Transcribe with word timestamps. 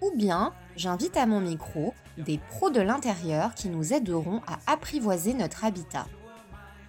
Ou 0.00 0.12
bien, 0.16 0.52
j'invite 0.76 1.16
à 1.16 1.26
mon 1.26 1.40
micro 1.40 1.94
des 2.18 2.38
pros 2.38 2.70
de 2.70 2.80
l'intérieur 2.80 3.54
qui 3.54 3.68
nous 3.68 3.92
aideront 3.92 4.40
à 4.46 4.72
apprivoiser 4.72 5.34
notre 5.34 5.64
habitat. 5.64 6.06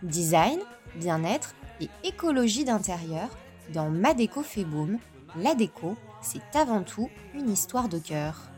Design, 0.04 0.60
bien-être 0.96 1.56
et 1.82 1.90
écologie 2.04 2.66
d'intérieur 2.66 3.30
dans 3.74 3.90
Ma 3.90 4.14
déco 4.14 4.42
fait 4.42 4.64
boom, 4.64 4.98
la 5.36 5.56
déco, 5.56 5.96
c'est 6.22 6.56
avant 6.56 6.84
tout 6.84 7.10
une 7.34 7.50
histoire 7.50 7.90
de 7.90 8.00
cœur. 8.00 8.50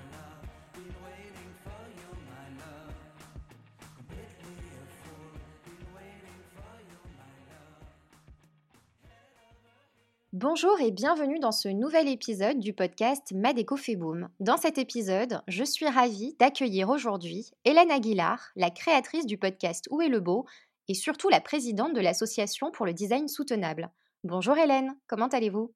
Bonjour 10.33 10.80
et 10.80 10.91
bienvenue 10.91 11.39
dans 11.39 11.52
ce 11.52 11.69
nouvel 11.69 12.08
épisode 12.08 12.59
du 12.59 12.72
podcast 12.72 13.31
Ma 13.33 13.52
déco 13.52 13.75
fait 13.77 13.95
boom. 13.95 14.30
Dans 14.39 14.58
cet 14.58 14.77
épisode, 14.77 15.41
je 15.47 15.63
suis 15.63 15.88
ravie 15.88 16.36
d'accueillir 16.39 16.89
aujourd'hui 16.89 17.49
Hélène 17.66 17.89
Aguilar, 17.89 18.52
la 18.55 18.69
créatrice 18.69 19.25
du 19.25 19.39
podcast 19.39 19.88
Où 19.89 20.03
est 20.03 20.08
le 20.08 20.19
beau 20.19 20.45
et 20.88 20.94
surtout 20.94 21.30
la 21.30 21.41
présidente 21.41 21.95
de 21.95 21.99
l'association 21.99 22.69
pour 22.69 22.86
le 22.86 22.94
design 22.94 23.27
soutenable. 23.27 23.89
Bonjour 24.23 24.55
Hélène, 24.55 24.95
comment 25.08 25.30
allez-vous? 25.30 25.73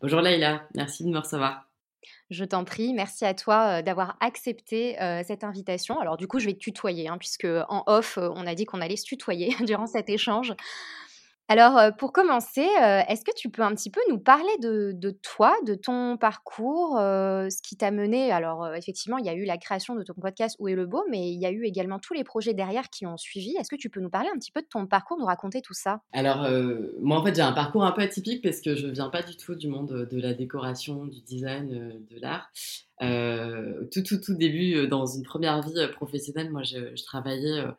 Bonjour 0.00 0.22
Leïla, 0.22 0.66
merci 0.74 1.04
de 1.04 1.10
me 1.10 1.18
recevoir. 1.18 1.70
Je 2.30 2.46
t'en 2.46 2.64
prie, 2.64 2.94
merci 2.94 3.26
à 3.26 3.34
toi 3.34 3.82
d'avoir 3.82 4.16
accepté 4.20 4.96
cette 5.26 5.44
invitation. 5.44 6.00
Alors 6.00 6.16
du 6.16 6.26
coup, 6.26 6.38
je 6.38 6.46
vais 6.46 6.54
te 6.54 6.58
tutoyer, 6.58 7.08
hein, 7.08 7.18
puisque 7.18 7.48
en 7.68 7.82
off, 7.86 8.16
on 8.16 8.46
a 8.46 8.54
dit 8.54 8.64
qu'on 8.64 8.80
allait 8.80 8.96
se 8.96 9.04
tutoyer 9.04 9.54
durant 9.66 9.86
cet 9.86 10.08
échange. 10.08 10.54
Alors, 11.52 11.92
pour 11.96 12.12
commencer, 12.12 12.64
est-ce 13.08 13.24
que 13.24 13.34
tu 13.36 13.50
peux 13.50 13.62
un 13.62 13.74
petit 13.74 13.90
peu 13.90 14.00
nous 14.08 14.20
parler 14.20 14.56
de, 14.62 15.10
toi, 15.20 15.52
de 15.66 15.74
ton 15.74 16.16
parcours, 16.16 16.92
ce 16.96 17.60
qui 17.60 17.76
t'a 17.76 17.90
mené? 17.90 18.30
Alors, 18.30 18.72
effectivement, 18.76 19.18
il 19.18 19.26
y 19.26 19.28
a 19.28 19.34
eu 19.34 19.44
la 19.44 19.58
création 19.58 19.96
de 19.96 20.04
ton 20.04 20.14
podcast 20.14 20.54
Où 20.60 20.68
est 20.68 20.76
le 20.76 20.86
beau, 20.86 21.02
mais 21.10 21.32
il 21.32 21.40
y 21.40 21.46
a 21.46 21.50
eu 21.50 21.64
également 21.64 21.98
tous 21.98 22.14
les 22.14 22.22
projets 22.22 22.54
derrière 22.54 22.88
qui 22.88 23.04
ont 23.04 23.16
suivi. 23.16 23.56
Est-ce 23.58 23.68
que 23.68 23.74
tu 23.74 23.90
peux 23.90 23.98
nous 23.98 24.10
parler 24.10 24.28
un 24.32 24.38
petit 24.38 24.52
peu 24.52 24.62
de 24.62 24.68
ton 24.68 24.86
parcours, 24.86 25.18
nous 25.18 25.24
raconter 25.24 25.60
tout 25.60 25.74
ça? 25.74 26.02
Alors, 26.12 26.48
moi, 27.00 27.18
en 27.18 27.24
fait, 27.24 27.34
j'ai 27.34 27.42
un 27.42 27.50
parcours 27.50 27.84
un 27.84 27.90
peu 27.90 28.02
atypique 28.02 28.44
parce 28.44 28.60
que 28.60 28.76
je 28.76 28.86
ne 28.86 28.92
viens 28.92 29.08
pas 29.08 29.24
du 29.24 29.36
tout 29.36 29.56
du 29.56 29.66
monde 29.66 30.06
de 30.08 30.20
la 30.20 30.34
décoration, 30.34 31.06
du 31.06 31.20
design, 31.20 32.00
de 32.08 32.20
l'art. 32.20 32.52
tout, 33.90 34.02
tout, 34.04 34.20
tout 34.20 34.34
début, 34.34 34.86
dans 34.86 35.06
une 35.06 35.24
première 35.24 35.60
vie 35.62 35.74
professionnelle, 35.96 36.50
moi, 36.52 36.62
je, 36.62 36.94
je 36.94 37.02
travaillais 37.02 37.58
euh, 37.58 37.72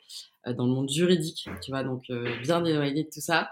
dans 0.48 0.66
le 0.66 0.72
monde 0.72 0.90
juridique, 0.90 1.48
tu 1.62 1.72
vois, 1.72 1.84
donc 1.84 2.10
euh, 2.10 2.26
bien 2.42 2.64
éloigné 2.66 3.04
de 3.04 3.10
tout 3.10 3.22
ça. 3.22 3.52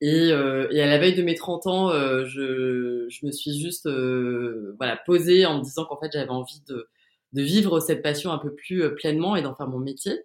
Et, 0.00 0.30
euh, 0.30 0.68
et, 0.70 0.80
à 0.80 0.86
la 0.86 0.98
veille 0.98 1.14
de 1.14 1.22
mes 1.22 1.34
30 1.34 1.66
ans, 1.66 1.90
je, 1.90 3.06
je, 3.08 3.26
me 3.26 3.32
suis 3.32 3.58
juste 3.58 3.88
voilà 3.88 4.96
posée 5.06 5.44
en 5.44 5.58
me 5.58 5.64
disant 5.64 5.84
qu'en 5.86 5.98
fait 5.98 6.10
j'avais 6.12 6.30
envie 6.30 6.62
de, 6.68 6.88
de, 7.32 7.42
vivre 7.42 7.80
cette 7.80 8.02
passion 8.02 8.30
un 8.30 8.38
peu 8.38 8.54
plus 8.54 8.94
pleinement 8.94 9.34
et 9.34 9.42
d'en 9.42 9.54
faire 9.54 9.68
mon 9.68 9.80
métier. 9.80 10.22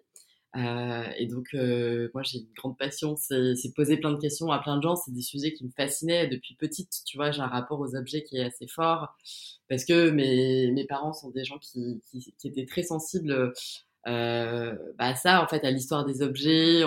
Euh, 0.56 1.02
et 1.18 1.26
donc 1.26 1.48
moi 2.14 2.22
j'ai 2.22 2.38
une 2.38 2.52
grande 2.56 2.78
passion, 2.78 3.16
c'est 3.16 3.74
poser 3.74 3.96
plein 3.96 4.12
de 4.12 4.20
questions 4.20 4.52
à 4.52 4.60
plein 4.60 4.76
de 4.76 4.82
gens. 4.82 4.94
C'est 4.94 5.12
des 5.12 5.22
sujets 5.22 5.52
qui 5.52 5.64
me 5.64 5.70
fascinaient 5.70 6.28
depuis 6.28 6.54
petite. 6.54 7.02
Tu 7.04 7.16
vois, 7.16 7.32
j'ai 7.32 7.40
un 7.40 7.48
rapport 7.48 7.80
aux 7.80 7.96
objets 7.96 8.22
qui 8.22 8.36
est 8.36 8.44
assez 8.44 8.68
fort 8.68 9.16
parce 9.68 9.84
que 9.84 10.10
mes, 10.10 10.70
mes 10.72 10.84
parents 10.84 11.12
sont 11.12 11.30
des 11.30 11.44
gens 11.44 11.58
qui, 11.58 12.00
qui, 12.10 12.48
étaient 12.48 12.66
très 12.66 12.82
sensibles 12.82 13.32
euh, 13.32 13.52
bah 14.06 15.14
ça, 15.14 15.42
en 15.42 15.48
fait, 15.48 15.64
à 15.64 15.70
l'histoire 15.70 16.04
des 16.04 16.22
objets, 16.22 16.82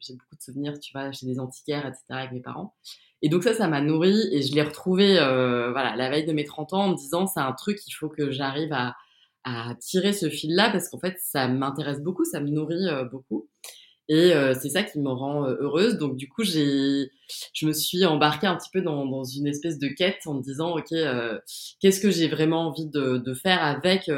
j'ai 0.00 0.14
beaucoup 0.14 0.36
de 0.36 0.42
souvenirs, 0.42 0.78
tu 0.80 0.92
vois, 0.92 1.12
chez 1.12 1.26
des 1.26 1.40
antiquaires, 1.40 1.86
etc., 1.86 2.04
avec 2.10 2.32
mes 2.32 2.40
parents. 2.40 2.74
Et 3.22 3.28
donc 3.28 3.42
ça, 3.42 3.54
ça 3.54 3.66
m'a 3.68 3.80
nourri 3.80 4.16
et 4.32 4.42
je 4.42 4.54
l'ai 4.54 4.62
retrouvé, 4.62 5.18
euh, 5.18 5.72
voilà, 5.72 5.96
la 5.96 6.08
veille 6.08 6.24
de 6.24 6.32
mes 6.32 6.44
30 6.44 6.72
ans 6.72 6.84
en 6.84 6.88
me 6.90 6.96
disant, 6.96 7.26
c'est 7.26 7.40
un 7.40 7.52
truc, 7.52 7.78
il 7.86 7.92
faut 7.92 8.08
que 8.08 8.30
j'arrive 8.30 8.72
à, 8.72 8.94
à 9.44 9.74
tirer 9.80 10.12
ce 10.12 10.28
fil-là 10.30 10.70
parce 10.70 10.88
qu'en 10.88 11.00
fait, 11.00 11.16
ça 11.20 11.48
m'intéresse 11.48 12.00
beaucoup, 12.00 12.24
ça 12.24 12.40
me 12.40 12.48
nourrit 12.48 12.86
euh, 12.88 13.04
beaucoup. 13.04 13.48
Et 14.08 14.32
euh, 14.32 14.54
c'est 14.54 14.70
ça 14.70 14.84
qui 14.84 15.00
me 15.00 15.10
rend 15.10 15.44
euh, 15.46 15.56
heureuse. 15.60 15.98
Donc 15.98 16.16
du 16.16 16.28
coup, 16.28 16.44
j'ai, 16.44 17.10
je 17.52 17.66
me 17.66 17.72
suis 17.72 18.04
embarquée 18.06 18.46
un 18.46 18.56
petit 18.56 18.70
peu 18.72 18.82
dans, 18.82 19.04
dans 19.04 19.24
une 19.24 19.48
espèce 19.48 19.78
de 19.78 19.88
quête 19.88 20.20
en 20.26 20.34
me 20.34 20.42
disant, 20.42 20.76
ok, 20.78 20.94
qu'est-ce 21.80 22.00
que 22.00 22.10
j'ai 22.10 22.28
vraiment 22.28 22.68
envie 22.68 22.86
de, 22.86 23.18
de 23.18 23.34
faire 23.34 23.62
avec 23.62 24.10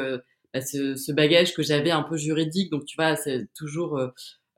bah, 0.52 0.60
ce, 0.60 0.96
ce, 0.96 1.12
bagage 1.12 1.54
que 1.54 1.62
j'avais 1.62 1.90
un 1.90 2.02
peu 2.02 2.16
juridique. 2.16 2.70
Donc, 2.70 2.84
tu 2.84 2.96
vois, 2.96 3.16
c'est 3.16 3.48
toujours 3.54 3.98
euh, 3.98 4.08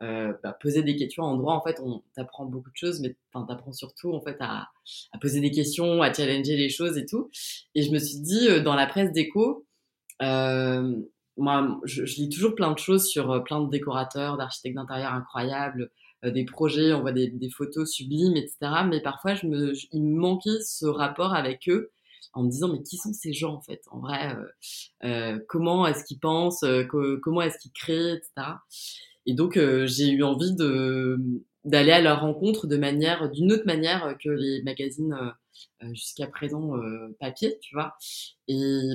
euh, 0.02 0.32
bah, 0.42 0.56
poser 0.60 0.82
des 0.82 0.96
questions 0.96 1.22
en 1.22 1.36
droit. 1.36 1.54
En 1.54 1.62
fait, 1.62 1.78
on 1.80 2.02
t'apprend 2.16 2.44
beaucoup 2.44 2.70
de 2.70 2.76
choses, 2.76 3.00
mais 3.00 3.16
t'apprends 3.32 3.72
surtout 3.72 4.12
en 4.12 4.20
fait 4.20 4.36
à, 4.40 4.68
à, 5.12 5.18
poser 5.20 5.40
des 5.40 5.52
questions, 5.52 6.02
à 6.02 6.12
challenger 6.12 6.56
les 6.56 6.70
choses 6.70 6.98
et 6.98 7.06
tout. 7.06 7.30
Et 7.76 7.82
je 7.82 7.92
me 7.92 7.98
suis 7.98 8.18
dit, 8.18 8.48
euh, 8.48 8.60
dans 8.60 8.74
la 8.74 8.86
presse 8.86 9.12
d'éco, 9.12 9.64
euh, 10.20 10.96
moi, 11.36 11.80
je, 11.84 12.04
je, 12.04 12.16
lis 12.16 12.28
toujours 12.28 12.56
plein 12.56 12.72
de 12.72 12.78
choses 12.78 13.06
sur 13.06 13.30
euh, 13.30 13.40
plein 13.40 13.60
de 13.60 13.70
décorateurs, 13.70 14.36
d'architectes 14.36 14.74
d'intérieur 14.74 15.12
incroyables, 15.12 15.90
des 16.24 16.44
projets, 16.44 16.92
on 16.92 17.00
voit 17.00 17.10
des, 17.10 17.28
des, 17.28 17.50
photos 17.50 17.90
sublimes, 17.90 18.36
etc. 18.36 18.58
Mais 18.88 19.00
parfois, 19.00 19.34
je 19.34 19.48
me, 19.48 19.72
il 19.90 20.04
me 20.04 20.20
manquait 20.20 20.60
ce 20.64 20.86
rapport 20.86 21.34
avec 21.34 21.68
eux 21.68 21.90
en 22.34 22.44
me 22.44 22.50
disant 22.50 22.68
mais 22.68 22.82
qui 22.82 22.96
sont 22.96 23.12
ces 23.12 23.32
gens 23.32 23.54
en 23.54 23.60
fait? 23.60 23.82
En 23.90 24.00
vrai 24.00 24.34
euh, 24.34 25.08
euh 25.08 25.38
comment 25.48 25.86
est-ce 25.86 26.04
qu'ils 26.04 26.20
pensent 26.20 26.62
euh, 26.64 26.84
comment 27.22 27.42
est-ce 27.42 27.58
qu'ils 27.58 27.72
créent 27.72 28.14
etc 28.14 28.52
et 29.26 29.34
donc 29.34 29.58
j'ai 29.84 30.10
eu 30.10 30.22
envie 30.22 30.54
de 30.54 31.18
d'aller 31.64 31.92
à 31.92 32.00
leur 32.00 32.20
rencontre 32.20 32.66
de 32.66 32.76
manière 32.76 33.30
d'une 33.30 33.52
autre 33.52 33.66
manière 33.66 34.16
que 34.22 34.30
les 34.30 34.62
magazines 34.64 35.14
jusqu'à 35.92 36.26
présent 36.26 36.72
papier 37.20 37.58
tu 37.60 37.74
vois 37.74 37.94
et, 38.48 38.90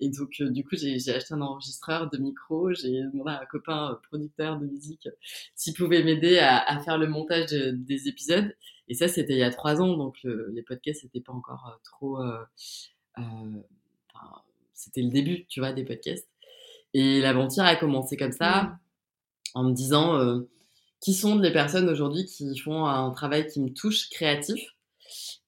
et 0.00 0.08
donc 0.10 0.40
du 0.40 0.64
coup 0.64 0.76
j'ai 0.76 0.96
acheté 1.14 1.34
un 1.34 1.40
enregistreur 1.40 2.10
de 2.10 2.18
micro 2.18 2.72
j'ai 2.74 3.02
demandé 3.12 3.30
à 3.30 3.42
un 3.42 3.46
copain 3.46 3.98
producteur 4.08 4.58
de 4.58 4.66
musique 4.66 5.08
s'il 5.54 5.74
pouvait 5.74 6.02
m'aider 6.02 6.38
à, 6.38 6.58
à, 6.58 6.78
faire 6.80 6.98
le 6.98 7.08
montage 7.08 7.50
des 7.50 8.08
épisodes 8.08 8.54
et 8.88 8.94
ça, 8.94 9.08
c'était 9.08 9.34
il 9.34 9.38
y 9.38 9.42
a 9.42 9.50
trois 9.50 9.80
ans, 9.80 9.96
donc 9.96 10.16
les 10.24 10.62
podcasts 10.62 11.04
n'étaient 11.04 11.20
pas 11.20 11.32
encore 11.32 11.66
euh, 11.68 11.78
trop. 11.84 12.22
Euh, 12.22 12.44
euh, 13.18 13.62
c'était 14.74 15.02
le 15.02 15.10
début, 15.10 15.46
tu 15.46 15.60
vois, 15.60 15.72
des 15.72 15.84
podcasts. 15.84 16.28
Et 16.94 17.20
l'aventure 17.20 17.64
a 17.64 17.76
commencé 17.76 18.16
comme 18.16 18.32
ça, 18.32 18.78
en 19.54 19.64
me 19.64 19.72
disant 19.72 20.42
qui 21.00 21.14
sont 21.14 21.38
les 21.38 21.52
personnes 21.52 21.88
aujourd'hui 21.88 22.24
qui 22.24 22.56
font 22.58 22.86
un 22.86 23.10
travail 23.10 23.46
qui 23.46 23.60
me 23.60 23.70
touche, 23.70 24.08
créatif. 24.10 24.75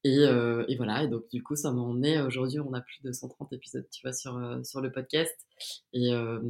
Et, 0.04 0.18
euh, 0.18 0.64
et, 0.68 0.76
voilà, 0.76 1.04
et 1.04 1.08
donc 1.08 1.24
du 1.32 1.42
coup, 1.42 1.56
ça 1.56 1.72
m'en 1.72 2.02
est 2.02 2.20
aujourd'hui, 2.20 2.60
on 2.60 2.72
a 2.72 2.80
plus 2.80 3.00
de 3.02 3.12
130 3.12 3.52
épisodes, 3.52 3.86
tu 3.90 4.02
vois, 4.02 4.12
sur, 4.12 4.38
sur 4.64 4.80
le 4.80 4.92
podcast. 4.92 5.34
Et, 5.92 6.12
euh, 6.12 6.40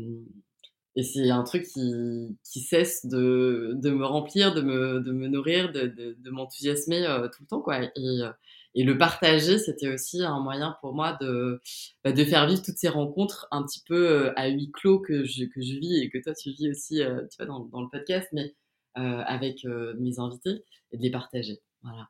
et 0.98 1.04
c'est 1.04 1.30
un 1.30 1.44
truc 1.44 1.62
qui, 1.62 2.36
qui 2.42 2.58
cesse 2.60 3.06
de, 3.06 3.72
de, 3.76 3.90
me 3.90 4.04
remplir, 4.04 4.52
de 4.52 4.62
me, 4.62 5.00
de 5.00 5.12
me 5.12 5.28
nourrir, 5.28 5.70
de, 5.70 6.30
m'enthousiasmer 6.30 7.06
euh, 7.06 7.28
tout 7.28 7.42
le 7.42 7.46
temps, 7.46 7.60
quoi. 7.60 7.84
Et, 7.84 7.90
euh, 7.96 8.32
le 8.74 8.98
partager, 8.98 9.60
c'était 9.60 9.94
aussi 9.94 10.24
un 10.24 10.40
moyen 10.40 10.76
pour 10.80 10.94
moi 10.94 11.16
de, 11.20 11.60
bah, 12.02 12.10
de 12.10 12.24
faire 12.24 12.48
vivre 12.48 12.62
toutes 12.62 12.78
ces 12.78 12.88
rencontres 12.88 13.46
un 13.52 13.62
petit 13.62 13.82
peu 13.86 14.08
euh, 14.08 14.32
à 14.34 14.48
huis 14.48 14.72
clos 14.72 14.98
que 14.98 15.22
je, 15.22 15.44
que 15.44 15.60
je 15.60 15.78
vis 15.78 16.02
et 16.02 16.10
que 16.10 16.18
toi 16.18 16.34
tu 16.34 16.50
vis 16.50 16.68
aussi, 16.70 17.00
tu 17.30 17.36
vois, 17.38 17.46
dans, 17.46 17.60
dans 17.60 17.80
le 17.80 17.88
podcast, 17.88 18.28
mais 18.32 18.56
avec 18.94 19.64
mes 19.64 20.18
invités 20.18 20.64
et 20.90 20.96
de 20.96 21.02
les 21.02 21.10
partager. 21.12 21.60
Voilà. 21.82 22.08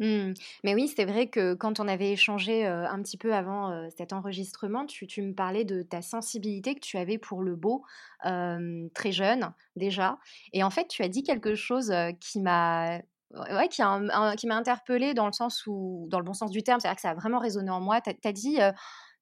Mmh. 0.00 0.32
Mais 0.64 0.74
oui, 0.74 0.92
c'est 0.94 1.04
vrai 1.04 1.28
que 1.28 1.54
quand 1.54 1.80
on 1.80 1.88
avait 1.88 2.12
échangé 2.12 2.64
un 2.64 3.02
petit 3.02 3.16
peu 3.16 3.34
avant 3.34 3.88
cet 3.96 4.12
enregistrement, 4.12 4.86
tu, 4.86 5.22
me 5.22 5.32
parlais 5.32 5.64
de 5.64 5.82
ta 5.82 6.02
sensibilité 6.02 6.74
que 6.74 6.80
tu 6.80 6.96
avais 6.98 7.18
pour 7.18 7.42
le 7.42 7.56
beau 7.56 7.82
très 8.22 9.12
jeune 9.12 9.52
déjà. 9.76 10.18
Et 10.52 10.62
en 10.62 10.70
fait, 10.70 10.88
tu 10.88 11.02
as 11.02 11.08
dit 11.08 11.22
quelque 11.22 11.54
chose 11.54 11.92
qui 12.20 12.40
m'a 12.40 13.00
ouais, 13.34 13.68
qui 13.68 13.82
m'a 13.82 14.56
interpellée 14.56 15.14
dans 15.14 15.26
le 15.26 15.32
sens 15.32 15.66
où, 15.66 16.06
dans 16.10 16.18
le 16.18 16.24
bon 16.24 16.34
sens 16.34 16.50
du 16.50 16.62
terme, 16.62 16.80
c'est-à-dire 16.80 16.96
que 16.96 17.02
ça 17.02 17.10
a 17.10 17.14
vraiment 17.14 17.38
résonné 17.38 17.70
en 17.70 17.80
moi. 17.80 18.00
Tu 18.00 18.10
as, 18.24 18.32
dit, 18.32 18.58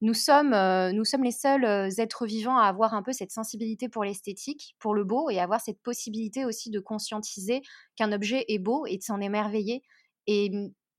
nous, 0.01 0.13
sommes, 0.13 0.55
nous 0.93 1.05
sommes 1.05 1.23
les 1.23 1.31
seuls 1.31 1.65
êtres 1.99 2.25
vivants 2.25 2.57
à 2.57 2.65
avoir 2.67 2.93
un 2.93 3.03
peu 3.03 3.11
cette 3.11 3.31
sensibilité 3.31 3.89
pour 3.89 4.03
l'esthétique, 4.03 4.75
pour 4.79 4.93
le 4.93 5.03
beau, 5.03 5.29
et 5.29 5.39
avoir 5.39 5.61
cette 5.61 5.81
possibilité 5.81 6.45
aussi 6.45 6.69
de 6.69 6.79
conscientiser 6.79 7.61
qu'un 7.95 8.11
objet 8.11 8.45
est 8.47 8.59
beau 8.59 8.85
et 8.85 8.97
de 8.97 9.03
s'en 9.03 9.19
émerveiller. 9.19 9.83
Et 10.27 10.51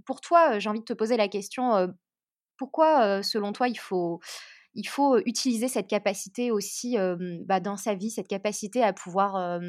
pour 0.06 0.20
toi, 0.20 0.58
j'ai 0.58 0.68
envie 0.70 0.80
de 0.80 0.84
te 0.84 0.92
poser 0.92 1.16
la 1.16 1.28
question, 1.28 1.88
pourquoi, 2.56 3.22
selon 3.22 3.52
toi, 3.52 3.68
il 3.68 3.78
faut, 3.78 4.20
il 4.74 4.88
faut 4.88 5.18
utiliser 5.26 5.68
cette 5.68 5.88
capacité 5.88 6.50
aussi 6.52 6.96
bah, 7.46 7.60
dans 7.60 7.76
sa 7.78 7.94
vie, 7.94 8.10
cette 8.10 8.28
capacité 8.28 8.82
à 8.84 8.92
pouvoir 8.92 9.60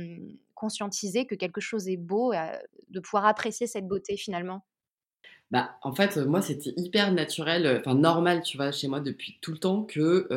conscientiser 0.56 1.26
que 1.28 1.36
quelque 1.36 1.62
chose 1.62 1.88
est 1.90 1.98
beau, 1.98 2.34
de 2.90 3.00
pouvoir 3.02 3.26
apprécier 3.26 3.68
cette 3.68 3.88
beauté 3.88 4.18
finalement? 4.18 4.66
Bah, 5.52 5.72
en 5.82 5.94
fait, 5.96 6.18
moi, 6.18 6.42
c'était 6.44 6.74
hyper 6.78 7.12
naturel, 7.12 7.80
enfin 7.80 7.96
normal, 7.96 8.44
tu 8.44 8.56
vois, 8.58 8.72
chez 8.72 8.88
moi 8.88 9.00
depuis 9.00 9.40
tout 9.42 9.52
le 9.52 9.58
temps 9.58 9.84
que 9.84 10.28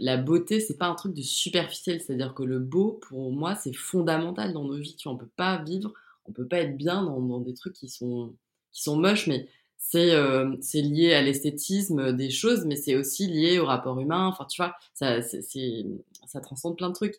la 0.00 0.16
beauté, 0.16 0.58
c'est 0.60 0.76
pas 0.76 0.86
un 0.86 0.94
truc 0.96 1.14
de 1.14 1.22
superficiel. 1.22 2.00
C'est-à-dire 2.00 2.34
que 2.34 2.42
le 2.42 2.58
beau, 2.58 2.98
pour 3.08 3.32
moi, 3.32 3.54
c'est 3.54 3.72
fondamental 3.74 4.52
dans 4.52 4.64
nos 4.64 4.76
vies. 4.76 4.96
Tu 4.96 5.08
vois, 5.08 5.14
on 5.14 5.18
peut 5.18 5.30
pas 5.36 5.62
vivre, 5.62 5.92
on 6.26 6.32
peut 6.32 6.46
pas 6.48 6.58
être 6.58 6.76
bien 6.76 7.02
dans 7.04 7.40
des 7.40 7.54
trucs 7.54 7.74
qui 7.74 7.88
sont 7.88 8.34
qui 8.72 8.82
sont 8.82 8.96
moches, 8.96 9.26
mais 9.26 9.48
c'est 9.78 10.12
euh, 10.12 10.54
c'est 10.60 10.82
lié 10.82 11.14
à 11.14 11.22
l'esthétisme 11.22 12.12
des 12.12 12.30
choses, 12.30 12.64
mais 12.66 12.76
c'est 12.76 12.96
aussi 12.96 13.26
lié 13.26 13.58
au 13.58 13.66
rapport 13.66 13.98
humain. 13.98 14.26
Enfin, 14.26 14.44
tu 14.44 14.62
vois, 14.62 14.74
ça, 14.94 15.22
c'est, 15.22 15.84
ça 16.26 16.40
transcende 16.40 16.76
plein 16.76 16.90
de 16.90 16.94
trucs. 16.94 17.16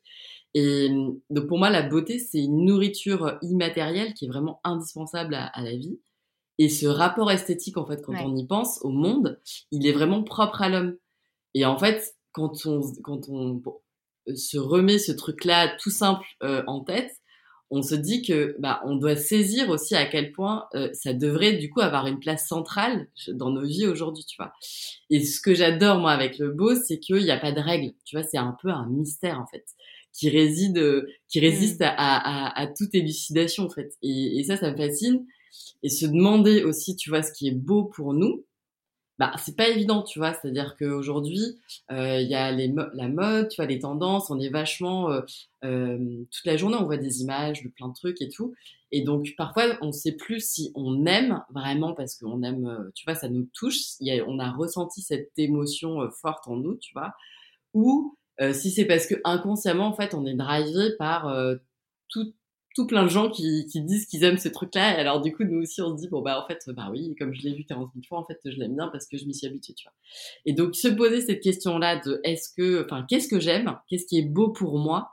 Et 0.53 0.89
donc 1.29 1.47
pour 1.47 1.57
moi, 1.57 1.69
la 1.69 1.81
beauté, 1.81 2.19
c'est 2.19 2.39
une 2.39 2.65
nourriture 2.65 3.37
immatérielle 3.41 4.13
qui 4.13 4.25
est 4.25 4.27
vraiment 4.27 4.59
indispensable 4.63 5.35
à, 5.35 5.51
la 5.61 5.75
vie. 5.75 5.99
Et 6.57 6.69
ce 6.69 6.85
rapport 6.85 7.31
esthétique, 7.31 7.77
en 7.77 7.85
fait, 7.85 8.01
quand 8.03 8.13
on 8.23 8.35
y 8.35 8.45
pense, 8.45 8.79
au 8.83 8.89
monde, 8.89 9.39
il 9.71 9.87
est 9.87 9.93
vraiment 9.93 10.23
propre 10.23 10.61
à 10.61 10.69
l'homme. 10.69 10.97
Et 11.53 11.65
en 11.65 11.77
fait, 11.77 12.15
quand 12.33 12.65
on, 12.65 12.81
quand 13.01 13.29
on 13.29 13.61
se 14.35 14.57
remet 14.57 14.99
ce 14.99 15.11
truc-là 15.11 15.75
tout 15.77 15.89
simple 15.89 16.25
euh, 16.43 16.63
en 16.67 16.81
tête, 16.81 17.20
on 17.71 17.81
se 17.81 17.95
dit 17.95 18.21
que 18.21 18.55
bah, 18.59 18.81
on 18.85 18.97
doit 18.97 19.15
saisir 19.15 19.69
aussi 19.69 19.95
à 19.95 20.05
quel 20.05 20.33
point 20.33 20.65
euh, 20.75 20.89
ça 20.93 21.13
devrait 21.13 21.53
du 21.53 21.69
coup 21.69 21.79
avoir 21.79 22.05
une 22.05 22.19
place 22.19 22.47
centrale 22.47 23.07
dans 23.29 23.49
nos 23.49 23.65
vies 23.65 23.87
aujourd'hui, 23.87 24.25
tu 24.25 24.35
vois. 24.37 24.51
Et 25.09 25.23
ce 25.23 25.39
que 25.39 25.55
j'adore 25.55 25.99
moi 25.99 26.11
avec 26.11 26.37
le 26.37 26.51
beau, 26.51 26.75
c'est 26.75 26.99
qu'il 26.99 27.23
n'y 27.23 27.31
a 27.31 27.39
pas 27.39 27.53
de 27.53 27.61
règles, 27.61 27.93
tu 28.05 28.17
vois, 28.17 28.25
c'est 28.25 28.37
un 28.37 28.55
peu 28.61 28.69
un 28.69 28.87
mystère 28.89 29.39
en 29.39 29.47
fait, 29.47 29.65
qui 30.13 30.29
réside, 30.29 30.77
euh, 30.77 31.07
qui 31.29 31.39
résiste 31.39 31.81
mmh. 31.81 31.95
à, 31.97 32.67
toute 32.77 32.93
élucidation 32.93 33.65
en 33.65 33.69
fait. 33.69 33.93
Et, 34.01 34.39
et 34.39 34.43
ça, 34.43 34.57
ça 34.57 34.71
me 34.71 34.77
fascine. 34.77 35.25
Et 35.83 35.89
se 35.89 36.05
demander 36.05 36.63
aussi, 36.63 36.95
tu 36.95 37.09
vois, 37.09 37.23
ce 37.23 37.31
qui 37.31 37.47
est 37.47 37.55
beau 37.55 37.85
pour 37.85 38.13
nous, 38.13 38.45
bah 39.21 39.31
c'est 39.37 39.55
pas 39.55 39.69
évident, 39.69 40.01
tu 40.01 40.17
vois. 40.17 40.33
C'est-à-dire 40.33 40.75
qu'aujourd'hui, 40.79 41.59
euh, 41.91 42.19
il 42.21 42.27
y 42.27 42.33
a 42.33 42.51
la 42.51 43.07
mode, 43.07 43.49
tu 43.49 43.57
vois, 43.57 43.67
les 43.67 43.77
tendances, 43.77 44.31
on 44.31 44.39
est 44.39 44.49
vachement 44.49 45.11
euh, 45.11 45.21
euh, 45.63 46.25
toute 46.31 46.45
la 46.45 46.57
journée, 46.57 46.75
on 46.79 46.85
voit 46.85 46.97
des 46.97 47.21
images 47.21 47.61
de 47.61 47.69
plein 47.69 47.89
de 47.89 47.93
trucs 47.93 48.19
et 48.19 48.29
tout. 48.29 48.55
Et 48.91 49.01
donc 49.03 49.35
parfois, 49.37 49.77
on 49.81 49.91
sait 49.91 50.13
plus 50.13 50.39
si 50.43 50.71
on 50.73 51.05
aime 51.05 51.43
vraiment 51.53 51.93
parce 51.93 52.17
qu'on 52.17 52.41
aime, 52.41 52.89
tu 52.95 53.05
vois, 53.05 53.13
ça 53.13 53.29
nous 53.29 53.47
touche. 53.53 53.77
Y 53.99 54.19
a, 54.19 54.25
on 54.27 54.39
a 54.39 54.49
ressenti 54.49 55.03
cette 55.03 55.31
émotion 55.37 55.99
forte 56.19 56.47
en 56.47 56.55
nous, 56.55 56.77
tu 56.77 56.91
vois, 56.93 57.13
ou 57.75 58.17
si 58.53 58.71
c'est 58.71 58.85
parce 58.85 59.05
que 59.05 59.15
inconsciemment, 59.23 59.85
en 59.85 59.93
fait, 59.93 60.15
on 60.15 60.25
est 60.25 60.33
drivé 60.33 60.95
par 60.97 61.31
tout, 62.09 62.33
tout 62.75 62.87
plein 62.87 63.03
de 63.03 63.09
gens 63.09 63.29
qui, 63.29 63.65
qui 63.71 63.81
disent 63.81 64.05
qu'ils 64.05 64.23
aiment 64.23 64.37
ce 64.37 64.49
truc-là. 64.49 64.97
Et 64.97 64.99
alors, 64.99 65.21
du 65.21 65.33
coup, 65.33 65.43
nous 65.43 65.61
aussi, 65.61 65.81
on 65.81 65.95
se 65.95 66.01
dit, 66.01 66.07
bon, 66.07 66.21
bah, 66.21 66.41
en 66.41 66.47
fait, 66.47 66.59
bah 66.69 66.89
oui, 66.91 67.15
comme 67.19 67.33
je 67.33 67.41
l'ai 67.41 67.53
vu 67.53 67.65
40 67.65 67.91
000 67.93 68.05
fois, 68.07 68.19
en 68.19 68.25
fait, 68.25 68.39
je 68.45 68.57
l'aime 68.57 68.75
bien 68.75 68.87
parce 68.87 69.07
que 69.07 69.17
je 69.17 69.25
m'y 69.25 69.33
suis 69.33 69.47
habituée, 69.47 69.73
tu 69.73 69.85
vois. 69.85 69.93
Et 70.45 70.53
donc, 70.53 70.75
se 70.75 70.87
poser 70.87 71.21
cette 71.21 71.41
question-là 71.41 71.97
de 71.97 72.21
est-ce 72.23 72.49
que, 72.55 72.85
enfin, 72.85 73.05
qu'est-ce 73.09 73.27
que 73.27 73.39
j'aime? 73.39 73.77
Qu'est-ce 73.89 74.05
qui 74.05 74.17
est 74.17 74.25
beau 74.25 74.49
pour 74.49 74.79
moi? 74.79 75.11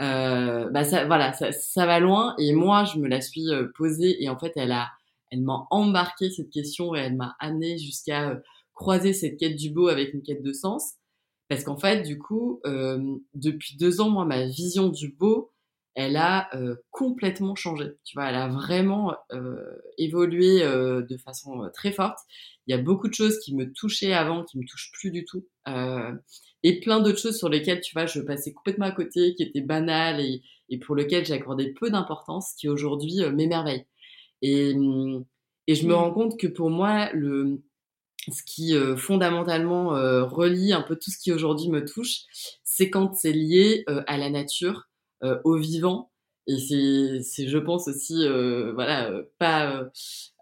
Euh, 0.00 0.70
bah, 0.70 0.84
ça, 0.84 1.06
voilà, 1.06 1.32
ça, 1.32 1.52
ça 1.52 1.86
va 1.86 2.00
loin. 2.00 2.34
Et 2.38 2.52
moi, 2.52 2.84
je 2.84 2.98
me 2.98 3.08
la 3.08 3.20
suis 3.20 3.48
euh, 3.50 3.68
posée 3.76 4.22
et 4.22 4.28
en 4.28 4.38
fait, 4.38 4.52
elle 4.56 4.72
a, 4.72 4.90
elle 5.30 5.42
m'a 5.42 5.66
embarqué 5.70 6.30
cette 6.30 6.50
question 6.50 6.94
et 6.94 7.00
elle 7.00 7.16
m'a 7.16 7.36
amené 7.40 7.78
jusqu'à 7.78 8.30
euh, 8.30 8.36
croiser 8.74 9.12
cette 9.12 9.38
quête 9.38 9.56
du 9.56 9.70
beau 9.70 9.88
avec 9.88 10.14
une 10.14 10.22
quête 10.22 10.42
de 10.42 10.52
sens. 10.52 10.94
Parce 11.48 11.64
qu'en 11.64 11.78
fait, 11.78 12.02
du 12.02 12.18
coup, 12.18 12.60
euh, 12.66 12.98
depuis 13.34 13.76
deux 13.76 14.00
ans, 14.00 14.10
moi, 14.10 14.24
ma 14.24 14.46
vision 14.46 14.88
du 14.88 15.08
beau, 15.08 15.52
elle 15.96 16.16
a 16.16 16.54
euh, 16.54 16.76
complètement 16.90 17.54
changé. 17.54 17.86
Tu 18.04 18.16
vois, 18.16 18.28
elle 18.28 18.36
a 18.36 18.48
vraiment 18.48 19.16
euh, 19.32 19.56
évolué 19.96 20.62
euh, 20.62 21.00
de 21.00 21.16
façon 21.16 21.68
très 21.72 21.90
forte. 21.90 22.18
Il 22.66 22.76
y 22.76 22.78
a 22.78 22.82
beaucoup 22.82 23.08
de 23.08 23.14
choses 23.14 23.38
qui 23.38 23.54
me 23.54 23.72
touchaient 23.72 24.12
avant, 24.12 24.44
qui 24.44 24.58
me 24.58 24.66
touchent 24.66 24.92
plus 24.92 25.10
du 25.10 25.24
tout, 25.24 25.46
et 26.62 26.80
plein 26.80 27.00
d'autres 27.00 27.18
choses 27.18 27.38
sur 27.38 27.48
lesquelles, 27.48 27.80
tu 27.80 27.94
vois, 27.94 28.06
je 28.06 28.20
passais 28.20 28.52
complètement 28.52 28.86
à 28.86 28.90
côté, 28.90 29.34
qui 29.34 29.42
étaient 29.42 29.60
banales 29.60 30.20
et, 30.20 30.42
et 30.68 30.78
pour 30.78 30.96
lesquelles 30.96 31.24
j'accordais 31.24 31.72
peu 31.72 31.90
d'importance, 31.90 32.52
qui 32.58 32.68
aujourd'hui 32.68 33.20
m'émerveillent. 33.32 33.86
Et, 34.42 34.74
et 35.68 35.74
je 35.74 35.86
me 35.86 35.92
mmh. 35.92 35.96
rends 35.96 36.12
compte 36.12 36.38
que 36.38 36.48
pour 36.48 36.70
moi, 36.70 37.08
le, 37.12 37.62
ce 38.32 38.42
qui 38.42 38.74
fondamentalement 38.96 39.90
relie 40.26 40.72
un 40.72 40.82
peu 40.82 40.96
tout 40.96 41.12
ce 41.12 41.18
qui 41.18 41.32
aujourd'hui 41.32 41.68
me 41.68 41.84
touche, 41.84 42.22
c'est 42.64 42.90
quand 42.90 43.14
c'est 43.14 43.32
lié 43.32 43.84
à 43.86 44.18
la 44.18 44.28
nature, 44.28 44.88
euh, 44.88 44.95
au 45.22 45.56
vivant. 45.56 46.10
Et 46.48 46.58
c'est, 47.22 47.48
je 47.48 47.58
pense 47.58 47.88
aussi, 47.88 48.24
euh, 48.24 48.72
voilà, 48.72 49.10
euh, 49.10 49.24
pas, 49.38 49.90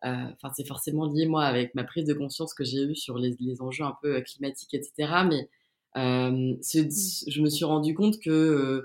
enfin, 0.03 0.50
c'est 0.55 0.67
forcément 0.67 1.06
lié 1.06 1.25
moi 1.26 1.44
avec 1.44 1.75
ma 1.75 1.85
prise 1.85 2.05
de 2.05 2.12
conscience 2.12 2.53
que 2.53 2.62
j'ai 2.62 2.82
eue 2.82 2.94
sur 2.94 3.17
les, 3.17 3.35
les, 3.41 3.62
enjeux 3.62 3.85
un 3.85 3.97
peu 4.03 4.21
climatiques, 4.21 4.75
etc. 4.75 4.93
Mais 5.29 5.49
mmh. 5.97 6.59
je 6.62 7.41
me 7.41 7.49
suis 7.49 7.65
rendu 7.65 7.94
compte 7.94 8.21
que 8.21 8.85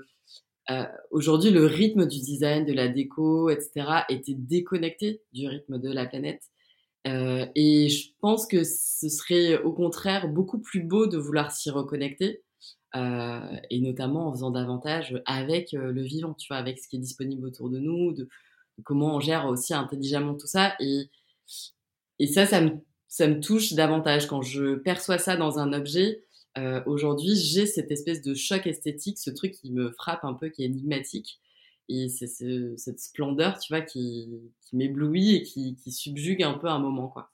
aujourd'hui, 1.10 1.50
le 1.50 1.66
rythme 1.66 2.06
du 2.06 2.20
design, 2.20 2.64
de 2.64 2.72
la 2.72 2.88
déco, 2.88 3.50
etc., 3.50 4.04
était 4.08 4.34
déconnecté 4.34 5.20
du 5.32 5.46
rythme 5.48 5.78
de 5.78 5.92
la 5.92 6.06
planète. 6.06 6.42
Euh, 7.06 7.46
et 7.54 7.88
je 7.88 8.10
pense 8.20 8.46
que 8.46 8.62
ce 8.62 9.08
serait 9.08 9.62
au 9.62 9.72
contraire 9.72 10.28
beaucoup 10.28 10.58
plus 10.58 10.82
beau 10.82 11.06
de 11.06 11.16
vouloir 11.16 11.50
s'y 11.50 11.70
reconnecter 11.70 12.26
euh, 12.28 12.42
et 12.94 13.80
notamment 13.80 14.28
en 14.28 14.32
faisant 14.32 14.50
davantage 14.50 15.20
avec 15.26 15.74
euh, 15.74 15.92
le 15.92 16.02
vivant, 16.02 16.34
tu 16.34 16.48
vois, 16.48 16.56
avec 16.56 16.78
ce 16.78 16.88
qui 16.88 16.96
est 16.96 17.00
disponible 17.00 17.46
autour 17.46 17.70
de 17.70 17.78
nous, 17.78 18.12
de, 18.12 18.28
comment 18.84 19.16
on 19.16 19.20
gère 19.20 19.46
aussi 19.46 19.74
intelligemment 19.74 20.34
tout 20.34 20.46
ça. 20.46 20.74
Et, 20.80 21.08
et 22.18 22.26
ça, 22.26 22.46
ça 22.46 22.60
me, 22.60 22.72
ça 23.08 23.28
me 23.28 23.40
touche 23.40 23.72
davantage 23.74 24.26
quand 24.26 24.42
je 24.42 24.76
perçois 24.76 25.18
ça 25.18 25.36
dans 25.36 25.58
un 25.58 25.72
objet. 25.72 26.24
Euh, 26.58 26.82
Aujourd'hui, 26.86 27.36
j'ai 27.36 27.66
cette 27.66 27.90
espèce 27.90 28.22
de 28.22 28.34
choc 28.34 28.66
esthétique, 28.66 29.18
ce 29.18 29.30
truc 29.30 29.52
qui 29.52 29.70
me 29.70 29.92
frappe 29.92 30.24
un 30.24 30.34
peu, 30.34 30.48
qui 30.48 30.62
est 30.62 30.66
énigmatique. 30.66 31.40
Et 31.88 32.08
c'est 32.08 32.28
ce, 32.28 32.74
cette 32.76 33.00
splendeur, 33.00 33.58
tu 33.58 33.72
vois, 33.72 33.82
qui, 33.82 34.28
qui 34.62 34.76
m'éblouit 34.76 35.36
et 35.36 35.42
qui, 35.42 35.76
qui, 35.76 35.90
subjugue 35.92 36.42
un 36.42 36.54
peu 36.54 36.68
un 36.68 36.78
moment, 36.78 37.08
quoi. 37.08 37.30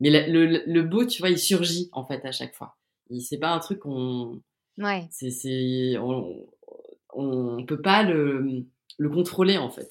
Mais 0.00 0.10
le, 0.28 0.64
le, 0.66 0.82
beau, 0.82 1.04
tu 1.04 1.20
vois, 1.20 1.30
il 1.30 1.38
surgit, 1.38 1.90
en 1.92 2.04
fait, 2.04 2.24
à 2.24 2.32
chaque 2.32 2.54
fois. 2.54 2.76
C'est 3.20 3.38
pas 3.38 3.50
un 3.52 3.58
truc 3.58 3.80
qu'on 3.80 4.40
Ouais. 4.80 5.08
C'est, 5.10 5.98
on, 5.98 6.46
on 7.12 7.64
peut 7.66 7.80
pas 7.82 8.02
le, 8.02 8.64
le 8.98 9.10
contrôler 9.10 9.58
en 9.58 9.70
fait. 9.70 9.90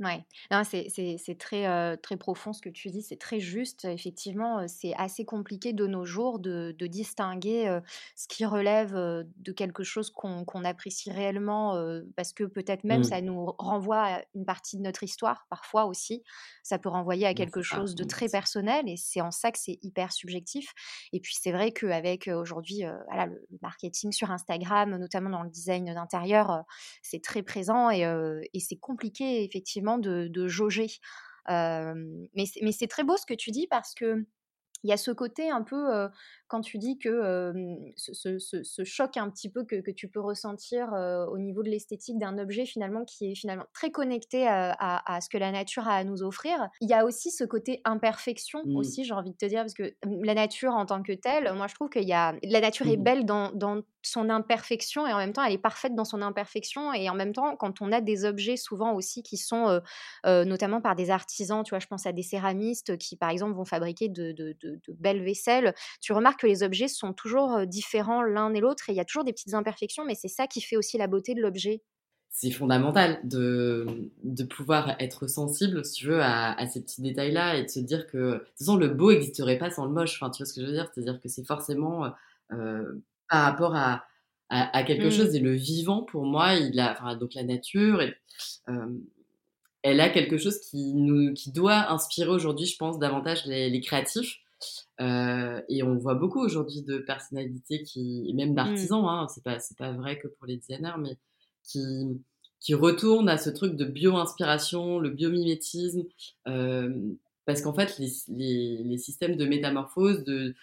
Ouais, 0.00 0.24
c'est 0.64 1.38
très, 1.38 1.96
très 1.98 2.16
profond 2.16 2.52
ce 2.52 2.60
que 2.60 2.68
tu 2.68 2.90
dis, 2.90 3.02
c'est 3.02 3.18
très 3.18 3.38
juste. 3.38 3.84
Effectivement, 3.84 4.66
c'est 4.66 4.92
assez 4.96 5.24
compliqué 5.24 5.72
de 5.72 5.86
nos 5.86 6.04
jours 6.04 6.40
de, 6.40 6.74
de 6.76 6.86
distinguer 6.88 7.78
ce 8.16 8.26
qui 8.26 8.44
relève 8.44 8.92
de 8.92 9.52
quelque 9.52 9.84
chose 9.84 10.10
qu'on 10.10 10.64
apprécie 10.64 11.12
réellement, 11.12 11.80
parce 12.16 12.32
que 12.32 12.42
peut-être 12.42 12.82
même 12.82 13.02
mmh. 13.02 13.04
ça 13.04 13.20
nous 13.20 13.46
renvoie 13.58 14.16
à 14.16 14.22
une 14.34 14.44
partie 14.44 14.76
de 14.78 14.82
notre 14.82 15.04
histoire, 15.04 15.46
parfois 15.48 15.84
aussi. 15.84 16.24
Ça 16.64 16.78
peut 16.78 16.88
renvoyer 16.88 17.26
à 17.26 17.34
quelque 17.34 17.62
chose 17.62 17.94
de 17.94 18.02
très 18.02 18.28
personnel 18.28 18.88
et 18.88 18.96
c'est 18.96 19.20
en 19.20 19.30
ça 19.30 19.52
que 19.52 19.58
c'est 19.58 19.78
hyper 19.82 20.12
subjectif. 20.12 20.72
Et 21.12 21.20
puis 21.20 21.36
c'est 21.40 21.52
vrai 21.52 21.70
qu'avec 21.70 22.28
aujourd'hui 22.28 22.82
voilà, 23.06 23.26
le, 23.26 23.46
marketing 23.62 24.10
sur 24.10 24.32
Instagram, 24.32 24.96
notamment 24.96 25.30
dans 25.30 25.42
le 25.42 25.50
design 25.50 25.94
d'intérieur, 25.94 26.64
c'est 27.02 27.22
très 27.22 27.42
présent 27.42 27.90
et, 27.90 28.02
et 28.52 28.60
c'est 28.60 28.76
compliqué 28.76 29.44
effectivement 29.44 29.83
de, 29.98 30.48
jauger. 30.48 30.88
mais 31.48 32.72
c'est 32.72 32.88
très 32.88 33.04
beau 33.04 33.16
ce 33.16 33.26
que 33.26 33.34
tu 33.34 33.50
dis 33.50 33.66
parce 33.68 33.94
que 33.94 34.24
il 34.84 34.90
y 34.90 34.92
a 34.92 34.96
ce 34.96 35.10
côté 35.10 35.50
un 35.50 35.62
peu 35.62 36.08
quand 36.48 36.60
tu 36.60 36.78
dis 36.78 36.98
que 36.98 37.52
ce, 37.96 38.84
choc 38.84 39.16
un 39.16 39.30
petit 39.30 39.50
peu 39.50 39.64
que, 39.64 39.90
tu 39.90 40.08
peux 40.08 40.20
ressentir 40.20 40.92
au 41.30 41.38
niveau 41.38 41.62
de 41.62 41.70
l'esthétique 41.70 42.18
d'un 42.18 42.38
objet 42.38 42.66
finalement 42.66 43.04
qui 43.04 43.32
est 43.32 43.34
finalement 43.34 43.64
très 43.72 43.90
connecté 43.90 44.46
à, 44.46 45.18
ce 45.20 45.28
que 45.28 45.38
la 45.38 45.50
nature 45.50 45.88
a 45.88 45.96
à 45.96 46.04
nous 46.04 46.22
offrir, 46.22 46.68
il 46.80 46.88
y 46.88 46.94
a 46.94 47.04
aussi 47.04 47.30
ce 47.30 47.44
côté 47.44 47.80
imperfection 47.84 48.62
mmh. 48.64 48.76
aussi, 48.76 49.04
j'ai 49.04 49.14
envie 49.14 49.32
de 49.32 49.36
te 49.36 49.46
dire, 49.46 49.60
parce 49.60 49.74
que 49.74 49.94
la 50.04 50.34
nature 50.34 50.72
en 50.72 50.86
tant 50.86 51.02
que 51.02 51.12
telle, 51.12 51.52
moi 51.54 51.66
je 51.66 51.74
trouve 51.74 51.88
que 51.88 52.00
a, 52.12 52.34
la 52.42 52.60
nature 52.60 52.86
est 52.88 52.96
mmh. 52.96 53.02
belle 53.02 53.24
dans, 53.24 53.52
dans 53.52 53.82
son 54.02 54.28
imperfection 54.28 55.06
et 55.06 55.12
en 55.12 55.16
même 55.16 55.32
temps 55.32 55.44
elle 55.44 55.54
est 55.54 55.58
parfaite 55.58 55.94
dans 55.94 56.04
son 56.04 56.20
imperfection 56.20 56.92
et 56.92 57.08
en 57.08 57.14
même 57.14 57.32
temps 57.32 57.56
quand 57.56 57.80
on 57.80 57.90
a 57.90 58.00
des 58.00 58.24
objets 58.24 58.56
souvent 58.56 58.92
aussi 58.94 59.22
qui 59.22 59.36
sont 59.36 59.80
notamment 60.24 60.80
par 60.80 60.94
des 60.94 61.10
artisans, 61.10 61.62
tu 61.64 61.70
vois, 61.70 61.78
je 61.78 61.86
pense 61.86 62.06
à 62.06 62.12
des 62.12 62.22
céramistes 62.22 62.98
qui 62.98 63.16
par 63.16 63.30
exemple 63.30 63.54
vont 63.54 63.64
fabriquer 63.64 64.08
de, 64.08 64.32
de, 64.32 64.56
de, 64.60 64.73
de 64.88 64.94
belles 64.98 65.22
vaisselles, 65.22 65.74
tu 66.00 66.12
remarques 66.12 66.40
que 66.40 66.46
les 66.46 66.62
objets 66.62 66.88
sont 66.88 67.12
toujours 67.12 67.66
différents 67.66 68.22
l'un 68.22 68.52
et 68.54 68.60
l'autre 68.60 68.88
et 68.88 68.92
il 68.92 68.96
y 68.96 69.00
a 69.00 69.04
toujours 69.04 69.24
des 69.24 69.32
petites 69.32 69.54
imperfections, 69.54 70.04
mais 70.04 70.14
c'est 70.14 70.28
ça 70.28 70.46
qui 70.46 70.60
fait 70.60 70.76
aussi 70.76 70.98
la 70.98 71.06
beauté 71.06 71.34
de 71.34 71.40
l'objet. 71.40 71.82
C'est 72.30 72.50
fondamental 72.50 73.20
de, 73.22 74.10
de 74.24 74.42
pouvoir 74.42 74.96
être 74.98 75.28
sensible, 75.28 75.84
si 75.84 75.92
tu 75.92 76.06
veux, 76.08 76.20
à, 76.20 76.66
ces 76.66 76.82
petits 76.82 77.00
détails-là 77.00 77.56
et 77.56 77.64
de 77.64 77.68
se 77.68 77.78
dire 77.78 78.08
que, 78.08 78.32
de 78.32 78.38
toute 78.38 78.58
façon, 78.58 78.76
le 78.76 78.88
beau 78.88 79.12
n'existerait 79.12 79.56
pas 79.56 79.70
sans 79.70 79.84
le 79.84 79.92
moche. 79.92 80.20
Enfin, 80.20 80.30
tu 80.30 80.42
vois 80.42 80.46
ce 80.46 80.54
que 80.54 80.60
je 80.60 80.66
veux 80.66 80.72
dire? 80.72 80.90
C'est-à-dire 80.92 81.20
que 81.20 81.28
c'est 81.28 81.46
forcément 81.46 82.12
par 82.48 83.44
rapport 83.44 83.76
à, 83.76 84.04
à, 84.48 84.82
quelque 84.82 85.06
mmh. 85.06 85.10
chose. 85.10 85.34
Et 85.34 85.40
le 85.40 85.54
vivant, 85.54 86.02
pour 86.02 86.24
moi, 86.24 86.54
il 86.54 86.78
a, 86.80 86.92
enfin, 86.92 87.16
donc 87.16 87.34
la 87.34 87.44
nature, 87.44 88.02
et, 88.02 88.14
elle 89.82 90.00
a 90.00 90.08
quelque 90.08 90.38
chose 90.38 90.58
qui 90.60 90.94
nous, 90.94 91.34
qui 91.34 91.52
doit 91.52 91.92
inspirer 91.92 92.30
aujourd'hui, 92.30 92.66
je 92.66 92.76
pense, 92.76 92.98
davantage 92.98 93.44
les, 93.44 93.80
créatifs. 93.80 94.38
Et 94.98 95.82
on 95.82 95.96
voit 95.96 96.14
beaucoup 96.14 96.40
aujourd'hui 96.40 96.82
de 96.82 96.98
personnalités 96.98 97.82
qui, 97.82 98.32
même 98.34 98.52
mmh. 98.52 98.54
d'artisans, 98.54 99.04
hein, 99.06 99.26
c'est 99.32 99.44
pas, 99.44 99.58
c'est 99.58 99.76
pas 99.76 99.92
vrai 99.92 100.18
que 100.18 100.28
pour 100.28 100.46
les 100.46 100.56
designers, 100.56 100.96
mais 100.98 101.16
qui, 101.62 102.20
qui 102.60 102.74
retournent 102.74 103.28
à 103.28 103.38
ce 103.38 103.50
truc 103.50 103.76
de 103.76 103.84
bio-inspiration, 103.84 104.98
le 104.98 105.10
biomimétisme, 105.10 106.04
euh, 106.48 106.94
parce 107.46 107.60
qu'en 107.60 107.74
fait, 107.74 107.98
les, 107.98 108.10
les, 108.28 108.82
les, 108.84 108.98
systèmes 108.98 109.36
de 109.36 109.44
métamorphose 109.44 110.24
de, 110.24 110.54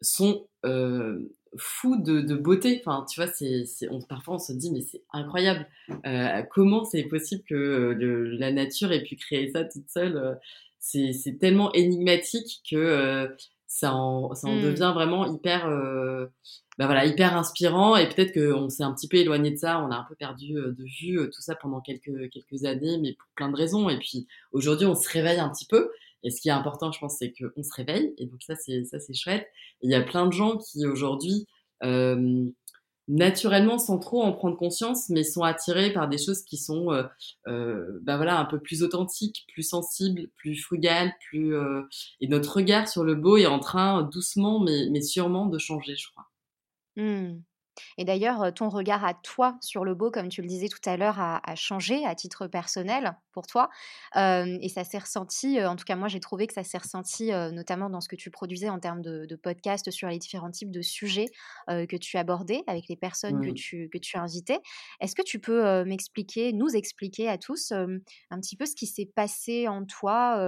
sont 0.00 0.46
euh, 0.64 1.18
fous 1.56 1.96
de, 1.96 2.20
de, 2.20 2.34
beauté. 2.34 2.80
Enfin, 2.84 3.04
tu 3.10 3.20
vois, 3.20 3.30
c'est, 3.32 3.64
on, 3.90 4.00
parfois 4.00 4.34
on 4.34 4.38
se 4.38 4.52
dit, 4.52 4.70
mais 4.70 4.80
c'est 4.80 5.02
incroyable. 5.12 5.66
Euh, 6.06 6.42
comment 6.50 6.84
c'est 6.84 7.04
possible 7.04 7.42
que 7.48 7.54
le, 7.98 8.30
la 8.36 8.52
nature 8.52 8.92
ait 8.92 9.02
pu 9.02 9.16
créer 9.16 9.50
ça 9.50 9.64
toute 9.64 9.88
seule 9.88 10.16
euh, 10.16 10.34
c'est, 10.88 11.38
tellement 11.38 11.72
énigmatique 11.72 12.62
que 12.70 12.76
euh, 12.76 13.28
ça 13.66 13.94
en, 13.94 14.34
ça 14.34 14.48
en 14.48 14.56
mmh. 14.56 14.62
devient 14.62 14.92
vraiment 14.94 15.26
hyper 15.26 15.66
euh, 15.66 16.26
bah 16.78 16.86
voilà, 16.86 17.04
hyper 17.06 17.36
inspirant 17.36 17.96
et 17.96 18.08
peut-être 18.08 18.32
qu'on 18.32 18.68
s'est 18.68 18.84
un 18.84 18.94
petit 18.94 19.08
peu 19.08 19.16
éloigné 19.16 19.50
de 19.50 19.56
ça, 19.56 19.80
on 19.82 19.90
a 19.90 19.96
un 19.96 20.06
peu 20.08 20.14
perdu 20.14 20.56
euh, 20.56 20.72
de 20.72 20.84
vue 20.84 21.28
tout 21.32 21.42
ça 21.42 21.56
pendant 21.56 21.80
quelques, 21.80 22.30
quelques 22.30 22.64
années, 22.64 22.98
mais 22.98 23.14
pour 23.14 23.28
plein 23.34 23.48
de 23.48 23.56
raisons. 23.56 23.88
Et 23.88 23.98
puis 23.98 24.28
aujourd'hui, 24.52 24.86
on 24.86 24.94
se 24.94 25.08
réveille 25.08 25.40
un 25.40 25.48
petit 25.50 25.66
peu. 25.66 25.90
Et 26.22 26.30
ce 26.30 26.40
qui 26.40 26.48
est 26.48 26.52
important, 26.52 26.92
je 26.92 27.00
pense, 27.00 27.16
c'est 27.18 27.32
qu'on 27.32 27.62
se 27.62 27.74
réveille. 27.74 28.14
Et 28.18 28.26
donc 28.26 28.42
ça, 28.42 28.54
c'est 28.56 28.84
ça, 28.84 29.00
c'est 29.00 29.14
chouette. 29.14 29.46
il 29.82 29.90
y 29.90 29.94
a 29.94 30.02
plein 30.02 30.26
de 30.26 30.32
gens 30.32 30.56
qui 30.56 30.86
aujourd'hui, 30.86 31.46
euh, 31.84 32.44
naturellement, 33.08 33.78
sans 33.78 33.98
trop 33.98 34.22
en 34.22 34.32
prendre 34.32 34.56
conscience, 34.56 35.08
mais 35.08 35.24
sont 35.24 35.42
attirés 35.42 35.92
par 35.92 36.08
des 36.08 36.18
choses 36.18 36.42
qui 36.42 36.56
sont, 36.56 36.92
euh, 36.92 37.02
euh, 37.48 37.98
bah 38.02 38.16
voilà, 38.16 38.38
un 38.38 38.44
peu 38.44 38.60
plus 38.60 38.82
authentiques, 38.82 39.46
plus 39.52 39.62
sensibles, 39.62 40.28
plus 40.36 40.56
frugales, 40.56 41.12
plus. 41.28 41.54
et 42.20 42.28
notre 42.28 42.56
regard 42.56 42.88
sur 42.88 43.04
le 43.04 43.14
beau 43.14 43.36
est 43.36 43.46
en 43.46 43.58
train 43.58 44.02
doucement, 44.02 44.60
mais 44.60 44.88
mais 44.90 45.02
sûrement, 45.02 45.46
de 45.46 45.58
changer, 45.58 45.96
je 45.96 46.08
crois. 46.10 46.26
Mmh. 46.96 47.40
Et 47.96 48.04
d'ailleurs, 48.04 48.52
ton 48.54 48.68
regard 48.68 49.04
à 49.04 49.14
toi 49.14 49.56
sur 49.60 49.84
le 49.84 49.94
beau, 49.94 50.10
comme 50.10 50.28
tu 50.28 50.42
le 50.42 50.48
disais 50.48 50.68
tout 50.68 50.80
à 50.84 50.96
l'heure, 50.96 51.18
a, 51.20 51.40
changé 51.54 52.04
à 52.04 52.14
titre 52.14 52.46
personnel 52.46 53.16
pour 53.32 53.46
toi. 53.46 53.68
et 54.14 54.68
ça 54.68 54.84
s'est 54.84 54.98
ressenti, 54.98 55.62
en 55.64 55.76
tout 55.76 55.84
cas 55.84 55.96
moi 55.96 56.08
j'ai 56.08 56.20
trouvé 56.20 56.46
que 56.46 56.54
ça 56.54 56.64
s'est 56.64 56.78
ressenti 56.78 57.30
notamment 57.52 57.90
dans 57.90 58.00
ce 58.00 58.08
que 58.08 58.16
tu 58.16 58.30
produisais 58.30 58.68
en 58.68 58.78
termes 58.78 59.02
de, 59.02 59.26
de 59.26 59.36
podcasts 59.36 59.90
sur 59.90 60.08
les 60.08 60.18
différents 60.18 60.50
types 60.50 60.70
de 60.70 60.82
sujets 60.82 61.26
que 61.68 61.96
tu 61.96 62.16
abordais 62.16 62.62
avec 62.66 62.88
les 62.88 62.96
personnes 62.96 63.40
que, 63.40 63.50
tu, 63.52 63.88
que 63.90 63.98
tu 63.98 64.16
invitais. 64.16 64.58
Est-ce 65.00 65.14
que 65.14 65.22
tu 65.22 65.38
peux 65.38 65.84
m'expliquer, 65.84 66.52
nous 66.52 66.74
expliquer 66.74 67.28
à 67.28 67.38
tous 67.38 67.72
un 67.72 68.40
petit 68.40 68.56
peu 68.56 68.66
ce 68.66 68.74
qui 68.74 68.86
s'est 68.86 69.10
passé 69.14 69.68
en 69.68 69.84
toi 69.84 70.38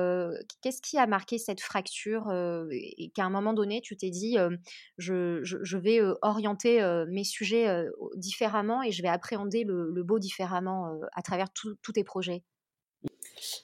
Qu'est-ce 0.62 0.82
qui 0.82 0.99
a 0.99 1.06
marqué 1.06 1.38
cette 1.38 1.60
fracture 1.60 2.30
et 2.70 3.10
qu'à 3.14 3.25
un 3.25 3.30
moment 3.30 3.52
donné 3.52 3.80
tu 3.80 3.96
t'es 3.96 4.10
dit 4.10 4.37
je, 4.99 5.40
je, 5.42 5.76
vais 5.76 6.00
orienter 6.22 6.82
mes 7.08 7.19
sujets 7.24 7.86
différemment 8.16 8.82
et 8.82 8.92
je 8.92 9.02
vais 9.02 9.08
appréhender 9.08 9.64
le, 9.64 10.02
beau 10.02 10.18
différemment 10.18 10.98
à 11.14 11.22
travers 11.22 11.50
tous 11.52 11.92
tes 11.92 12.04
projets 12.04 12.42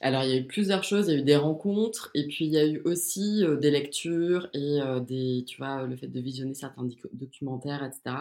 alors, 0.01 0.23
il 0.23 0.29
y 0.31 0.33
a 0.33 0.37
eu 0.37 0.47
plusieurs 0.47 0.83
choses. 0.83 1.07
Il 1.07 1.13
y 1.13 1.15
a 1.17 1.19
eu 1.19 1.23
des 1.23 1.35
rencontres, 1.35 2.09
et 2.15 2.27
puis 2.27 2.45
il 2.45 2.51
y 2.51 2.57
a 2.57 2.65
eu 2.65 2.81
aussi 2.85 3.43
des 3.59 3.71
lectures 3.71 4.49
et 4.53 4.79
des, 5.01 5.45
tu 5.47 5.57
vois, 5.57 5.83
le 5.83 5.95
fait 5.95 6.07
de 6.07 6.19
visionner 6.19 6.53
certains 6.53 6.87
documentaires, 7.13 7.83
etc. 7.83 8.15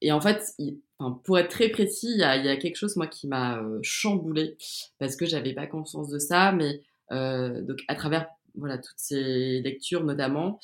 et 0.00 0.12
en 0.12 0.20
fait, 0.20 0.54
pour 1.24 1.38
être 1.38 1.50
très 1.50 1.68
précis, 1.68 2.10
il 2.10 2.18
y, 2.18 2.24
a, 2.24 2.56
quelque 2.56 2.76
chose 2.76 2.96
moi 2.96 3.06
qui 3.06 3.28
m'a 3.28 3.62
chamboulé 3.82 4.56
parce 4.98 5.16
que 5.16 5.26
j'avais 5.26 5.54
pas 5.54 5.66
conscience 5.66 6.08
de 6.08 6.18
ça, 6.18 6.52
mais 6.52 6.82
à 7.08 7.94
travers 7.94 8.28
voilà 8.54 8.78
toutes 8.78 8.98
ces 8.98 9.60
lectures 9.62 10.04
notamment, 10.04 10.60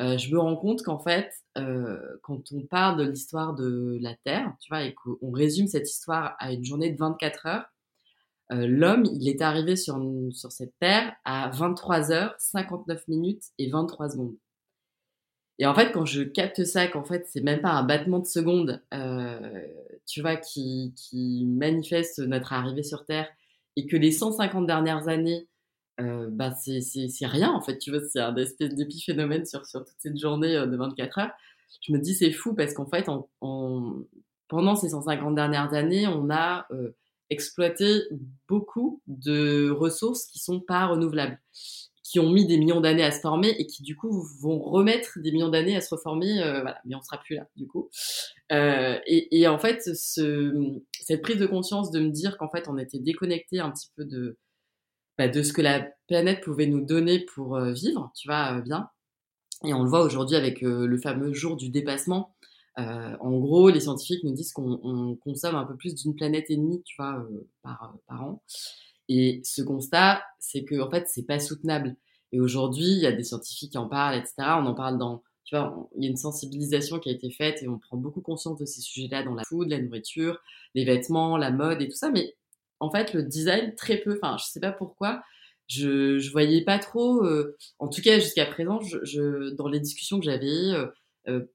euh, 0.00 0.16
je 0.16 0.32
me 0.32 0.38
rends 0.38 0.56
compte 0.56 0.82
qu'en 0.82 0.98
fait, 0.98 1.30
euh, 1.58 1.98
quand 2.22 2.50
on 2.52 2.62
parle 2.62 2.98
de 2.98 3.10
l'histoire 3.10 3.54
de 3.54 3.98
la 4.00 4.14
Terre, 4.24 4.54
tu 4.60 4.68
vois, 4.70 4.84
et 4.84 4.94
qu'on 4.94 5.30
résume 5.30 5.66
cette 5.66 5.90
histoire 5.90 6.34
à 6.38 6.52
une 6.52 6.64
journée 6.64 6.90
de 6.90 6.98
24 6.98 7.46
heures, 7.46 7.64
euh, 8.52 8.66
l'homme, 8.66 9.04
il 9.04 9.28
est 9.28 9.42
arrivé 9.42 9.76
sur, 9.76 10.00
sur 10.32 10.50
cette 10.50 10.72
Terre 10.80 11.14
à 11.24 11.50
23 11.50 12.10
heures, 12.10 12.34
59 12.38 13.06
minutes 13.08 13.44
et 13.58 13.70
23 13.70 14.10
secondes. 14.10 14.36
Et 15.58 15.66
en 15.66 15.74
fait, 15.74 15.92
quand 15.92 16.06
je 16.06 16.22
capte 16.22 16.64
ça, 16.64 16.88
qu'en 16.88 17.04
fait, 17.04 17.26
c'est 17.28 17.42
même 17.42 17.60
pas 17.60 17.70
un 17.70 17.84
battement 17.84 18.18
de 18.18 18.26
seconde, 18.26 18.82
tu 20.06 20.20
vois, 20.22 20.36
qui, 20.36 20.94
qui 20.96 21.44
manifeste 21.46 22.18
notre 22.20 22.52
arrivée 22.52 22.82
sur 22.82 23.04
Terre, 23.04 23.28
et 23.76 23.86
que 23.86 23.96
les 23.96 24.12
150 24.12 24.66
dernières 24.66 25.08
années, 25.08 25.46
euh, 26.02 26.28
bah 26.30 26.52
c'est 26.54 27.26
rien 27.26 27.50
en 27.52 27.60
fait, 27.60 27.78
tu 27.78 27.90
vois, 27.90 28.00
c'est 28.10 28.20
un 28.20 28.34
espèce 28.36 28.74
d'épiphénomène 28.74 29.46
sur, 29.46 29.64
sur 29.66 29.84
toute 29.84 29.96
cette 29.98 30.18
journée 30.18 30.56
euh, 30.56 30.66
de 30.66 30.76
24 30.76 31.18
heures. 31.18 31.30
Je 31.86 31.92
me 31.92 31.98
dis 31.98 32.14
c'est 32.14 32.32
fou 32.32 32.54
parce 32.54 32.74
qu'en 32.74 32.86
fait, 32.86 33.08
en, 33.08 33.28
pendant 34.48 34.76
ces 34.76 34.90
150 34.90 35.34
dernières 35.34 35.72
années, 35.74 36.06
on 36.06 36.30
a 36.30 36.66
euh, 36.70 36.94
exploité 37.30 38.02
beaucoup 38.48 39.00
de 39.06 39.70
ressources 39.70 40.26
qui 40.26 40.38
sont 40.38 40.60
pas 40.60 40.86
renouvelables, 40.86 41.40
qui 42.04 42.20
ont 42.20 42.30
mis 42.30 42.46
des 42.46 42.58
millions 42.58 42.80
d'années 42.80 43.04
à 43.04 43.10
se 43.10 43.20
former 43.20 43.50
et 43.58 43.66
qui 43.66 43.82
du 43.82 43.96
coup 43.96 44.22
vont 44.40 44.60
remettre 44.60 45.18
des 45.18 45.32
millions 45.32 45.48
d'années 45.48 45.76
à 45.76 45.80
se 45.80 45.94
reformer, 45.94 46.34
voilà, 46.34 46.78
mais 46.84 46.94
on 46.94 47.02
sera 47.02 47.18
plus 47.18 47.36
là 47.36 47.48
du 47.56 47.66
coup. 47.66 47.88
Et, 48.50 49.48
en 49.48 49.58
fait, 49.58 49.80
ce, 49.82 50.78
cette 51.00 51.22
prise 51.22 51.38
de 51.38 51.46
conscience 51.46 51.90
de 51.90 52.00
me 52.00 52.10
dire 52.10 52.36
qu'en 52.36 52.50
fait 52.50 52.68
on 52.68 52.76
était 52.76 52.98
déconnecté 52.98 53.60
un 53.60 53.70
petit 53.70 53.88
peu 53.96 54.04
de 54.04 54.36
bah, 55.18 55.28
de 55.28 55.42
ce 55.42 55.52
que 55.52 55.62
la 55.62 55.86
planète 56.08 56.42
pouvait 56.42 56.66
nous 56.66 56.84
donner 56.84 57.20
pour 57.20 57.56
euh, 57.56 57.72
vivre, 57.72 58.12
tu 58.16 58.28
vois, 58.28 58.58
euh, 58.58 58.60
bien. 58.62 58.88
Et 59.64 59.74
on 59.74 59.82
le 59.82 59.88
voit 59.88 60.02
aujourd'hui 60.02 60.36
avec 60.36 60.62
euh, 60.62 60.86
le 60.86 60.98
fameux 60.98 61.32
jour 61.32 61.56
du 61.56 61.70
dépassement. 61.70 62.34
en 62.76 63.38
gros, 63.38 63.68
les 63.70 63.80
scientifiques 63.80 64.24
nous 64.24 64.32
disent 64.32 64.52
qu'on 64.52 65.16
consomme 65.22 65.56
un 65.56 65.64
peu 65.64 65.76
plus 65.76 65.94
d'une 65.94 66.14
planète 66.14 66.50
et 66.50 66.56
demie, 66.56 66.82
tu 66.84 66.96
vois, 66.98 67.26
par, 67.62 67.98
an. 68.08 68.42
Et 69.08 69.42
ce 69.44 69.62
constat, 69.62 70.22
c'est 70.38 70.64
que 70.64 70.80
en 70.80 70.90
fait, 70.90 71.06
c'est 71.08 71.26
pas 71.26 71.38
soutenable. 71.38 71.96
Et 72.32 72.40
aujourd'hui, 72.40 72.86
il 72.86 72.98
y 72.98 73.06
a 73.06 73.12
des 73.12 73.24
scientifiques 73.24 73.72
qui 73.72 73.78
en 73.78 73.88
parlent, 73.88 74.16
etc. 74.16 74.34
On 74.58 74.66
en 74.66 74.74
parle 74.74 74.98
dans, 74.98 75.22
tu 75.44 75.54
vois, 75.54 75.88
il 75.96 76.04
y 76.04 76.06
a 76.06 76.10
une 76.10 76.16
sensibilisation 76.16 76.98
qui 76.98 77.10
a 77.10 77.12
été 77.12 77.30
faite 77.30 77.62
et 77.62 77.68
on 77.68 77.78
prend 77.78 77.98
beaucoup 77.98 78.22
conscience 78.22 78.58
de 78.58 78.64
ces 78.64 78.80
sujets-là 78.80 79.22
dans 79.22 79.34
la 79.34 79.44
food, 79.44 79.68
la 79.68 79.80
nourriture, 79.80 80.38
les 80.74 80.84
vêtements, 80.84 81.36
la 81.36 81.50
mode 81.50 81.82
et 81.82 81.88
tout 81.88 81.96
ça. 81.96 82.10
Mais 82.10 82.34
en 82.82 82.90
fait, 82.90 83.14
le 83.14 83.22
design, 83.22 83.74
très 83.76 83.98
peu. 83.98 84.18
Enfin, 84.20 84.36
je 84.38 84.44
sais 84.44 84.60
pas 84.60 84.72
pourquoi. 84.72 85.22
Je, 85.68 86.18
je 86.18 86.32
voyais 86.32 86.64
pas 86.64 86.78
trop, 86.78 87.24
euh, 87.24 87.56
en 87.78 87.88
tout 87.88 88.02
cas 88.02 88.18
jusqu'à 88.18 88.44
présent, 88.44 88.80
dans 89.56 89.68
les 89.68 89.80
discussions 89.80 90.18
que 90.18 90.24
j'avais, 90.24 90.48
euh, 90.48 90.86
euh 91.28 91.46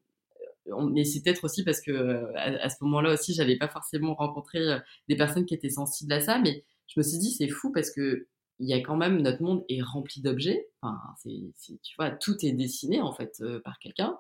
mais 0.92 1.06
c'est 1.06 1.22
peut-être 1.22 1.46
aussi 1.46 1.64
parce 1.64 1.80
que 1.80 1.92
euh, 1.92 2.34
à, 2.36 2.70
ce 2.70 2.76
moment-là 2.82 3.14
aussi, 3.14 3.34
j'avais 3.34 3.58
pas 3.58 3.70
forcément 3.70 4.16
rencontré 4.16 4.60
des 5.08 5.16
personnes 5.16 5.46
qui 5.46 5.54
étaient 5.54 5.70
sensibles 5.70 6.12
à 6.12 6.20
ça, 6.20 6.40
mais 6.40 6.66
je 6.88 7.00
me 7.00 7.04
suis 7.04 7.20
dit 7.20 7.32
c'est 7.32 7.48
fou 7.48 7.72
parce 7.72 7.92
que 7.92 8.28
il 8.60 8.68
y 8.68 8.74
a 8.74 8.82
quand 8.82 8.98
même 8.98 9.22
notre 9.22 9.42
monde 9.44 9.64
est 9.70 9.82
rempli 9.82 10.22
d'objets. 10.22 10.68
Enfin, 10.82 10.98
tu 11.24 11.96
vois, 11.98 12.12
tout 12.12 12.36
est 12.44 12.52
dessiné 12.52 13.02
en 13.02 13.14
fait 13.14 13.42
par 13.64 13.80
quelqu'un. 13.80 14.18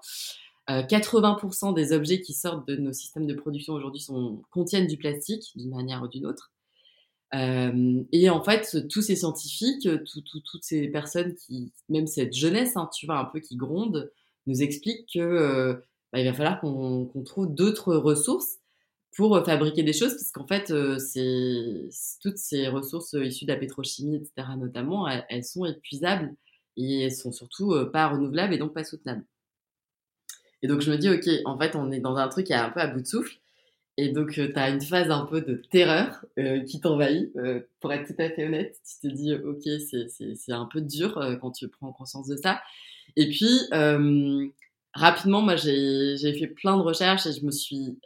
80% 0.69 1.73
des 1.73 1.91
objets 1.91 2.21
qui 2.21 2.33
sortent 2.33 2.67
de 2.67 2.75
nos 2.75 2.93
systèmes 2.93 3.27
de 3.27 3.33
production 3.33 3.73
aujourd'hui 3.73 4.05
contiennent 4.49 4.87
du 4.87 4.97
plastique 4.97 5.51
d'une 5.55 5.71
manière 5.71 6.03
ou 6.03 6.07
d'une 6.07 6.25
autre. 6.25 6.51
Et 7.33 8.29
en 8.29 8.41
fait, 8.41 8.87
tous 8.89 9.01
ces 9.01 9.15
scientifiques, 9.15 9.87
toutes 10.05 10.63
ces 10.63 10.87
personnes 10.87 11.35
qui, 11.35 11.71
même 11.89 12.07
cette 12.07 12.33
jeunesse, 12.33 12.77
hein, 12.77 12.89
tu 12.93 13.05
vois, 13.05 13.19
un 13.19 13.25
peu 13.25 13.39
qui 13.39 13.55
gronde, 13.55 14.11
nous 14.45 14.61
expliquent 14.61 15.09
que 15.13 15.81
bah, 16.13 16.19
il 16.19 16.25
va 16.25 16.33
falloir 16.33 16.61
qu'on 16.61 17.23
trouve 17.25 17.53
d'autres 17.53 17.95
ressources 17.95 18.59
pour 19.15 19.43
fabriquer 19.45 19.83
des 19.83 19.93
choses, 19.93 20.13
parce 20.13 20.31
qu'en 20.31 20.47
fait, 20.47 20.71
c'est 20.99 21.89
toutes 22.21 22.37
ces 22.37 22.67
ressources 22.67 23.13
issues 23.13 23.45
de 23.45 23.51
la 23.51 23.57
pétrochimie, 23.57 24.15
etc., 24.15 24.47
notamment, 24.57 25.07
elles, 25.07 25.25
elles 25.29 25.43
sont 25.43 25.65
épuisables 25.65 26.33
et 26.77 27.01
elles 27.01 27.15
sont 27.15 27.31
surtout 27.31 27.73
pas 27.91 28.07
renouvelables 28.07 28.53
et 28.53 28.57
donc 28.57 28.73
pas 28.73 28.83
soutenables. 28.83 29.25
Et 30.61 30.67
donc 30.67 30.81
je 30.81 30.91
me 30.91 30.97
dis, 30.97 31.09
ok, 31.09 31.27
en 31.45 31.57
fait, 31.57 31.75
on 31.75 31.91
est 31.91 31.99
dans 31.99 32.15
un 32.15 32.27
truc 32.29 32.47
qui 32.47 32.53
est 32.53 32.55
un 32.55 32.69
peu 32.69 32.79
à 32.79 32.87
bout 32.87 33.01
de 33.01 33.07
souffle. 33.07 33.37
Et 33.99 34.09
donc, 34.09 34.37
euh, 34.37 34.51
tu 34.53 34.59
as 34.59 34.69
une 34.69 34.81
phase 34.81 35.09
un 35.09 35.25
peu 35.25 35.41
de 35.41 35.55
terreur 35.55 36.23
euh, 36.37 36.63
qui 36.63 36.79
t'envahit. 36.79 37.35
Euh, 37.35 37.61
pour 37.79 37.91
être 37.91 38.05
tout 38.05 38.21
à 38.21 38.29
fait 38.29 38.45
honnête, 38.45 38.79
tu 39.01 39.09
te 39.09 39.13
dis, 39.13 39.33
OK, 39.33 39.63
c'est 39.89 40.51
un 40.53 40.65
peu 40.71 40.81
dur 40.81 41.19
quand 41.41 41.51
tu 41.51 41.67
prends 41.67 41.91
conscience 41.91 42.27
de 42.27 42.35
ça. 42.35 42.61
Et 43.15 43.27
puis, 43.29 43.59
rapidement, 44.93 45.41
moi, 45.41 45.55
j'ai 45.55 46.33
fait 46.37 46.47
plein 46.47 46.77
de 46.77 46.83
recherches 46.83 47.25
et 47.25 47.33
je 47.33 47.43
me 47.43 47.51
suis, 47.51 47.97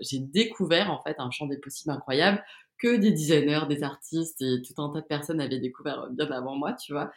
j'ai 0.00 0.18
découvert 0.20 0.90
en 0.90 1.02
fait 1.02 1.16
un 1.18 1.30
champ 1.30 1.46
des 1.46 1.58
possibles 1.58 1.90
incroyable 1.90 2.42
que 2.78 2.96
des 2.96 3.10
designers, 3.10 3.66
des 3.68 3.82
artistes 3.82 4.40
et 4.40 4.62
tout 4.62 4.80
un 4.80 4.90
tas 4.90 5.02
de 5.02 5.06
personnes 5.06 5.40
avaient 5.40 5.58
découvert 5.58 6.08
bien 6.10 6.30
avant 6.30 6.56
moi, 6.56 6.72
tu 6.74 6.92
vois, 6.92 7.10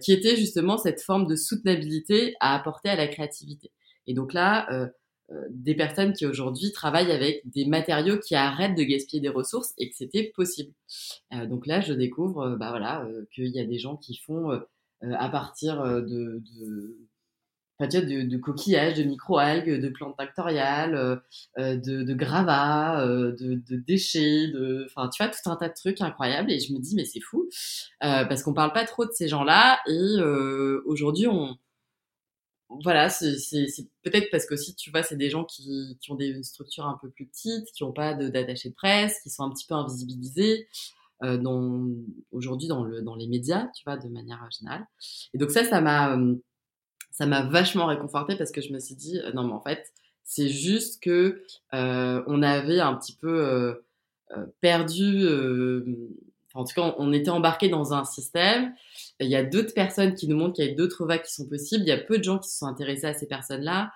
qui 0.00 0.12
était 0.12 0.36
justement 0.36 0.76
cette 0.76 1.00
forme 1.00 1.26
de 1.26 1.36
soutenabilité 1.36 2.34
à 2.40 2.54
apporter 2.54 2.90
à 2.90 2.96
la 2.96 3.06
créativité. 3.06 3.70
Et 4.06 4.14
donc 4.14 4.32
là, 4.32 4.90
des 5.50 5.74
personnes 5.74 6.12
qui 6.12 6.26
aujourd'hui 6.26 6.70
travaillent 6.72 7.10
avec 7.10 7.42
des 7.44 7.66
matériaux 7.66 8.18
qui 8.18 8.34
arrêtent 8.34 8.76
de 8.76 8.82
gaspiller 8.84 9.20
des 9.20 9.28
ressources 9.28 9.74
et 9.78 9.88
que 9.90 9.96
c'était 9.96 10.32
possible. 10.34 10.72
donc 11.48 11.66
là, 11.66 11.80
je 11.80 11.92
découvre, 11.92 12.56
bah 12.56 12.70
voilà, 12.70 13.06
qu'il 13.34 13.48
y 13.48 13.60
a 13.60 13.64
des 13.64 13.78
gens 13.78 13.96
qui 13.96 14.16
font 14.16 14.60
à 15.02 15.28
partir 15.28 15.82
de, 15.82 16.42
de 16.60 16.96
de, 17.80 18.22
de, 18.22 18.36
coquillages, 18.38 18.94
de 18.94 19.02
microalgues, 19.02 19.80
de 19.80 19.88
plantes 19.88 20.16
factoriales, 20.16 20.94
euh, 20.94 21.16
euh, 21.58 21.76
de, 21.76 22.02
de 22.02 22.14
gravats, 22.14 23.00
euh, 23.02 23.32
de, 23.32 23.54
de, 23.54 23.76
déchets, 23.76 24.48
de, 24.48 24.86
enfin, 24.86 25.08
tu 25.08 25.22
vois, 25.22 25.30
tout 25.32 25.50
un 25.50 25.56
tas 25.56 25.68
de 25.68 25.74
trucs 25.74 26.00
incroyables. 26.00 26.50
Et 26.50 26.58
je 26.58 26.72
me 26.72 26.78
dis, 26.78 26.94
mais 26.94 27.04
c'est 27.04 27.20
fou, 27.20 27.48
parce 28.00 28.42
qu'on 28.42 28.54
parle 28.54 28.72
pas 28.72 28.84
trop 28.84 29.04
de 29.04 29.12
ces 29.12 29.28
gens-là. 29.28 29.78
Et 29.88 30.22
aujourd'hui, 30.86 31.26
on, 31.26 31.56
voilà, 32.68 33.08
c'est 33.08 33.36
peut-être 34.02 34.28
parce 34.30 34.46
que 34.46 34.56
si 34.56 34.74
tu 34.74 34.90
vois, 34.90 35.02
c'est 35.02 35.16
des 35.16 35.30
gens 35.30 35.44
qui, 35.44 35.96
qui 36.00 36.10
ont 36.10 36.16
des 36.16 36.42
structures 36.42 36.86
un 36.86 36.98
peu 37.00 37.10
plus 37.10 37.26
petites, 37.26 37.70
qui 37.72 37.84
n'ont 37.84 37.92
pas 37.92 38.14
d'attaché 38.14 38.68
de, 38.68 38.74
de, 38.74 38.76
presse, 38.76 39.20
qui 39.22 39.30
sont 39.30 39.44
un 39.44 39.50
petit 39.50 39.66
peu 39.66 39.74
invisibilisés. 39.74 40.68
dans 41.22 41.86
aujourd'hui 42.30 42.68
dans 42.68 42.84
le 42.84 43.00
dans 43.00 43.14
les 43.14 43.26
médias 43.26 43.68
tu 43.74 43.84
vois 43.86 43.96
de 43.96 44.06
manière 44.08 44.46
générale 44.50 44.86
et 45.32 45.38
donc 45.38 45.50
ça 45.50 45.64
ça 45.64 45.80
m'a 45.80 46.14
ça 47.16 47.24
m'a 47.24 47.42
vachement 47.42 47.86
réconforté 47.86 48.36
parce 48.36 48.52
que 48.52 48.60
je 48.60 48.72
me 48.74 48.78
suis 48.78 48.94
dit 48.94 49.18
euh, 49.18 49.32
non 49.32 49.44
mais 49.44 49.54
en 49.54 49.62
fait 49.62 49.90
c'est 50.22 50.48
juste 50.48 51.02
que 51.02 51.42
euh, 51.72 52.22
on 52.26 52.42
avait 52.42 52.80
un 52.80 52.94
petit 52.94 53.14
peu 53.14 53.40
euh, 53.40 53.74
perdu 54.60 55.26
en 56.52 56.64
tout 56.64 56.74
cas 56.74 56.94
on, 56.98 57.12
était 57.12 57.30
embarqué 57.30 57.68
dans 57.68 57.94
un 57.94 58.04
système 58.04 58.74
il 59.20 59.28
y 59.28 59.36
a 59.36 59.44
d'autres 59.44 59.74
personnes 59.74 60.14
qui 60.14 60.28
nous 60.28 60.36
montrent 60.36 60.54
qu'il 60.54 60.66
y 60.66 60.70
a 60.70 60.74
d'autres 60.74 61.06
vagues 61.06 61.22
qui 61.22 61.32
sont 61.32 61.48
possibles 61.48 61.84
il 61.84 61.88
y 61.88 61.92
a 61.92 61.98
peu 61.98 62.18
de 62.18 62.24
gens 62.24 62.38
qui 62.38 62.50
se 62.50 62.58
sont 62.58 62.66
intéressés 62.66 63.06
à 63.06 63.14
ces 63.14 63.26
personnes 63.26 63.62
là 63.62 63.90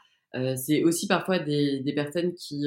c'est 0.57 0.85
aussi 0.85 1.09
parfois 1.09 1.41
des, 1.41 1.81
des 1.81 1.93
personnes 1.93 2.35
qui 2.35 2.67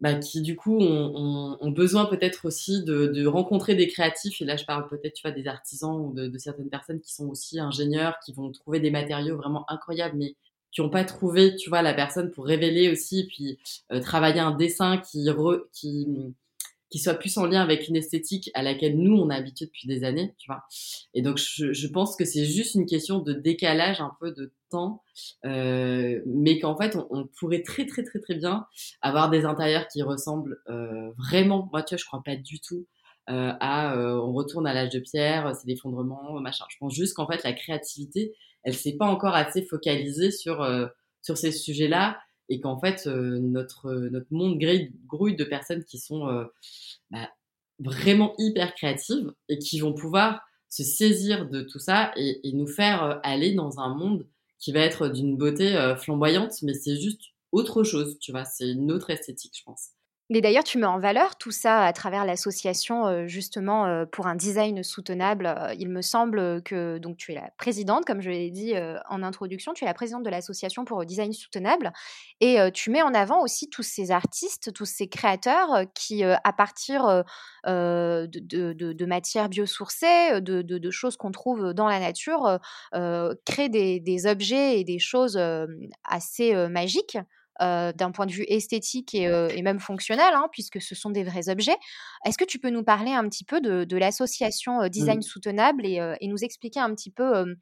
bah, 0.00 0.14
qui 0.14 0.42
du 0.42 0.54
coup 0.54 0.78
ont, 0.78 1.58
ont, 1.60 1.70
besoin 1.72 2.04
peut-être 2.06 2.44
aussi 2.46 2.84
de, 2.84 3.08
de, 3.08 3.26
rencontrer 3.26 3.74
des 3.74 3.88
créatifs. 3.88 4.40
Et 4.40 4.44
là, 4.44 4.56
je 4.56 4.64
parle 4.64 4.86
peut-être, 4.86 5.28
des 5.34 5.48
artisans 5.48 5.96
ou 5.96 6.14
de, 6.14 6.28
de, 6.28 6.38
certaines 6.38 6.68
personnes 6.70 7.00
qui 7.00 7.12
sont 7.12 7.26
aussi 7.28 7.58
ingénieurs, 7.58 8.16
qui 8.24 8.32
vont 8.32 8.52
trouver 8.52 8.78
des 8.78 8.92
matériaux 8.92 9.36
vraiment 9.36 9.68
incroyables, 9.68 10.16
mais 10.16 10.36
qui 10.70 10.82
n'ont 10.82 10.90
pas 10.90 11.04
trouvé, 11.04 11.56
tu 11.56 11.68
vois, 11.68 11.82
la 11.82 11.94
personne 11.94 12.30
pour 12.30 12.46
révéler 12.46 12.90
aussi, 12.90 13.26
puis 13.26 13.58
euh, 13.90 14.00
travailler 14.00 14.38
un 14.40 14.52
dessin 14.52 14.98
qui, 14.98 15.28
re, 15.30 15.66
qui 15.72 16.06
qui 16.90 16.98
soit 16.98 17.14
plus 17.14 17.36
en 17.36 17.46
lien 17.46 17.60
avec 17.60 17.88
une 17.88 17.96
esthétique 17.96 18.50
à 18.54 18.62
laquelle 18.62 18.98
nous 18.98 19.14
on 19.14 19.30
a 19.30 19.34
habitué 19.34 19.66
depuis 19.66 19.86
des 19.88 20.04
années, 20.04 20.34
tu 20.38 20.46
vois. 20.50 20.62
Et 21.14 21.22
donc 21.22 21.38
je, 21.38 21.72
je 21.72 21.86
pense 21.88 22.16
que 22.16 22.24
c'est 22.24 22.44
juste 22.44 22.74
une 22.74 22.86
question 22.86 23.18
de 23.18 23.32
décalage 23.32 24.00
un 24.00 24.12
peu 24.20 24.32
de 24.32 24.52
temps, 24.70 25.02
euh, 25.44 26.20
mais 26.26 26.58
qu'en 26.58 26.76
fait 26.76 26.96
on, 27.10 27.26
pourrait 27.38 27.62
très 27.62 27.86
très 27.86 28.02
très 28.02 28.20
très 28.20 28.34
bien 28.34 28.66
avoir 29.02 29.30
des 29.30 29.44
intérieurs 29.44 29.88
qui 29.88 30.02
ressemblent 30.02 30.58
euh, 30.68 31.10
vraiment. 31.18 31.68
Moi 31.72 31.82
tu 31.82 31.94
vois, 31.94 31.98
je 31.98 32.04
crois 32.04 32.22
pas 32.24 32.36
du 32.36 32.60
tout 32.60 32.86
euh, 33.30 33.52
à 33.60 33.94
euh, 33.94 34.18
on 34.18 34.32
retourne 34.32 34.66
à 34.66 34.72
l'âge 34.72 34.90
de 34.90 35.00
pierre, 35.00 35.54
c'est 35.54 35.66
l'effondrement, 35.66 36.40
machin. 36.40 36.64
Je 36.70 36.76
pense 36.80 36.94
juste 36.94 37.14
qu'en 37.14 37.26
fait 37.26 37.42
la 37.44 37.52
créativité, 37.52 38.34
elle 38.62 38.74
s'est 38.74 38.96
pas 38.96 39.04
encore 39.04 39.34
assez 39.34 39.62
focalisée 39.62 40.30
sur 40.30 40.62
euh, 40.62 40.86
sur 41.20 41.36
ces 41.36 41.52
sujets-là 41.52 42.18
et 42.48 42.60
qu'en 42.60 42.78
fait 42.78 43.06
euh, 43.06 43.38
notre 43.38 43.92
notre 43.92 44.32
monde 44.32 44.58
grouille 45.06 45.36
de 45.36 45.44
personnes 45.44 45.84
qui 45.84 45.98
sont 45.98 46.28
euh, 46.28 46.44
bah, 47.10 47.28
vraiment 47.78 48.34
hyper 48.38 48.74
créatives 48.74 49.32
et 49.48 49.58
qui 49.58 49.80
vont 49.80 49.92
pouvoir 49.94 50.40
se 50.68 50.84
saisir 50.84 51.48
de 51.48 51.62
tout 51.62 51.78
ça 51.78 52.12
et, 52.16 52.46
et 52.46 52.52
nous 52.52 52.66
faire 52.66 53.02
euh, 53.02 53.14
aller 53.22 53.54
dans 53.54 53.80
un 53.80 53.94
monde 53.94 54.26
qui 54.58 54.72
va 54.72 54.80
être 54.80 55.08
d'une 55.08 55.36
beauté 55.36 55.94
flamboyante, 56.00 56.62
mais 56.62 56.74
c'est 56.74 56.96
juste 56.96 57.20
autre 57.52 57.84
chose, 57.84 58.18
tu 58.18 58.32
vois, 58.32 58.44
c'est 58.44 58.68
une 58.68 58.90
autre 58.90 59.10
esthétique, 59.10 59.54
je 59.56 59.62
pense. 59.62 59.90
Mais 60.30 60.42
d'ailleurs, 60.42 60.64
tu 60.64 60.76
mets 60.76 60.86
en 60.86 60.98
valeur 60.98 61.36
tout 61.36 61.50
ça 61.50 61.84
à 61.84 61.92
travers 61.94 62.26
l'association 62.26 63.06
euh, 63.06 63.26
justement 63.26 63.86
euh, 63.86 64.04
pour 64.04 64.26
un 64.26 64.34
design 64.34 64.82
soutenable. 64.82 65.46
Euh, 65.46 65.74
il 65.78 65.88
me 65.88 66.02
semble 66.02 66.62
que 66.64 66.98
donc 66.98 67.16
tu 67.16 67.32
es 67.32 67.34
la 67.34 67.50
présidente, 67.56 68.04
comme 68.04 68.20
je 68.20 68.28
l'ai 68.28 68.50
dit 68.50 68.74
en 69.08 69.22
introduction, 69.22 69.72
tu 69.72 69.84
es 69.84 69.86
la 69.86 69.94
présidente 69.94 70.24
de 70.24 70.30
l'association 70.30 70.84
pour 70.84 71.00
le 71.00 71.06
design 71.06 71.32
soutenable 71.32 71.92
et 72.40 72.58
tu 72.72 72.90
mets 72.90 73.02
en 73.02 73.14
avant 73.14 73.42
aussi 73.42 73.68
tous 73.68 73.82
ces 73.82 74.10
artistes, 74.10 74.72
tous 74.72 74.84
ces 74.84 75.08
créateurs 75.08 75.84
qui, 75.94 76.22
à 76.22 76.52
partir 76.52 77.24
de, 77.64 79.04
matières 79.04 79.48
biosourcées, 79.48 80.40
de, 80.40 80.90
choses 80.90 81.16
qu'on 81.16 81.30
trouve 81.30 81.72
dans 81.72 81.88
la 81.88 82.00
nature, 82.00 82.58
créent 83.44 83.68
des, 83.68 84.26
objets 84.26 84.80
et 84.80 84.84
des 84.84 84.98
choses 84.98 85.40
assez 86.04 86.54
magiques. 86.68 87.18
Euh, 87.60 87.92
d'un 87.92 88.12
point 88.12 88.26
de 88.26 88.30
vue 88.30 88.44
esthétique 88.46 89.16
et, 89.16 89.26
euh, 89.26 89.48
même 89.62 89.80
fonctionnel, 89.80 90.32
hein, 90.32 90.46
puisque 90.52 90.80
ce 90.80 90.94
sont 90.94 91.10
des 91.10 91.24
vrais 91.24 91.48
objets. 91.48 91.76
Est-ce 92.24 92.38
que 92.38 92.44
tu 92.44 92.60
peux 92.60 92.70
nous 92.70 92.84
parler 92.84 93.10
un 93.10 93.28
petit 93.28 93.42
peu 93.42 93.60
de, 93.60 93.96
l'association 93.96 94.82
euh, 94.82 94.88
Design 94.88 95.18
mmh. 95.18 95.22
Soutenable 95.22 95.84
et, 95.84 96.28
nous 96.28 96.44
expliquer 96.44 96.78
un 96.78 96.94
petit 96.94 97.10
peu 97.10 97.56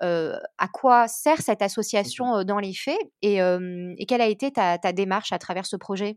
à 0.00 0.68
quoi 0.72 1.08
sert 1.08 1.40
cette 1.40 1.62
association 1.62 2.44
dans 2.44 2.60
les 2.60 2.74
faits 2.74 3.00
et, 3.22 3.38
quelle 4.06 4.20
a 4.20 4.28
été 4.28 4.52
ta, 4.52 4.78
démarche 4.92 5.32
à 5.32 5.38
travers 5.40 5.66
ce 5.66 5.74
projet? 5.76 6.16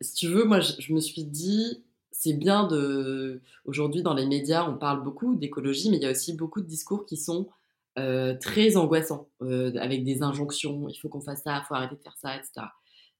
Si 0.00 0.14
tu 0.14 0.26
veux, 0.26 0.44
moi, 0.44 0.58
je, 0.58 0.92
me 0.92 0.98
suis 0.98 1.24
dit, 1.24 1.84
c'est 2.10 2.32
bien 2.32 2.66
de. 2.66 3.42
Aujourd'hui, 3.64 4.02
dans 4.02 4.14
les 4.14 4.26
médias, 4.26 4.68
on 4.68 4.76
parle 4.76 5.04
beaucoup 5.04 5.36
d'écologie, 5.36 5.88
mais 5.90 5.98
il 5.98 6.02
y 6.02 6.06
a 6.06 6.10
aussi 6.10 6.32
beaucoup 6.32 6.62
de 6.62 6.66
discours 6.66 7.06
qui 7.06 7.16
sont 7.16 7.48
euh, 7.98 8.34
très 8.40 8.76
angoissant, 8.76 9.28
euh, 9.42 9.72
avec 9.76 10.04
des 10.04 10.22
injonctions, 10.22 10.88
il 10.88 10.96
faut 10.96 11.08
qu'on 11.08 11.20
fasse 11.20 11.42
ça, 11.42 11.60
il 11.62 11.66
faut 11.66 11.74
arrêter 11.74 11.96
de 11.96 12.02
faire 12.02 12.16
ça, 12.16 12.36
etc. 12.36 12.66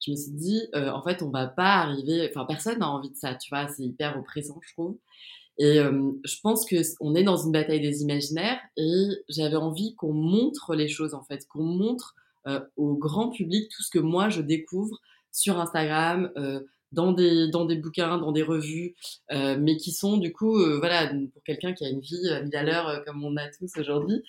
Je 0.05 0.11
me 0.11 0.17
suis 0.17 0.33
dit, 0.33 0.63
euh, 0.75 0.91
en 0.91 1.03
fait, 1.03 1.23
on 1.23 1.31
va 1.31 1.47
pas 1.47 1.75
arriver, 1.75 2.29
enfin, 2.31 2.47
personne 2.47 2.79
n'a 2.79 2.89
envie 2.89 3.11
de 3.11 3.17
ça, 3.17 3.35
tu 3.35 3.51
vois, 3.51 3.69
c'est 3.69 3.83
hyper 3.83 4.19
oppressant, 4.19 4.59
je 4.63 4.73
trouve. 4.73 4.99
Et 5.59 5.77
je 5.77 6.41
pense 6.43 6.65
que 6.65 6.77
on 7.01 7.15
est 7.15 7.25
dans 7.25 7.37
une 7.37 7.53
bataille 7.53 7.83
des 7.83 8.01
imaginaires 8.01 8.59
et 8.79 9.09
j'avais 9.29 9.57
envie 9.57 9.95
qu'on 9.97 10.15
montre 10.15 10.75
les 10.75 10.89
choses, 10.89 11.13
en 11.13 11.23
fait, 11.25 11.47
qu'on 11.47 11.63
montre 11.63 12.15
au 12.77 12.97
grand 12.97 13.29
public 13.29 13.71
tout 13.71 13.83
ce 13.83 13.91
que 13.91 13.99
moi 13.99 14.31
je 14.31 14.41
découvre 14.41 14.99
sur 15.31 15.61
Instagram, 15.61 16.33
dans 16.93 17.13
des 17.13 17.49
dans 17.49 17.65
des 17.65 17.77
bouquins, 17.77 18.19
dans 18.19 18.33
des 18.33 18.43
revues, 18.43 18.95
euh, 19.33 19.57
mais 19.59 19.77
qui 19.77 19.93
sont 19.93 20.17
du 20.17 20.33
coup, 20.33 20.59
euh, 20.59 20.79
voilà, 20.79 21.09
pour 21.33 21.43
quelqu'un 21.45 21.73
qui 21.73 21.85
a 21.85 21.89
une 21.89 22.01
vie 22.01 22.29
à 22.29 22.43
mille 22.43 22.57
à 22.57 22.63
l'heure 22.63 22.89
euh, 22.89 22.99
comme 23.07 23.25
on 23.25 23.37
a 23.37 23.49
tous 23.49 23.71
aujourd'hui, 23.79 24.23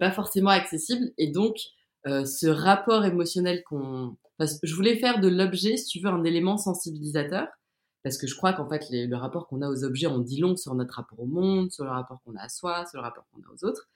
pas 0.00 0.10
forcément 0.10 0.50
accessible. 0.50 1.10
Et 1.18 1.28
donc, 1.28 1.56
ce 2.06 2.46
rapport 2.46 3.04
émotionnel 3.04 3.62
qu'on, 3.64 4.16
je 4.62 4.74
voulais 4.74 4.96
faire 4.96 5.20
de 5.20 5.28
l'objet, 5.28 5.76
si 5.76 5.86
tu 5.86 6.00
veux, 6.00 6.10
un 6.10 6.24
élément 6.24 6.58
sensibilisateur, 6.58 7.48
parce 8.02 8.18
que 8.18 8.26
je 8.26 8.36
crois 8.36 8.52
qu'en 8.52 8.68
fait, 8.68 8.84
le 8.90 9.16
rapport 9.16 9.46
qu'on 9.48 9.62
a 9.62 9.68
aux 9.68 9.84
objets 9.84 10.06
on 10.06 10.18
dit 10.18 10.38
long 10.38 10.56
sur 10.56 10.74
notre 10.74 10.94
rapport 10.94 11.18
au 11.20 11.26
monde, 11.26 11.72
sur 11.72 11.84
le 11.84 11.90
rapport 11.90 12.20
qu'on 12.24 12.36
a 12.36 12.42
à 12.42 12.48
soi, 12.48 12.84
sur 12.86 12.98
le 12.98 13.04
rapport 13.04 13.24
qu'on 13.32 13.40
a 13.40 13.52
aux 13.52 13.66
autres. 13.66 13.88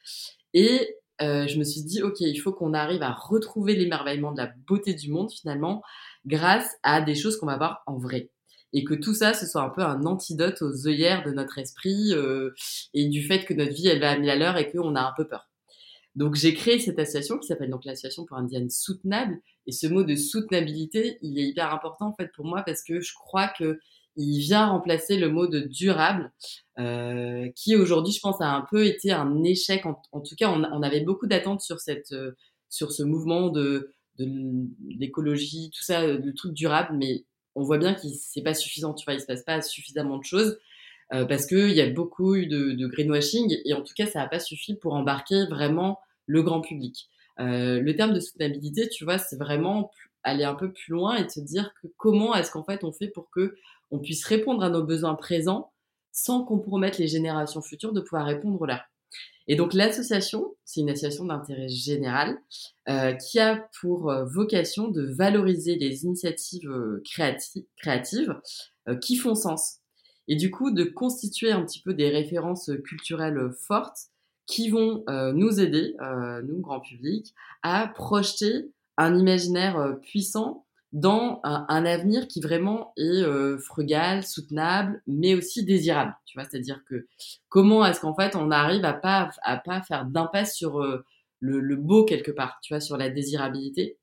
Et 0.54 0.96
je 1.20 1.59
me 1.59 1.64
suis 1.64 1.83
dit, 1.83 2.02
ok, 2.02 2.20
il 2.20 2.37
faut 2.37 2.52
qu'on 2.52 2.74
arrive 2.74 3.02
à 3.02 3.12
retrouver 3.12 3.74
l'émerveillement 3.74 4.33
de 4.33 4.38
la 4.38 4.52
beauté 4.66 4.94
du 4.94 5.11
monde 5.11 5.31
finalement 5.33 5.83
grâce 6.26 6.68
à 6.83 7.00
des 7.00 7.14
choses 7.14 7.37
qu'on 7.38 7.46
va 7.46 7.57
voir 7.57 7.83
en 7.87 7.98
vrai. 7.98 8.31
Et 8.72 8.85
que 8.85 8.94
tout 8.94 9.14
ça, 9.14 9.33
ce 9.33 9.46
soit 9.46 9.62
un 9.62 9.70
peu 9.70 9.83
un 9.83 10.04
antidote 10.04 10.61
aux 10.61 10.87
œillères 10.87 11.24
de 11.24 11.31
notre 11.33 11.59
esprit 11.59 12.12
euh, 12.12 12.50
et 12.92 13.09
du 13.09 13.22
fait 13.22 13.44
que 13.44 13.54
notre 13.54 13.72
vie, 13.72 13.88
elle 13.88 14.00
va 14.00 14.11
à 14.11 14.37
l'heure 14.37 14.59
et 14.59 14.70
qu'on 14.70 14.94
a 14.94 15.00
un 15.00 15.12
peu 15.16 15.26
peur. 15.26 15.48
Donc 16.14 16.35
j'ai 16.35 16.52
créé 16.52 16.78
cette 16.78 16.98
association 16.98 17.38
qui 17.38 17.46
s'appelle 17.46 17.70
donc 17.70 17.85
l'association 17.85 18.26
pour 18.26 18.40
design 18.42 18.68
soutenable. 18.68 19.38
Et 19.66 19.72
ce 19.72 19.87
mot 19.87 20.02
de 20.02 20.16
soutenabilité, 20.16 21.18
il 21.22 21.38
est 21.38 21.44
hyper 21.44 21.72
important 21.72 22.09
en 22.09 22.14
fait 22.14 22.31
pour 22.35 22.44
moi 22.44 22.62
parce 22.66 22.83
que 22.83 23.00
je 23.00 23.12
crois 23.14 23.48
que 23.48 23.78
il 24.18 24.40
vient 24.40 24.66
remplacer 24.66 25.16
le 25.16 25.31
mot 25.31 25.46
de 25.46 25.61
durable, 25.61 26.33
euh, 26.78 27.48
qui 27.54 27.76
aujourd'hui, 27.76 28.12
je 28.12 28.20
pense, 28.20 28.40
a 28.40 28.48
un 28.48 28.66
peu 28.70 28.85
été 28.87 29.12
un 29.12 29.42
échec. 29.44 29.85
En, 29.87 30.20
tout 30.20 30.35
cas, 30.37 30.50
on, 30.50 30.83
avait 30.83 31.00
beaucoup 31.00 31.26
d'attentes 31.26 31.61
sur 31.61 31.78
euh, 32.12 32.33
sur 32.68 32.92
ce 32.92 33.02
mouvement 33.02 33.48
de 33.48 33.94
l'écologie, 34.18 35.70
tout 35.70 35.85
ça, 35.85 36.07
le 36.07 36.35
truc 36.35 36.52
durable, 36.52 36.96
mais 36.96 37.24
on 37.54 37.62
voit 37.62 37.78
bien 37.78 37.94
que 37.94 38.00
c'est 38.00 38.42
pas 38.42 38.54
suffisant, 38.54 38.94
tu 38.94 39.04
vois, 39.04 39.14
il 39.14 39.20
se 39.20 39.26
passe 39.26 39.42
pas 39.42 39.61
suffisamment 39.61 40.18
de 40.18 40.24
choses 40.24 40.59
euh, 41.12 41.24
parce 41.24 41.46
qu'il 41.46 41.70
y 41.70 41.81
a 41.81 41.88
beaucoup 41.88 42.35
eu 42.35 42.46
de, 42.46 42.87
greenwashing 42.87 43.57
et 43.64 43.74
en 43.74 43.83
tout 43.83 43.94
cas, 43.96 44.07
ça 44.07 44.20
n'a 44.20 44.28
pas 44.28 44.40
suffi 44.40 44.74
pour 44.74 44.94
embarquer 44.94 45.46
vraiment 45.46 45.98
le 46.26 46.42
grand 46.42 46.61
public. 46.61 47.09
Euh, 47.40 47.81
le 47.81 47.96
terme 47.96 48.12
de 48.12 48.20
soutenabilité, 48.20 48.88
tu 48.88 49.04
vois, 49.04 49.18
c'est 49.18 49.37
vraiment 49.37 49.90
aller 50.22 50.44
un 50.44 50.54
peu 50.54 50.72
plus 50.72 50.92
loin 50.92 51.16
et 51.16 51.26
te 51.26 51.40
dire 51.40 51.72
que 51.81 51.88
comment 51.96 52.35
est-ce 52.35 52.50
qu'en 52.50 52.64
fait 52.64 52.83
on 52.83 52.92
fait 52.92 53.09
pour 53.09 53.31
que 53.31 53.54
on 53.90 53.98
puisse 53.98 54.24
répondre 54.24 54.62
à 54.62 54.70
nos 54.70 54.85
besoins 54.85 55.14
présents 55.14 55.72
sans 56.12 56.44
compromettre 56.44 57.01
les 57.01 57.09
générations 57.09 57.62
futures 57.62 57.92
de 57.92 58.01
pouvoir 58.01 58.27
répondre 58.27 58.66
là. 58.66 58.85
Et 59.46 59.57
donc 59.57 59.72
l'association, 59.72 60.55
c'est 60.64 60.81
une 60.81 60.90
association 60.90 61.24
d'intérêt 61.24 61.68
général 61.68 62.38
euh, 62.88 63.14
qui 63.14 63.40
a 63.40 63.68
pour 63.81 64.11
euh, 64.11 64.27
vocation 64.27 64.88
de 64.88 65.03
valoriser 65.03 65.77
les 65.77 66.05
initiatives 66.05 66.68
euh, 66.68 67.03
créatives 67.81 68.35
qui 69.01 69.16
font 69.16 69.35
sens. 69.35 69.79
Et 70.29 70.37
du 70.37 70.51
coup, 70.51 70.70
de 70.70 70.85
constituer 70.85 71.51
un 71.51 71.64
petit 71.64 71.81
peu 71.81 71.94
des 71.94 72.11
références 72.11 72.70
culturelles 72.85 73.51
fortes 73.66 73.98
qui 74.46 74.70
vont 74.70 75.05
nous 75.35 75.61
aider, 75.61 75.94
nous, 76.44 76.61
grand 76.61 76.81
public, 76.81 77.35
à 77.62 77.87
projeter 77.88 78.70
un 78.96 79.18
imaginaire 79.18 79.98
puissant 80.01 80.66
dans 80.92 81.40
un, 81.44 81.85
avenir 81.85 82.29
qui 82.29 82.40
vraiment 82.40 82.94
est 82.96 83.22
frugal, 83.59 84.24
soutenable, 84.24 85.03
mais 85.07 85.35
aussi 85.35 85.64
désirable. 85.64 86.16
Tu 86.24 86.38
vois, 86.38 86.48
c'est-à-dire 86.48 86.83
que 86.87 87.07
comment 87.48 87.85
est-ce 87.85 88.01
qu'en 88.01 88.14
fait 88.14 88.35
on 88.37 88.51
arrive 88.51 88.85
à 88.85 88.94
pas 88.94 89.31
à 89.42 89.59
pas 89.59 89.83
faire 89.83 90.07
d'impasse 90.07 90.57
sur 90.57 90.81
le, 91.40 91.61
le, 91.61 91.77
beau 91.77 92.05
quelque 92.05 92.31
part, 92.31 92.59
tu 92.62 92.72
vois, 92.72 92.81
sur 92.81 92.96
la 92.96 93.11
désirabilité, 93.11 93.98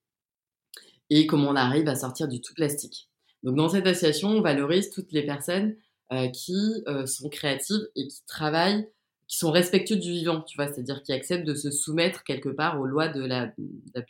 et 1.10 1.28
comment 1.28 1.50
on 1.50 1.56
arrive 1.56 1.88
à 1.88 1.95
sortir 1.95 2.28
du 2.28 2.41
tout 2.41 2.54
plastique? 2.54 3.10
Donc 3.43 3.56
dans 3.56 3.69
cette 3.69 3.86
association, 3.86 4.30
on 4.30 4.41
valorise 4.41 4.89
toutes 4.89 5.12
les 5.12 5.24
personnes 5.24 5.76
euh, 6.12 6.28
qui 6.30 6.84
euh, 6.88 7.06
sont 7.06 7.30
créatives 7.30 7.88
et 7.95 8.08
qui 8.08 8.24
travaillent, 8.28 8.88
qui 9.28 9.38
sont 9.38 9.52
respectueux 9.52 9.95
du 9.95 10.12
vivant, 10.12 10.41
tu 10.41 10.58
vois, 10.58 10.67
c'est-à-dire 10.67 11.04
qui 11.04 11.13
acceptent 11.13 11.48
de 11.48 11.54
se 11.54 11.71
soumettre 11.71 12.24
quelque 12.24 12.50
part 12.50 12.80
aux 12.80 12.86
lois 12.86 13.08
de 13.08 13.21
la, 13.21 13.52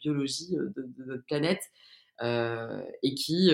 biologie 0.01 0.57
euh, 0.57 0.73
de, 0.75 1.05
notre 1.05 1.23
planète 1.25 1.61
et 2.21 3.15
qui, 3.15 3.51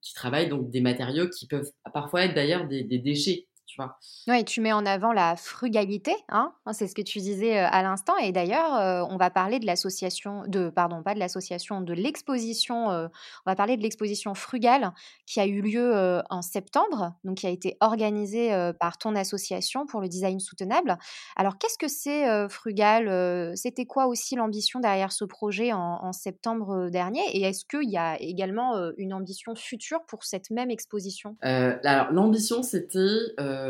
qui 0.00 0.14
travaillent 0.14 0.48
donc 0.48 0.70
des 0.70 0.80
matériaux 0.80 1.28
qui 1.28 1.46
peuvent 1.46 1.70
parfois 1.92 2.24
être 2.24 2.34
d'ailleurs 2.34 2.66
des, 2.66 2.82
des 2.82 2.98
déchets 2.98 3.46
tu 3.72 4.30
Oui, 4.30 4.44
tu 4.44 4.60
mets 4.60 4.72
en 4.72 4.84
avant 4.84 5.12
la 5.12 5.36
frugalité, 5.36 6.14
hein, 6.28 6.52
hein 6.66 6.72
c'est 6.72 6.86
ce 6.86 6.94
que 6.94 7.02
tu 7.02 7.18
disais 7.18 7.58
à 7.58 7.82
l'instant. 7.82 8.16
Et 8.18 8.32
d'ailleurs, 8.32 9.08
on 9.10 9.16
va 9.16 9.30
parler 9.30 9.58
de 9.58 9.66
l'association, 9.66 10.44
de, 10.46 10.68
pardon, 10.68 11.02
pas 11.02 11.14
de 11.14 11.18
l'association, 11.18 11.80
de 11.80 11.92
l'exposition, 11.92 12.88
on 12.88 13.10
va 13.46 13.56
parler 13.56 13.76
de 13.76 13.82
l'exposition 13.82 14.34
frugale 14.34 14.92
qui 15.26 15.40
a 15.40 15.46
eu 15.46 15.62
lieu 15.62 16.22
en 16.30 16.42
septembre, 16.42 17.14
donc 17.24 17.38
qui 17.38 17.46
a 17.46 17.50
été 17.50 17.76
organisée 17.80 18.72
par 18.78 18.98
ton 18.98 19.14
association 19.14 19.86
pour 19.86 20.00
le 20.00 20.08
design 20.08 20.40
soutenable. 20.40 20.98
Alors, 21.36 21.58
qu'est-ce 21.58 21.78
que 21.78 21.88
c'est 21.88 22.48
frugal 22.48 23.56
C'était 23.56 23.86
quoi 23.86 24.06
aussi 24.06 24.36
l'ambition 24.36 24.80
derrière 24.80 25.12
ce 25.12 25.24
projet 25.24 25.72
en, 25.72 26.12
septembre 26.12 26.90
dernier? 26.90 27.22
Et 27.32 27.42
est-ce 27.42 27.64
qu'il 27.64 27.90
y 27.90 27.96
a 27.96 28.20
également 28.20 28.90
une 28.98 29.14
ambition 29.14 29.54
future 29.54 30.04
pour 30.06 30.24
cette 30.24 30.50
même 30.50 30.70
exposition? 30.70 31.36
Alors, 31.42 32.12
l'ambition, 32.12 32.62
c'était 32.62 32.98
euh, 33.40 33.61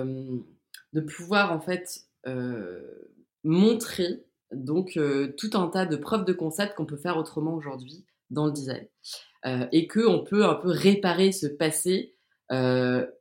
de 0.92 1.00
pouvoir 1.00 1.52
en 1.52 1.60
fait 1.60 2.02
euh, 2.26 2.80
montrer 3.44 4.24
donc 4.52 4.96
euh, 4.96 5.34
tout 5.38 5.50
un 5.54 5.68
tas 5.68 5.86
de 5.86 5.96
preuves 5.96 6.24
de 6.24 6.32
concept 6.32 6.74
qu'on 6.74 6.86
peut 6.86 6.96
faire 6.96 7.16
autrement 7.16 7.54
aujourd'hui 7.54 8.04
dans 8.30 8.46
le 8.46 8.52
design 8.52 8.86
et 9.72 9.88
que 9.88 10.06
on 10.06 10.22
peut 10.22 10.44
un 10.44 10.54
peu 10.54 10.68
réparer 10.68 11.32
ce 11.32 11.48
passé 11.48 12.14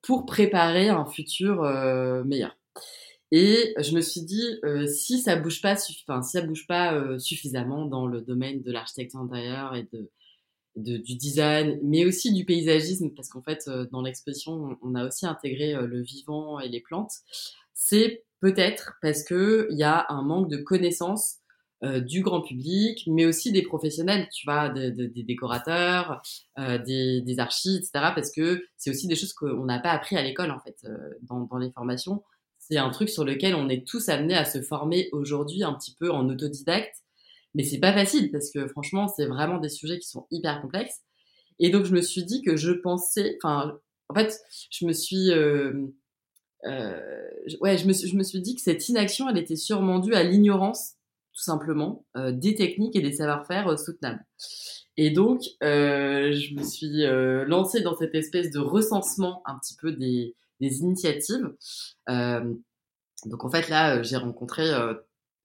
pour 0.04 0.28
préparer 0.28 0.88
un 0.88 1.06
futur 1.06 1.64
meilleur. 2.26 2.56
Et 3.32 3.74
je 3.80 3.96
me 3.96 4.02
suis 4.02 4.22
dit, 4.22 4.60
si 4.88 5.20
ça 5.20 5.36
bouge 5.36 5.64
pas, 5.64 5.76
si 5.76 5.96
ça 6.06 6.42
bouge 6.42 6.68
pas 6.68 7.18
suffisamment 7.18 7.88
dans 7.88 8.06
le 8.06 8.22
domaine 8.22 8.62
de 8.62 8.72
l'architecture 8.72 9.20
intérieure 9.20 9.74
et 9.74 9.90
de, 9.92 10.12
du 10.76 11.16
design, 11.16 11.80
mais 11.84 12.06
aussi 12.06 12.34
du 12.34 12.46
paysagisme, 12.46 13.10
parce 13.12 13.30
qu'en 13.30 13.42
fait, 13.42 13.64
euh, 13.68 13.86
dans 13.92 14.02
l'exposition, 14.02 14.78
on 14.82 14.96
a 14.96 15.06
aussi 15.06 15.26
intégré 15.26 15.74
euh, 15.74 15.86
le 15.86 16.02
vivant 16.02 16.60
et 16.60 16.70
les 16.70 16.80
plantes. 16.80 17.12
C'est 17.74 18.24
peut-être 18.40 18.94
parce 19.02 19.24
que 19.24 19.68
il 19.72 19.78
y 19.78 19.84
a 19.84 20.06
un 20.10 20.22
manque 20.22 20.50
de 20.50 20.58
connaissances 20.58 21.38
euh, 21.84 22.00
du 22.00 22.22
grand 22.22 22.42
public, 22.42 23.04
mais 23.08 23.26
aussi 23.26 23.52
des 23.52 23.64
professionnels, 23.64 24.30
tu 24.32 24.46
vois, 24.46 24.70
des 24.70 25.24
décorateurs, 25.24 26.22
des, 26.58 27.22
des 27.22 27.40
archis, 27.40 27.78
etc. 27.78 27.92
Parce 28.16 28.32
que 28.32 28.64
c'est 28.78 28.92
aussi 28.92 29.08
des 29.08 29.16
choses 29.16 29.34
qu'on 29.34 29.66
n'a 29.66 29.80
pas 29.80 29.92
appris 29.92 30.16
à 30.16 30.24
l'école, 30.24 30.52
en 30.52 30.60
fait, 30.60 30.88
dans 31.24 31.58
les 31.58 31.72
formations. 31.72 32.24
C'est 32.60 32.78
un 32.78 32.92
truc 32.92 33.10
sur 33.10 33.26
lequel 33.26 33.56
on 33.56 33.68
est 33.68 33.86
tous 33.86 34.10
amenés 34.10 34.36
à 34.36 34.46
se 34.46 34.62
former 34.62 35.10
aujourd'hui 35.12 35.64
un 35.64 35.74
petit 35.74 35.96
peu 35.96 36.12
en 36.12 36.30
autodidacte 36.30 37.02
mais 37.54 37.64
c'est 37.64 37.80
pas 37.80 37.94
facile 37.94 38.32
parce 38.32 38.52
que 38.52 38.68
franchement, 38.68 39.08
c'est 39.08 39.26
vraiment 39.26 39.60
des 39.60 39.70
sujets 39.70 40.00
qui 40.00 40.08
sont 40.08 40.28
hyper 40.32 40.62
complexes. 40.62 41.02
Et 41.60 41.70
donc, 41.70 41.86
je 41.86 41.94
me 41.94 42.02
suis 42.02 42.24
dit 42.24 42.42
que 42.42 42.56
je 42.56 42.72
pensais, 42.72 43.38
enfin, 43.42 43.80
en 44.10 44.16
fait, 44.16 44.42
je 44.72 44.86
me 44.86 44.94
suis, 44.94 45.32
euh, 45.32 45.74
euh, 46.66 47.30
ouais, 47.62 47.78
je 47.78 47.88
me, 47.88 47.94
je 47.94 48.16
me 48.16 48.24
suis 48.24 48.42
dit 48.42 48.56
que 48.56 48.62
cette 48.62 48.88
inaction, 48.90 49.30
elle 49.30 49.38
était 49.38 49.56
sûrement 49.56 50.00
due 50.00 50.14
à 50.14 50.24
l'ignorance, 50.24 50.96
tout 51.34 51.44
simplement, 51.44 52.06
euh, 52.18 52.32
des 52.32 52.56
techniques 52.56 52.96
et 52.96 53.02
des 53.02 53.14
savoir-faire 53.14 53.68
euh, 53.68 53.78
soutenables. 53.78 54.26
Et 54.98 55.12
donc, 55.12 55.42
euh, 55.64 56.34
je 56.34 56.54
me 56.56 56.64
suis 56.64 57.06
euh, 57.06 57.46
lancée 57.46 57.82
dans 57.82 57.96
cette 57.96 58.16
espèce 58.16 58.52
de 58.52 58.60
recensement 58.60 59.42
un 59.46 59.58
petit 59.60 59.76
peu 59.76 59.92
des, 59.94 60.36
des 60.60 60.80
initiatives. 60.80 61.56
donc, 62.08 63.46
en 63.46 63.50
fait, 63.50 63.70
là, 63.70 64.02
j'ai 64.02 64.18
rencontré 64.18 64.64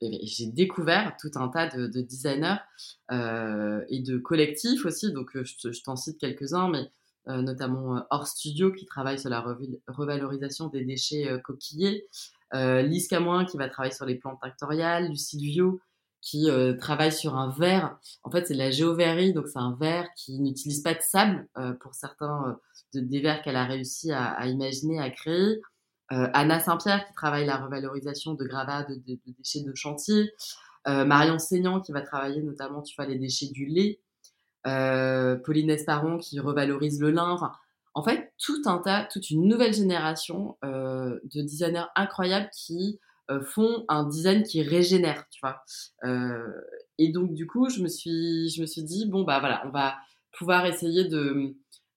j'ai 0.01 0.47
découvert 0.47 1.17
tout 1.21 1.31
un 1.37 1.49
tas 1.49 1.69
de, 1.69 1.87
de 1.87 2.01
designers 2.01 2.59
euh, 3.11 3.83
et 3.89 4.01
de 4.01 4.19
collectifs 4.19 4.85
aussi. 4.85 5.13
Donc, 5.13 5.37
euh, 5.37 5.45
je, 5.45 5.83
t'en 5.83 5.97
cite 5.97 6.19
quelques-uns, 6.19 6.69
mais 6.69 6.91
euh, 7.29 7.43
notamment 7.43 7.97
euh, 7.97 8.01
Hors 8.11 8.27
Studio 8.27 8.73
qui 8.73 8.87
travaille 8.87 9.19
sur 9.19 9.31
la 9.31 9.41
revalorisation 9.89 10.69
des 10.69 10.85
déchets 10.85 11.29
euh, 11.29 11.39
coquillés, 11.39 12.07
euh, 12.55 12.83
Lise 12.83 13.09
Camoin 13.09 13.45
qui 13.45 13.57
va 13.57 13.69
travailler 13.69 13.95
sur 13.95 14.07
les 14.07 14.17
plantes 14.17 14.39
actoriales, 14.43 15.09
Lucille 15.09 15.41
Vio 15.41 15.81
qui 16.23 16.49
travaille 16.81 17.13
sur 17.13 17.37
un 17.37 17.51
verre. 17.51 17.97
En 18.25 18.33
fait, 18.33 18.49
c'est 18.49 18.55
de 18.55 18.59
la 18.59 18.73
géoverrie, 18.73 19.33
donc 19.33 19.47
c'est 19.47 19.61
un 19.61 19.77
verre 19.79 20.09
qui 20.17 20.41
n'utilise 20.41 20.83
pas 20.83 20.95
de 20.95 21.01
sable 21.01 21.47
pour 21.79 21.95
certains 21.95 22.59
de, 22.93 22.99
des 22.99 23.21
verres 23.21 23.43
qu'elle 23.43 23.55
a 23.55 23.65
réussi 23.65 24.11
à, 24.11 24.33
à 24.33 24.47
imaginer, 24.49 24.99
à 24.99 25.09
créer. 25.11 25.61
Euh, 26.13 26.29
Anna 26.33 26.61
Saint-Pierre 26.61 27.05
qui 27.07 27.13
travaille 27.15 27.47
la 27.47 27.57
revalorisation 27.57 28.35
de 28.35 28.45
gravats, 28.45 28.85
de, 28.85 29.01
déchets 29.39 29.63
de 29.63 29.75
chantier, 29.75 30.33
euh, 30.87 31.05
Marion 31.05 31.39
Seignant 31.39 31.81
qui 31.81 31.93
va 31.93 32.01
travailler 32.01 32.43
notamment, 32.43 32.83
tu 32.83 32.95
vois, 32.95 33.07
les 33.07 33.19
déchets 33.19 33.51
du 33.51 33.67
lait, 33.67 34.01
euh, 34.67 35.37
Pauline 35.37 35.71
Esparon 35.71 36.19
qui 36.19 36.39
revalorise 36.39 37.01
le 37.01 37.11
lin. 37.11 37.31
Enfin, 37.31 37.53
en 37.95 38.03
fait, 38.03 38.33
tout 38.39 38.63
un 38.67 38.79
tas, 38.79 39.09
toute 39.11 39.31
une 39.31 39.49
nouvelle 39.49 39.73
génération 39.73 40.59
euh, 40.65 41.19
de 41.25 41.43
designers 41.43 41.87
incroyables 41.97 42.51
qui 42.53 43.01
euh, 43.31 43.41
font 43.41 43.85
un 43.89 44.05
design 44.05 44.43
qui 44.43 44.63
régénère, 44.63 45.25
tu 45.31 45.41
vois. 45.43 45.63
Euh, 46.05 46.47
et 46.99 47.09
donc, 47.09 47.33
du 47.35 47.47
coup, 47.47 47.69
je 47.69 47.83
me 47.83 47.89
suis, 47.89 48.51
je 48.51 48.61
me 48.61 48.67
suis 48.67 48.83
dit, 48.83 49.07
bon, 49.07 49.25
bah 49.25 49.41
voilà, 49.41 49.63
on 49.67 49.71
va 49.71 49.97
pouvoir 50.37 50.67
essayer 50.67 51.05
de 51.05 51.57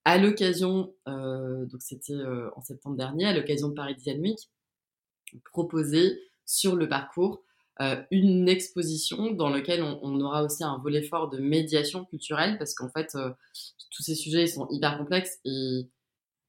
à 0.09 0.17
l'occasion, 0.17 0.91
euh, 1.07 1.67
donc 1.67 1.83
c'était 1.83 2.13
euh, 2.13 2.49
en 2.55 2.63
septembre 2.63 2.97
dernier, 2.97 3.25
à 3.25 3.33
l'occasion 3.33 3.69
de 3.69 3.75
Paris 3.75 3.95
Week, 4.07 4.39
proposer 5.51 6.19
sur 6.47 6.75
le 6.75 6.89
parcours 6.89 7.43
euh, 7.79 7.95
une 8.09 8.49
exposition 8.49 9.29
dans 9.29 9.49
laquelle 9.49 9.83
on, 9.83 10.19
aura 10.19 10.43
aussi 10.43 10.63
un 10.63 10.79
volet 10.79 11.03
fort 11.03 11.29
de 11.29 11.37
médiation 11.37 12.05
culturelle 12.05 12.57
parce 12.57 12.73
qu'en 12.73 12.89
fait, 12.89 13.15
tous 13.91 14.01
ces 14.01 14.15
sujets 14.15 14.47
sont 14.47 14.67
hyper 14.71 14.97
complexes 14.97 15.37
et 15.45 15.87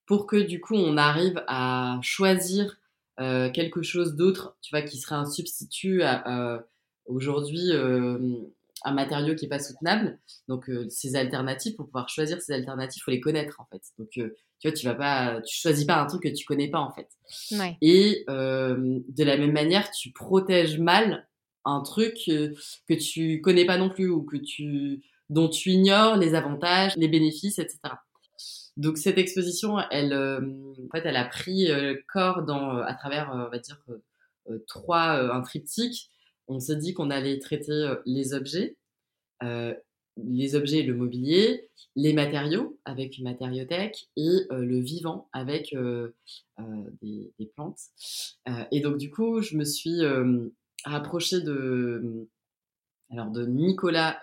pour 0.06 0.26
que 0.26 0.36
du 0.36 0.62
coup 0.62 0.74
on 0.74 0.96
arrive 0.96 1.44
à 1.46 1.98
choisir 2.02 2.78
quelque 3.18 3.82
chose 3.82 4.16
d'autre, 4.16 4.56
tu 4.62 4.74
vois, 4.74 4.80
qui 4.80 4.96
serait 4.96 5.16
un 5.16 5.26
substitut 5.26 6.02
à, 6.02 6.64
aujourd'hui 7.04 7.72
un 8.84 8.92
matériau 8.92 9.34
qui 9.34 9.46
est 9.46 9.48
pas 9.48 9.58
soutenable. 9.58 10.18
Donc 10.48 10.68
euh, 10.68 10.86
ces 10.88 11.16
alternatives, 11.16 11.76
pour 11.76 11.86
pouvoir 11.86 12.08
choisir 12.08 12.40
ces 12.40 12.52
alternatives, 12.52 13.02
faut 13.02 13.10
les 13.10 13.20
connaître 13.20 13.60
en 13.60 13.66
fait. 13.66 13.82
Donc 13.98 14.08
euh, 14.18 14.34
tu 14.58 14.68
vois, 14.68 14.72
tu 14.72 14.86
vas 14.86 14.94
pas, 14.94 15.40
tu 15.42 15.60
choisis 15.60 15.84
pas 15.84 16.00
un 16.00 16.06
truc 16.06 16.22
que 16.22 16.28
tu 16.28 16.44
connais 16.44 16.70
pas 16.70 16.80
en 16.80 16.92
fait. 16.92 17.08
Ouais. 17.52 17.76
Et 17.80 18.24
euh, 18.28 19.00
de 19.08 19.24
la 19.24 19.36
même 19.36 19.52
manière, 19.52 19.90
tu 19.90 20.12
protèges 20.12 20.78
mal 20.78 21.26
un 21.64 21.82
truc 21.82 22.14
que 22.26 22.94
tu 22.94 23.40
connais 23.42 23.66
pas 23.66 23.76
non 23.76 23.90
plus 23.90 24.08
ou 24.08 24.22
que 24.22 24.36
tu 24.36 25.02
dont 25.28 25.48
tu 25.48 25.70
ignores 25.70 26.16
les 26.16 26.34
avantages, 26.34 26.96
les 26.96 27.06
bénéfices, 27.06 27.58
etc. 27.58 27.78
Donc 28.76 28.98
cette 28.98 29.18
exposition, 29.18 29.76
elle, 29.90 30.14
en 30.14 30.90
fait, 30.90 31.02
elle 31.04 31.16
a 31.16 31.26
pris 31.26 31.68
corps 32.08 32.42
dans, 32.42 32.78
à 32.78 32.94
travers, 32.94 33.30
on 33.32 33.48
va 33.50 33.58
dire, 33.58 33.78
trois, 34.66 35.32
un 35.32 35.40
triptyque 35.42 36.10
on 36.50 36.58
s'est 36.58 36.76
dit 36.76 36.92
qu'on 36.92 37.10
allait 37.10 37.38
traiter 37.38 37.72
euh, 37.72 37.96
les 38.04 38.34
objets, 38.34 38.76
euh, 39.42 39.72
les 40.16 40.56
objets 40.56 40.80
et 40.80 40.82
le 40.82 40.94
mobilier, 40.94 41.70
les 41.94 42.12
matériaux 42.12 42.78
avec 42.84 43.16
une 43.16 43.24
matériothèque 43.24 44.10
et 44.16 44.46
euh, 44.50 44.64
le 44.64 44.80
vivant 44.80 45.28
avec 45.32 45.74
des, 47.00 47.32
plantes. 47.54 47.80
Et 48.70 48.80
donc 48.80 48.98
du 48.98 49.10
coup, 49.10 49.40
je 49.40 49.56
me 49.56 49.64
suis 49.64 50.00
rapprochée 50.84 51.40
de, 51.40 52.28
alors 53.10 53.30
de 53.30 53.46
Nicolas 53.46 54.20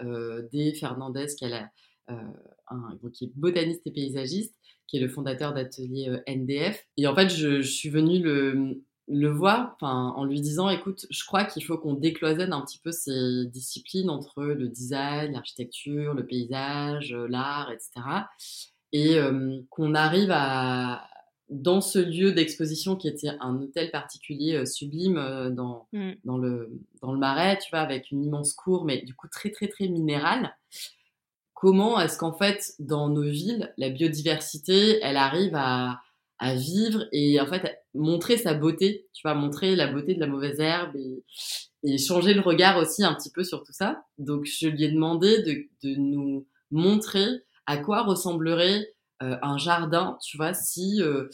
D. 0.51 0.73
Fernandez, 0.73 1.27
qui, 1.35 1.45
a 1.45 1.71
un, 2.07 2.99
est 3.03 3.31
botaniste 3.35 3.81
et 3.87 3.91
paysagiste, 3.91 4.53
qui 4.87 4.97
est 4.97 5.01
le 5.01 5.09
fondateur 5.09 5.53
d'atelier 5.53 6.15
NDF. 6.27 6.85
Et 6.97 7.07
en 7.07 7.15
fait, 7.15 7.29
je 7.29 7.61
suis 7.61 7.89
venue 7.89 8.19
le, 8.19 8.83
le 9.07 9.29
voir, 9.29 9.73
enfin, 9.75 10.13
en 10.15 10.25
lui 10.25 10.41
disant, 10.41 10.69
écoute, 10.69 11.05
je 11.09 11.25
crois 11.25 11.45
qu'il 11.45 11.63
faut 11.63 11.77
qu'on 11.77 11.93
décloisonne 11.93 12.51
un 12.51 12.61
petit 12.61 12.79
peu 12.79 12.91
ces 12.91 13.45
disciplines 13.45 14.09
entre 14.09 14.43
le 14.43 14.67
design, 14.67 15.33
l'architecture, 15.33 16.13
le 16.13 16.25
paysage, 16.25 17.13
euh, 17.13 17.27
l'art, 17.29 17.71
etc. 17.71 17.91
Et 18.91 19.17
euh, 19.17 19.59
qu'on 19.69 19.95
arrive 19.95 20.31
à, 20.31 21.07
dans 21.49 21.79
ce 21.79 21.99
lieu 21.99 22.33
d'exposition 22.33 22.97
qui 22.97 23.07
était 23.07 23.31
un 23.39 23.55
hôtel 23.61 23.91
particulier 23.91 24.65
sublime 24.65 25.53
dans, 25.55 25.87
mmh. 25.93 26.11
dans, 26.25 26.37
le, 26.37 26.69
dans 27.01 27.13
le 27.13 27.19
marais, 27.19 27.57
tu 27.59 27.69
vois, 27.69 27.79
avec 27.79 28.11
une 28.11 28.25
immense 28.25 28.53
cour, 28.53 28.83
mais 28.83 29.01
du 29.03 29.13
coup 29.13 29.27
très 29.29 29.51
très 29.51 29.67
très 29.67 29.87
minérale. 29.87 30.55
Comment 31.53 31.99
est-ce 31.99 32.17
qu'en 32.17 32.33
fait, 32.33 32.73
dans 32.77 33.09
nos 33.09 33.23
villes, 33.23 33.73
la 33.77 33.89
biodiversité, 33.89 34.99
elle 35.01 35.17
arrive 35.17 35.55
à, 35.55 36.01
à 36.39 36.55
vivre 36.55 37.05
et 37.11 37.39
en 37.41 37.47
fait 37.47 37.83
montrer 37.97 38.37
sa 38.37 38.53
beauté, 38.53 39.07
tu 39.13 39.21
vois, 39.23 39.33
montrer 39.33 39.75
la 39.75 39.87
beauté 39.87 40.15
de 40.15 40.19
la 40.19 40.27
mauvaise 40.27 40.59
herbe 40.59 40.95
et, 40.95 41.23
et 41.83 41.97
changer 41.97 42.33
le 42.33 42.41
regard 42.41 42.77
aussi 42.77 43.03
un 43.03 43.13
petit 43.13 43.31
peu 43.31 43.43
sur 43.43 43.63
tout 43.63 43.73
ça. 43.73 44.03
Donc 44.17 44.45
je 44.45 44.67
lui 44.67 44.83
ai 44.83 44.91
demandé 44.91 45.41
de, 45.43 45.67
de 45.87 45.95
nous 45.95 46.47
montrer 46.71 47.27
à 47.65 47.77
quoi 47.77 48.03
ressemblerait 48.03 48.93
euh, 49.23 49.35
un 49.41 49.57
jardin, 49.57 50.17
tu 50.21 50.37
vois, 50.37 50.53
si 50.53 51.01
euh, 51.01 51.27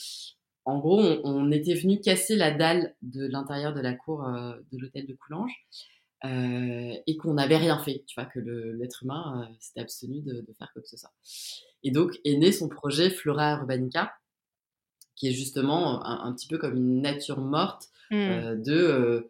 en 0.66 0.80
gros 0.80 1.00
on, 1.24 1.52
était 1.52 1.74
venu 1.74 2.00
casser 2.00 2.36
la 2.36 2.52
dalle 2.52 2.96
de 3.02 3.26
l'intérieur 3.28 3.74
de 3.74 3.82
la 3.82 3.94
cour 3.94 4.26
euh, 4.26 4.54
de 4.72 4.78
l'hôtel 4.78 5.06
de 5.06 5.14
Coulanges 5.14 5.66
et 6.26 7.18
qu'on 7.18 7.34
n'avait 7.34 7.58
rien 7.58 7.78
fait, 7.80 8.06
tu 8.08 8.18
vois, 8.18 8.30
que 8.30 8.40
l'être 8.40 9.04
humain 9.04 9.50
s'était 9.60 9.82
abstenu 9.82 10.22
de, 10.22 10.36
de, 10.36 10.54
faire 10.58 10.72
quoi 10.72 10.82
que. 10.82 10.88
Et 11.84 11.92
donc 11.92 12.18
est 12.24 12.38
né 12.38 12.54
son 12.54 12.70
projet 12.70 13.10
Flora 13.10 13.58
Urbanica, 13.58 14.14
qui 15.16 15.28
est 15.28 15.34
justement 15.34 16.06
un, 16.06 16.34
petit 16.34 16.48
peu 16.48 16.58
comme 16.58 16.76
une 16.76 17.02
nature 17.02 17.40
morte 17.40 17.90
mmh. 18.12 18.62
de 18.64 19.30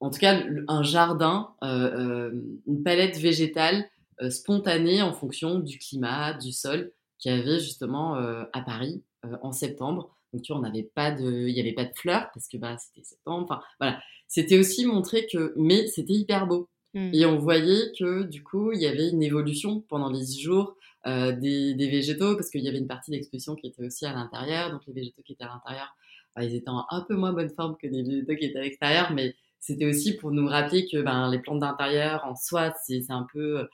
en 0.00 0.10
tout 0.10 0.18
cas 0.18 0.42
un 0.68 0.82
jardin, 0.82 1.54
une 1.62 2.82
palette 2.84 3.16
végétale 3.18 3.88
spontanée 4.28 5.02
en 5.02 5.12
fonction 5.12 5.58
du 5.58 5.78
climat, 5.78 6.34
du 6.34 6.52
sol, 6.52 6.92
qui 7.24 7.30
avait 7.30 7.58
justement 7.58 8.16
euh, 8.16 8.44
à 8.52 8.60
Paris 8.60 9.02
euh, 9.24 9.36
en 9.42 9.50
septembre. 9.50 10.14
Donc 10.32 10.42
tu 10.42 10.52
vois, 10.52 10.60
on 10.60 10.62
n'avait 10.62 10.90
pas 10.94 11.10
de, 11.10 11.48
il 11.48 11.54
n'y 11.54 11.60
avait 11.60 11.72
pas 11.72 11.86
de 11.86 11.92
fleurs 11.94 12.28
parce 12.34 12.48
que 12.48 12.58
bah 12.58 12.76
c'était 12.76 13.02
septembre. 13.02 13.46
Enfin 13.48 13.62
voilà, 13.80 13.98
c'était 14.28 14.58
aussi 14.58 14.84
montrer 14.84 15.26
que, 15.26 15.54
mais 15.56 15.86
c'était 15.86 16.12
hyper 16.12 16.46
beau. 16.46 16.68
Mmh. 16.92 17.10
Et 17.14 17.24
on 17.24 17.38
voyait 17.38 17.92
que 17.98 18.24
du 18.24 18.42
coup, 18.42 18.72
il 18.72 18.80
y 18.82 18.86
avait 18.86 19.08
une 19.08 19.22
évolution 19.22 19.80
pendant 19.88 20.10
les 20.10 20.26
jours 20.26 20.76
euh, 21.06 21.32
des, 21.32 21.74
des, 21.74 21.88
végétaux 21.88 22.34
parce 22.34 22.50
qu'il 22.50 22.62
y 22.62 22.68
avait 22.68 22.78
une 22.78 22.86
partie 22.86 23.10
d'exposition 23.10 23.54
qui 23.54 23.66
était 23.66 23.84
aussi 23.84 24.06
à 24.06 24.12
l'intérieur. 24.12 24.70
Donc 24.70 24.82
les 24.86 24.92
végétaux 24.92 25.22
qui 25.22 25.32
étaient 25.32 25.44
à 25.44 25.48
l'intérieur, 25.48 25.94
bah, 26.34 26.44
ils 26.44 26.54
étaient 26.54 26.70
en 26.70 26.86
un 26.90 27.02
peu 27.02 27.14
moins 27.14 27.32
bonne 27.32 27.50
forme 27.50 27.76
que 27.76 27.86
les 27.86 28.02
végétaux 28.02 28.36
qui 28.36 28.44
étaient 28.46 28.58
à 28.58 28.62
l'extérieur, 28.62 29.12
mais 29.12 29.34
c'était 29.60 29.86
aussi 29.86 30.14
pour 30.16 30.30
nous 30.30 30.46
rappeler 30.46 30.86
que 30.86 31.02
ben, 31.02 31.30
les 31.30 31.38
plantes 31.38 31.60
d'intérieur 31.60 32.24
en 32.24 32.34
soi, 32.34 32.74
c'est 32.84 33.10
un 33.10 33.26
peu 33.32 33.68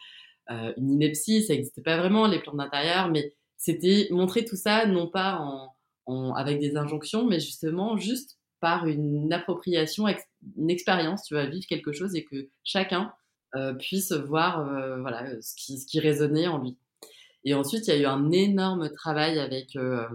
euh, 0.51 0.73
une 0.77 0.91
ineptie, 0.91 1.43
ça 1.43 1.53
n'existait 1.53 1.83
pas 1.83 1.99
vraiment 1.99 2.27
les 2.27 2.41
plantes 2.41 2.57
d'intérieur, 2.57 3.09
mais 3.09 3.35
c'était 3.57 4.09
montrer 4.11 4.45
tout 4.45 4.57
ça 4.57 4.87
non 4.87 5.07
pas 5.09 5.39
en, 6.07 6.35
avec 6.35 6.59
des 6.59 6.77
injonctions, 6.77 7.27
mais 7.27 7.39
justement 7.39 7.97
juste 7.97 8.39
par 8.61 8.87
une 8.87 9.33
appropriation, 9.33 10.07
une 10.57 10.71
expérience. 10.71 11.23
Tu 11.25 11.35
vas 11.35 11.47
vivre 11.47 11.67
quelque 11.69 11.93
chose 11.93 12.15
et 12.17 12.25
que 12.25 12.49
chacun 12.65 13.13
euh, 13.55 13.75
puisse 13.75 14.13
voir 14.13 14.61
euh, 14.61 15.01
voilà 15.01 15.41
ce 15.41 15.55
qui, 15.57 15.79
ce 15.79 15.87
qui 15.87 16.01
résonnait 16.01 16.49
en 16.49 16.59
lui. 16.59 16.77
Et 17.45 17.55
ensuite, 17.55 17.87
il 17.89 17.95
y 17.95 17.97
a 17.97 18.01
eu 18.01 18.07
un 18.07 18.31
énorme 18.33 18.91
travail 18.91 19.39
avec 19.39 19.77
euh, 19.77 20.07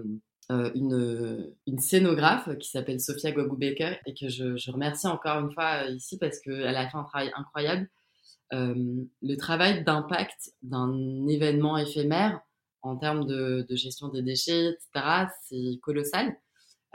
une, 0.49 1.53
une, 1.65 1.79
scénographe 1.79 2.49
qui 2.59 2.69
s'appelle 2.69 2.99
Sophia 2.99 3.31
Guagu-Baker 3.31 3.97
et 4.05 4.13
que 4.13 4.29
je, 4.29 4.71
remercie 4.71 5.07
encore 5.07 5.39
une 5.39 5.51
fois 5.51 5.85
ici 5.87 6.17
parce 6.19 6.39
qu'elle 6.39 6.75
a 6.75 6.87
fait 6.87 6.97
un 6.97 7.03
travail 7.03 7.31
incroyable. 7.35 7.89
le 8.51 9.35
travail 9.37 9.83
d'impact 9.83 10.51
d'un 10.61 11.27
événement 11.27 11.77
éphémère 11.77 12.41
en 12.85 12.97
termes 12.97 13.25
de, 13.25 13.65
gestion 13.71 14.09
des 14.09 14.21
déchets, 14.21 14.69
etc., 14.69 15.25
c'est 15.47 15.79
colossal. 15.81 16.35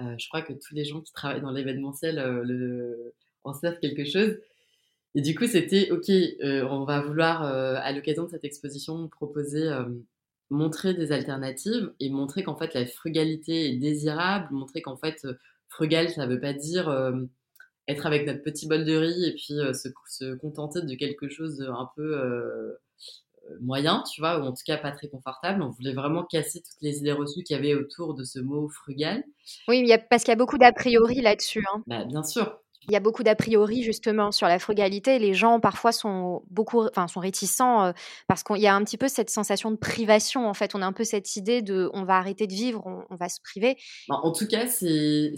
Euh, 0.01 0.14
je 0.19 0.29
crois 0.29 0.43
que 0.43 0.53
tous 0.53 0.75
les 0.75 0.85
gens 0.85 1.01
qui 1.01 1.12
travaillent 1.12 1.43
dans 1.43 1.51
l'événementiel 1.51 2.19
euh, 2.19 3.12
en 3.45 3.53
savent 3.53 3.79
quelque 3.81 4.05
chose. 4.05 4.38
Et 5.16 5.21
du 5.21 5.35
coup, 5.35 5.47
c'était 5.47 5.90
OK, 5.90 6.09
euh, 6.09 6.64
on 6.71 6.85
va 6.85 7.01
vouloir, 7.01 7.43
à 7.43 7.93
l'occasion 7.93 8.25
de 8.25 8.31
cette 8.31 8.45
exposition, 8.45 9.09
proposer, 9.09 9.69
montrer 10.51 10.95
des 10.95 11.13
alternatives 11.13 11.93
et 12.01 12.11
montrer 12.11 12.43
qu'en 12.43 12.57
fait, 12.57 12.75
la 12.75 12.87
frugalité 12.87 13.69
est 13.69 13.77
désirable, 13.77 14.49
montrer 14.51 14.83
qu'en 14.83 14.97
fait, 14.97 15.27
frugal, 15.69 16.11
ça 16.11 16.27
ne 16.27 16.35
veut 16.35 16.41
pas 16.41 16.53
dire 16.53 16.93
être 17.89 18.07
avec 18.07 18.27
notre 18.27 18.43
petit 18.43 18.69
bol 18.69 18.85
de 18.85 18.97
riz 18.97 19.25
et 19.25 19.33
puis 19.33 19.55
se, 19.75 19.91
se, 20.09 20.35
contenter 20.35 20.83
de 20.83 20.95
quelque 20.95 21.29
chose 21.29 21.63
un 21.63 21.89
peu 21.97 22.77
moyen, 23.61 24.03
tu 24.13 24.21
vois, 24.21 24.39
ou 24.39 24.43
en 24.43 24.53
tout 24.53 24.63
cas 24.65 24.77
pas 24.77 24.93
très 24.93 25.09
confortable. 25.09 25.63
On 25.63 25.71
voulait 25.71 25.93
vraiment 25.93 26.25
casser 26.25 26.61
toutes 26.61 26.83
les 26.83 26.99
idées 26.99 27.13
reçues 27.13 27.43
qu'il 27.43 27.57
y 27.57 27.59
avait 27.59 27.75
autour 27.75 28.15
de 28.15 28.25
ce 28.25 28.39
mot 28.39 28.69
frugal. 28.69 29.25
Oui, 29.69 29.91
parce 30.09 30.23
qu'il 30.23 30.33
y 30.33 30.35
a 30.35 30.37
beaucoup 30.37 30.59
d'a 30.59 30.73
priori 30.73 31.21
là-dessus. 31.21 31.65
Hein. 31.75 31.83
Bah, 31.87 32.05
bien 32.05 32.23
sûr. 32.23 32.59
Il 32.88 32.93
y 32.93 32.97
a 32.97 33.01
beaucoup 33.01 33.23
d'a 33.23 33.35
priori 33.35 33.83
justement 33.83 34.33
sur 34.33 34.47
la 34.49 34.59
frugalité. 34.59 35.19
Les 35.19 35.35
gens 35.35 35.61
parfois 35.61 35.93
sont 35.93 36.43
beaucoup, 36.51 36.87
enfin 36.87 37.09
sont 37.09 37.21
réticents 37.21 37.85
euh, 37.85 37.93
parce 38.27 38.43
qu'il 38.43 38.57
y 38.57 38.66
a 38.66 38.75
un 38.75 38.83
petit 38.85 38.97
peu 38.97 39.09
cette 39.09 39.29
sensation 39.29 39.71
de 39.71 39.77
privation. 39.77 40.49
En 40.49 40.55
fait, 40.55 40.75
on 40.75 40.81
a 40.81 40.87
un 40.87 40.93
peu 40.93 41.05
cette 41.05 41.37
idée 41.37 41.61
de, 41.61 41.90
on 41.93 42.05
va 42.05 42.16
arrêter 42.16 42.47
de 42.47 42.55
vivre, 42.55 42.83
on, 43.11 43.14
va 43.16 43.29
se 43.29 43.38
priver. 43.40 43.77
Bah, 44.09 44.21
en 44.23 44.33
tout 44.33 44.47
cas, 44.47 44.66
c'est 44.66 45.35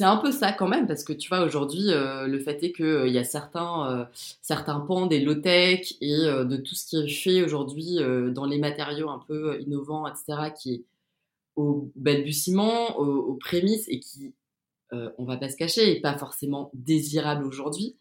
un 0.00 0.16
peu 0.16 0.32
ça 0.32 0.52
quand 0.52 0.68
même 0.68 0.86
parce 0.86 1.04
que 1.04 1.12
tu 1.12 1.28
vois 1.28 1.40
aujourd'hui, 1.40 1.90
euh, 1.90 2.26
le 2.26 2.38
fait 2.38 2.62
est 2.62 2.72
qu'il 2.72 2.86
euh, 2.86 3.06
il 3.06 3.12
y 3.12 3.18
a 3.18 3.24
certains 3.24 4.08
certains 4.40 4.80
pans 4.80 5.06
des 5.06 5.20
low 5.20 5.34
tech 5.34 5.92
et 6.00 6.16
de 6.16 6.56
tout 6.56 6.74
ce 6.74 6.86
qui 6.86 6.96
est 6.96 7.08
fait 7.08 7.42
aujourd'hui 7.42 7.98
dans 8.32 8.46
les 8.46 8.58
matériaux 8.58 9.10
un 9.10 9.22
peu 9.26 9.60
innovants, 9.60 10.06
etc., 10.06 10.50
qui 10.58 10.74
est 10.74 10.82
au 11.54 11.90
balbutiement, 11.96 12.98
aux 12.98 13.34
prémices 13.34 13.88
et 13.88 14.00
qui 14.00 14.32
euh, 14.92 15.10
on 15.18 15.24
va 15.24 15.36
pas 15.36 15.48
se 15.48 15.56
cacher, 15.56 15.96
et 15.96 16.00
pas 16.00 16.16
forcément 16.16 16.70
désirable 16.74 17.44
aujourd'hui. 17.44 17.96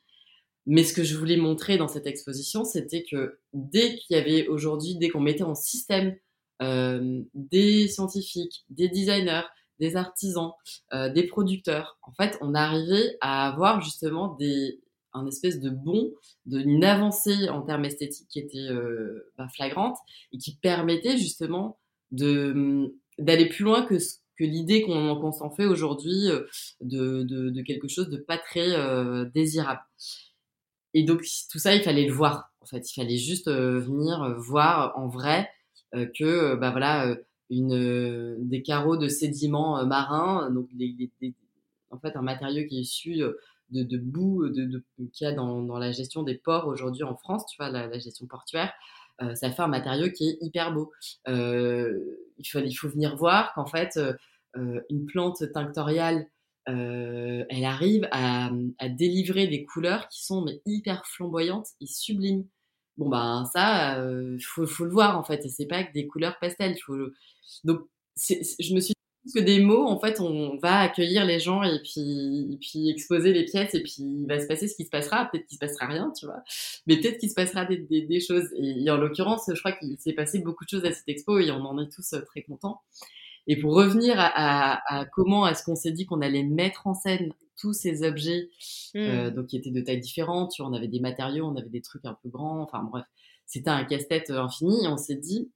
Mais 0.67 0.83
ce 0.83 0.93
que 0.93 1.03
je 1.03 1.15
voulais 1.17 1.37
montrer 1.37 1.77
dans 1.77 1.87
cette 1.87 2.07
exposition, 2.07 2.63
c'était 2.63 3.03
que 3.03 3.39
dès 3.53 3.95
qu'il 3.95 4.15
y 4.15 4.19
avait 4.19 4.47
aujourd'hui, 4.47 4.95
dès 4.95 5.09
qu'on 5.09 5.19
mettait 5.19 5.43
en 5.43 5.55
système 5.55 6.15
euh, 6.61 7.21
des 7.33 7.87
scientifiques, 7.87 8.65
des 8.69 8.87
designers, 8.89 9.43
des 9.79 9.95
artisans, 9.95 10.51
euh, 10.93 11.11
des 11.11 11.23
producteurs, 11.23 11.97
en 12.01 12.13
fait, 12.13 12.37
on 12.41 12.55
arrivait 12.55 13.17
à 13.21 13.47
avoir 13.47 13.81
justement 13.81 14.35
des, 14.35 14.79
un 15.13 15.27
espèce 15.27 15.59
de 15.59 15.69
bon, 15.69 16.11
d'une 16.45 16.83
avancée 16.83 17.49
en 17.49 17.61
termes 17.61 17.85
esthétiques 17.85 18.27
qui 18.29 18.39
était 18.39 18.69
bah, 19.37 19.47
flagrante 19.53 19.97
et 20.33 20.37
qui 20.37 20.55
permettait 20.55 21.17
justement 21.17 21.77
de 22.11 22.93
d'aller 23.17 23.47
plus 23.47 23.63
loin 23.63 23.83
que 23.83 23.97
ce 23.97 24.17
que 24.37 24.43
l'idée 24.43 24.81
qu'on 24.81 25.31
s'en 25.31 25.49
fait 25.49 25.65
aujourd'hui 25.65 26.29
euh, 26.29 26.43
de, 26.81 27.61
quelque 27.61 27.87
chose 27.87 28.09
de 28.09 28.17
pas 28.17 28.37
très 28.37 28.71
euh, 28.71 29.25
désirable. 29.25 29.81
Et 30.93 31.03
donc 31.03 31.23
tout 31.51 31.59
ça, 31.59 31.75
il 31.75 31.81
fallait 31.81 32.05
le 32.05 32.13
voir. 32.13 32.51
En 32.61 32.65
fait, 32.65 32.89
il 32.89 32.93
fallait 32.93 33.17
juste 33.17 33.47
euh, 33.47 33.79
venir 33.79 34.35
voir 34.37 34.93
en 34.97 35.07
vrai 35.07 35.49
que 36.17 36.55
bah 36.55 36.71
voilà 36.71 37.15
une 37.49 38.35
des 38.49 38.61
carreaux 38.61 38.97
de 38.97 39.07
sédiments 39.07 39.85
marins, 39.85 40.51
donc 40.51 40.67
en 41.89 41.99
fait 41.99 42.17
un 42.17 42.21
matériau 42.21 42.67
qui 42.67 42.79
est 42.79 42.81
issu 42.81 43.21
de, 43.69 43.97
boue 43.97 44.49
de, 44.49 44.65
de 44.65 44.83
qu'il 45.13 45.25
y 45.25 45.29
a 45.29 45.31
dans, 45.31 45.77
la 45.77 45.93
gestion 45.93 46.23
des 46.23 46.35
ports 46.35 46.67
aujourd'hui 46.67 47.03
en 47.03 47.15
France, 47.15 47.45
tu 47.45 47.55
vois 47.57 47.69
la 47.69 47.97
gestion 47.97 48.25
portuaire. 48.25 48.73
Euh, 49.21 49.35
ça 49.35 49.51
fait 49.51 49.61
un 49.61 49.67
matériau 49.67 50.11
qui 50.11 50.29
est 50.29 50.37
hyper 50.41 50.73
beau. 50.73 50.91
Euh, 51.27 51.97
il, 52.37 52.73
faut, 52.73 52.89
venir 52.89 53.15
voir 53.15 53.53
qu'en 53.53 53.65
fait, 53.65 53.97
euh, 53.97 54.81
une 54.89 55.05
plante 55.05 55.43
tinctoriale, 55.53 56.27
elle 56.67 57.65
arrive 57.65 58.07
à, 58.11 58.49
délivrer 58.89 59.47
des 59.47 59.65
couleurs 59.65 60.07
qui 60.09 60.25
sont 60.25 60.45
hyper 60.65 61.05
flamboyantes 61.05 61.67
et 61.79 61.85
sublimes. 61.85 62.45
Bon 62.97 63.09
ben 63.09 63.45
ça, 63.53 63.99
il 63.99 64.43
faut, 64.43 64.63
le 64.63 64.89
voir 64.89 65.19
en 65.19 65.23
fait, 65.23 65.45
et 65.45 65.49
c'est 65.49 65.67
pas 65.67 65.83
que 65.83 65.93
des 65.93 66.07
couleurs 66.07 66.39
pastel. 66.39 66.75
Donc 67.63 67.81
je 68.17 68.73
me 68.73 68.79
suis 68.79 68.94
que 69.33 69.39
des 69.39 69.59
mots, 69.59 69.87
en 69.87 69.99
fait, 69.99 70.19
on 70.19 70.57
va 70.57 70.79
accueillir 70.79 71.25
les 71.25 71.39
gens 71.39 71.63
et 71.63 71.79
puis, 71.81 72.57
puis 72.61 72.89
exposer 72.89 73.33
les 73.33 73.45
pièces 73.45 73.73
et 73.73 73.81
puis 73.81 73.95
il 73.99 74.25
va 74.27 74.39
se 74.39 74.47
passer 74.47 74.67
ce 74.67 74.75
qui 74.75 74.85
se 74.85 74.89
passera. 74.89 75.25
Peut-être 75.25 75.47
qu'il 75.47 75.55
se 75.55 75.59
passera 75.59 75.87
rien, 75.87 76.11
tu 76.17 76.25
vois, 76.25 76.43
mais 76.85 76.97
peut-être 76.99 77.17
qu'il 77.17 77.29
se 77.29 77.35
passera 77.35 77.65
des, 77.65 77.77
des, 77.77 78.19
choses. 78.19 78.47
Et, 78.57 78.89
en 78.89 78.97
l'occurrence, 78.97 79.49
je 79.51 79.59
crois 79.59 79.71
qu'il 79.71 79.97
s'est 79.97 80.13
passé 80.13 80.39
beaucoup 80.39 80.65
de 80.65 80.69
choses 80.69 80.85
à 80.85 80.91
cette 80.91 81.07
expo 81.07 81.39
et 81.39 81.51
on 81.51 81.65
en 81.65 81.81
est 81.81 81.91
tous 81.91 82.13
euh, 82.13 82.21
très 82.21 82.43
contents. 82.43 82.81
Et 83.47 83.57
pour 83.59 83.75
revenir 83.75 84.15
à, 84.17 84.81
à, 84.87 85.05
comment 85.05 85.47
est-ce 85.47 85.63
qu'on 85.63 85.75
s'est 85.75 85.91
dit 85.91 86.05
qu'on 86.05 86.21
allait 86.21 86.43
mettre 86.43 86.87
en 86.87 86.93
scène 86.93 87.31
tous 87.57 87.73
ces 87.73 88.03
objets, 88.03 88.49
mmh. 88.93 88.99
euh, 88.99 89.31
donc 89.31 89.47
qui 89.47 89.57
étaient 89.57 89.71
de 89.71 89.81
tailles 89.81 89.99
différentes, 89.99 90.51
tu 90.51 90.61
vois, 90.61 90.71
on 90.71 90.73
avait 90.73 90.87
des 90.87 90.99
matériaux, 90.99 91.45
on 91.45 91.55
avait 91.55 91.69
des 91.69 91.81
trucs 91.81 92.05
un 92.05 92.17
peu 92.21 92.29
grands, 92.29 92.61
enfin 92.61 92.83
bref, 92.83 93.05
c'était 93.45 93.69
un 93.69 93.83
casse-tête 93.85 94.29
euh, 94.29 94.41
infini. 94.41 94.83
Et 94.83 94.87
on 94.87 94.97
s'est 94.97 95.15
dit, 95.15 95.51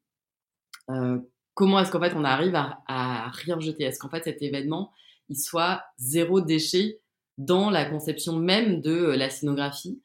euh, 0.89 1.19
comment 1.59 1.81
est-ce 1.81 1.91
qu'en 1.91 1.99
fait 1.99 2.13
on 2.15 2.23
arrive 2.23 2.55
à, 2.55 3.29
rien 3.33 3.59
jeter? 3.59 3.83
Est-ce 3.83 3.99
qu'en 3.99 4.07
fait 4.07 4.23
cet 4.23 4.41
événement, 4.41 4.93
il 5.27 5.37
soit 5.37 5.83
zéro 5.97 6.39
déchet 6.39 7.01
dans 7.37 7.69
la 7.69 7.83
conception 7.83 8.37
même 8.37 8.79
de 8.79 8.91
euh, 8.91 9.17
la 9.17 9.29
scénographie? 9.29 10.01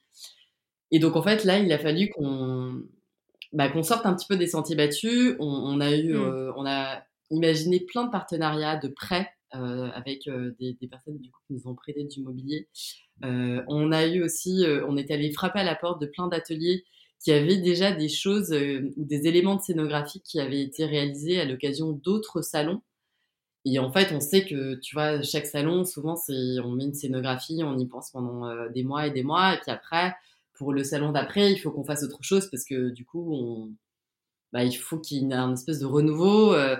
Et 0.90 0.98
donc 0.98 1.14
en 1.14 1.22
fait 1.22 1.44
là, 1.44 1.60
il 1.60 1.72
a 1.72 1.78
fallu 1.78 2.10
qu'on 2.10 2.82
bah, 3.52 3.68
qu'on 3.68 3.84
sorte 3.84 4.04
un 4.04 4.14
petit 4.14 4.26
peu 4.26 4.36
des 4.36 4.48
sentiers 4.48 4.74
battus. 4.74 5.36
On, 5.38 5.80
a 5.80 5.92
eu, 5.92 6.14
mmh. 6.14 6.22
euh, 6.22 6.52
on 6.56 6.66
a 6.66 7.04
imaginé 7.30 7.78
plein 7.78 8.02
de 8.02 8.10
partenariats, 8.10 8.76
de 8.76 8.88
prêts 8.88 9.30
avec 9.52 10.28
des, 10.58 10.76
personnes 10.90 11.18
du 11.18 11.30
coup, 11.30 11.38
qui 11.46 11.52
nous 11.52 11.68
ont 11.68 11.76
prêté 11.76 12.02
du 12.02 12.20
mobilier. 12.20 12.66
on 13.22 13.92
a 13.92 14.04
eu 14.04 14.24
aussi, 14.24 14.64
on 14.88 14.96
est 14.96 15.12
allé 15.12 15.30
frapper 15.30 15.60
à 15.60 15.64
la 15.64 15.76
porte 15.76 16.00
de 16.00 16.06
plein 16.06 16.26
d'ateliers 16.26 16.84
qui 17.24 17.32
avaient 17.32 17.56
déjà 17.56 17.90
des 17.90 18.08
choses 18.08 18.52
ou 18.52 19.04
des 19.04 19.26
éléments 19.26 19.56
de 19.56 19.62
scénographie 19.62 20.20
qui 20.20 20.38
avaient 20.38 20.60
été 20.60 20.84
réalisés 20.84 21.40
à 21.40 21.44
l'occasion 21.44 21.92
d'autres 21.92 22.42
salons 22.42 22.82
et 23.64 23.78
en 23.78 23.90
fait, 23.90 24.12
on 24.12 24.20
sait 24.20 24.44
que, 24.44 24.74
tu 24.76 24.94
vois, 24.94 25.22
chaque 25.22 25.46
salon, 25.46 25.84
souvent, 25.84 26.16
c'est, 26.16 26.60
on 26.62 26.72
met 26.72 26.84
une 26.84 26.94
scénographie, 26.94 27.62
on 27.64 27.78
y 27.78 27.86
pense 27.86 28.10
pendant 28.10 28.46
euh, 28.46 28.68
des 28.68 28.82
mois 28.84 29.06
et 29.06 29.10
des 29.10 29.22
mois, 29.22 29.54
et 29.54 29.58
puis 29.58 29.70
après, 29.70 30.14
pour 30.54 30.72
le 30.72 30.84
salon 30.84 31.12
d'après, 31.12 31.52
il 31.52 31.58
faut 31.58 31.70
qu'on 31.70 31.84
fasse 31.84 32.02
autre 32.02 32.22
chose 32.22 32.48
parce 32.50 32.64
que 32.64 32.90
du 32.90 33.04
coup, 33.06 33.34
on, 33.34 33.72
bah, 34.52 34.64
il 34.64 34.74
faut 34.74 34.98
qu'il 34.98 35.18
y 35.22 35.30
ait 35.30 35.34
un 35.34 35.54
espèce 35.54 35.80
de 35.80 35.86
renouveau. 35.86 36.52
Euh, 36.52 36.76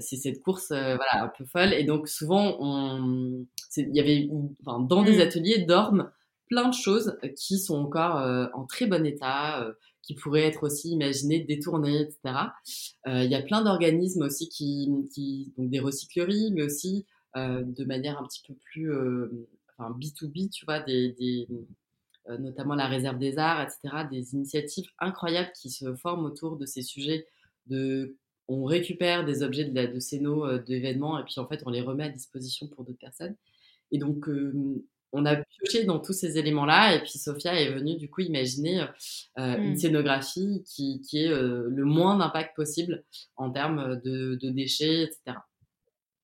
c'est 0.00 0.16
cette 0.16 0.40
course, 0.42 0.70
euh, 0.70 0.96
voilà, 0.96 1.24
un 1.24 1.28
peu 1.28 1.44
folle. 1.44 1.72
Et 1.72 1.84
donc, 1.84 2.08
souvent, 2.08 2.56
on, 2.60 3.46
il 3.76 3.94
y 3.94 4.00
avait, 4.00 4.28
enfin, 4.64 4.80
dans 4.80 5.02
des 5.02 5.18
mmh. 5.18 5.20
ateliers 5.20 5.58
dorment 5.66 6.10
plein 6.48 6.68
de 6.68 6.74
choses 6.74 7.16
qui 7.36 7.58
sont 7.58 7.76
encore 7.76 8.16
en 8.54 8.66
très 8.66 8.86
bon 8.86 9.04
état 9.06 9.74
qui 10.04 10.14
pourraient 10.14 10.42
être 10.42 10.64
aussi 10.64 10.90
imaginées, 10.90 11.40
détournées, 11.40 12.00
etc. 12.00 12.18
Euh, 13.06 13.24
il 13.24 13.30
y 13.30 13.34
a 13.34 13.42
plein 13.42 13.62
d'organismes 13.62 14.22
aussi 14.22 14.48
qui, 14.48 14.88
qui, 15.12 15.52
donc 15.56 15.70
des 15.70 15.80
recycleries, 15.80 16.52
mais 16.52 16.62
aussi 16.62 17.06
euh, 17.36 17.62
de 17.64 17.84
manière 17.84 18.18
un 18.18 18.24
petit 18.26 18.42
peu 18.46 18.54
plus 18.54 18.92
euh, 18.92 19.48
enfin, 19.76 19.96
B2B, 19.98 20.50
tu 20.50 20.64
vois, 20.64 20.80
des, 20.80 21.12
des 21.12 21.48
notamment 22.38 22.74
la 22.74 22.86
réserve 22.86 23.18
des 23.18 23.36
arts, 23.36 23.60
etc., 23.60 24.04
des 24.10 24.32
initiatives 24.32 24.86
incroyables 24.98 25.52
qui 25.54 25.68
se 25.68 25.94
forment 25.94 26.24
autour 26.24 26.56
de 26.56 26.64
ces 26.64 26.80
sujets 26.80 27.26
de 27.66 28.16
on 28.48 28.64
récupère 28.64 29.26
des 29.26 29.42
objets 29.42 29.66
de, 29.66 29.74
la, 29.74 29.86
de 29.86 29.98
ces 29.98 30.22
d'événements 30.66 31.18
et 31.18 31.24
puis 31.24 31.38
en 31.38 31.46
fait 31.46 31.62
on 31.66 31.70
les 31.70 31.82
remet 31.82 32.04
à 32.04 32.08
disposition 32.08 32.66
pour 32.68 32.84
d'autres 32.84 32.98
personnes. 32.98 33.36
Et 33.92 33.98
donc 33.98 34.26
on 35.14 35.24
a 35.24 35.36
pioché 35.36 35.84
dans 35.84 36.00
tous 36.00 36.12
ces 36.12 36.36
éléments-là 36.36 36.94
et 36.94 37.00
puis 37.00 37.18
Sophia 37.18 37.58
est 37.58 37.72
venue 37.72 37.96
du 37.96 38.10
coup 38.10 38.20
imaginer 38.20 38.80
euh, 38.80 38.86
euh, 39.38 39.56
une 39.56 39.72
mmh. 39.72 39.76
scénographie 39.76 40.64
qui, 40.66 41.00
qui 41.00 41.24
est 41.24 41.28
euh, 41.28 41.68
le 41.68 41.84
moins 41.84 42.18
d'impact 42.18 42.54
possible 42.56 43.04
en 43.36 43.50
termes 43.50 44.00
de, 44.04 44.50
déchets, 44.50 45.04
etc. 45.04 45.38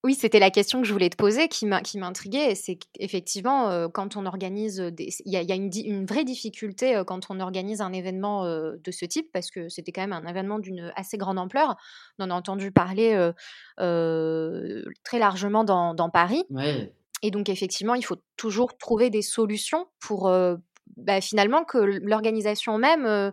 Oui, 0.02 0.14
c'était 0.14 0.38
la 0.38 0.50
question 0.50 0.80
que 0.80 0.86
je 0.86 0.92
voulais 0.92 1.10
te 1.10 1.16
poser 1.16 1.48
qui 1.48 1.66
m'intriguait. 1.66 2.54
C'est 2.54 2.76
qu'effectivement, 2.76 3.88
quand 3.90 4.16
on 4.16 4.24
organise, 4.24 4.82
il 4.98 5.12
y 5.26 5.36
a, 5.36 5.54
une, 5.54 6.06
vraie 6.06 6.24
difficulté 6.24 7.02
quand 7.06 7.26
on 7.28 7.38
organise 7.38 7.82
un 7.82 7.92
événement 7.92 8.44
de 8.46 8.90
ce 8.90 9.04
type, 9.04 9.30
parce 9.30 9.50
que 9.50 9.68
c'était 9.68 9.92
quand 9.92 10.00
même 10.00 10.14
un 10.14 10.26
événement 10.26 10.58
d'une 10.58 10.90
assez 10.96 11.18
grande 11.18 11.38
ampleur. 11.38 11.76
On 12.18 12.24
en 12.24 12.30
a 12.30 12.34
entendu 12.34 12.72
parler 12.72 13.30
très 13.76 15.18
largement 15.18 15.64
dans, 15.64 15.92
dans 15.92 16.08
Paris. 16.08 16.44
Ouais. 16.48 16.94
Et 17.22 17.30
donc, 17.30 17.48
effectivement, 17.48 17.94
il 17.94 18.04
faut 18.04 18.16
toujours 18.36 18.76
trouver 18.78 19.10
des 19.10 19.22
solutions 19.22 19.86
pour 20.00 20.32
bah, 20.96 21.20
finalement 21.20 21.64
que 21.64 21.78
l'organisation 21.78 22.78
même 22.78 23.30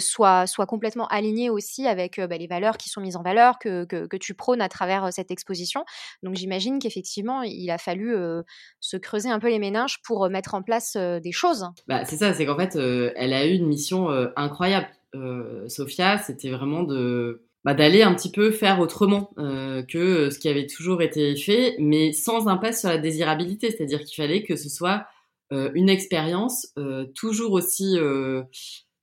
soit, 0.00 0.46
soit 0.46 0.66
complètement 0.66 1.06
alignée 1.06 1.50
aussi 1.50 1.86
avec 1.86 2.20
bah, 2.20 2.36
les 2.36 2.46
valeurs 2.46 2.76
qui 2.76 2.88
sont 2.88 3.00
mises 3.00 3.16
en 3.16 3.22
valeur, 3.22 3.58
que, 3.58 3.84
que, 3.84 4.16
tu 4.16 4.34
prônes 4.34 4.60
à 4.60 4.68
travers 4.68 5.12
cette 5.12 5.30
exposition. 5.30 5.84
Donc, 6.22 6.34
j'imagine 6.34 6.78
qu'effectivement, 6.78 7.42
il 7.42 7.70
a 7.70 7.78
fallu 7.78 8.14
se 8.80 8.96
creuser 8.96 9.30
un 9.30 9.38
peu 9.38 9.48
les 9.48 9.58
méninges 9.58 10.00
pour 10.04 10.28
mettre 10.28 10.54
en 10.54 10.62
place 10.62 10.96
des 10.96 11.32
choses. 11.32 11.66
Bah, 11.86 12.04
c'est 12.04 12.16
ça, 12.16 12.34
c'est 12.34 12.44
qu'en 12.46 12.56
fait, 12.56 12.76
elle 12.76 13.32
a 13.32 13.46
eu 13.46 13.54
une 13.54 13.66
mission 13.66 14.08
incroyable. 14.36 14.88
Sophia, 15.68 16.18
c'était 16.18 16.50
vraiment 16.50 16.82
de 16.82 17.46
bah, 17.64 17.74
d'aller 17.74 18.02
un 18.02 18.12
petit 18.14 18.30
peu 18.30 18.50
faire 18.50 18.80
autrement 18.80 19.30
euh, 19.38 19.82
que 19.84 20.30
ce 20.30 20.38
qui 20.38 20.48
avait 20.48 20.66
toujours 20.66 21.00
été 21.00 21.36
fait, 21.36 21.76
mais 21.78 22.12
sans 22.12 22.48
impasse 22.48 22.80
sur 22.80 22.88
la 22.88 22.98
désirabilité. 22.98 23.70
C'est-à-dire 23.70 24.00
qu'il 24.02 24.16
fallait 24.16 24.42
que 24.42 24.56
ce 24.56 24.68
soit 24.68 25.06
euh, 25.52 25.70
une 25.74 25.88
expérience 25.88 26.72
euh, 26.76 27.06
toujours 27.14 27.52
aussi 27.52 27.96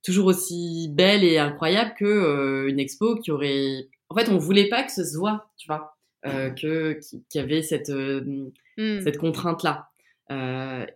toujours 0.02 0.26
aussi 0.26 0.88
belle 0.92 1.24
et 1.24 1.38
incroyable 1.38 1.94
que 1.98 2.66
une 2.68 2.78
expo 2.78 3.16
qui 3.16 3.30
aurait. 3.30 3.88
En 4.10 4.14
fait, 4.14 4.28
on 4.28 4.38
voulait 4.38 4.68
pas 4.68 4.82
que 4.82 4.92
ce 4.92 5.04
se 5.04 5.16
voit, 5.16 5.50
tu 5.56 5.66
vois, 5.66 5.96
que 6.24 6.98
qu'il 7.10 7.22
y 7.34 7.38
avait 7.38 7.62
cette 7.62 7.90
mmh. 7.90 8.50
cette 8.76 9.18
contrainte 9.18 9.62
là. 9.62 9.88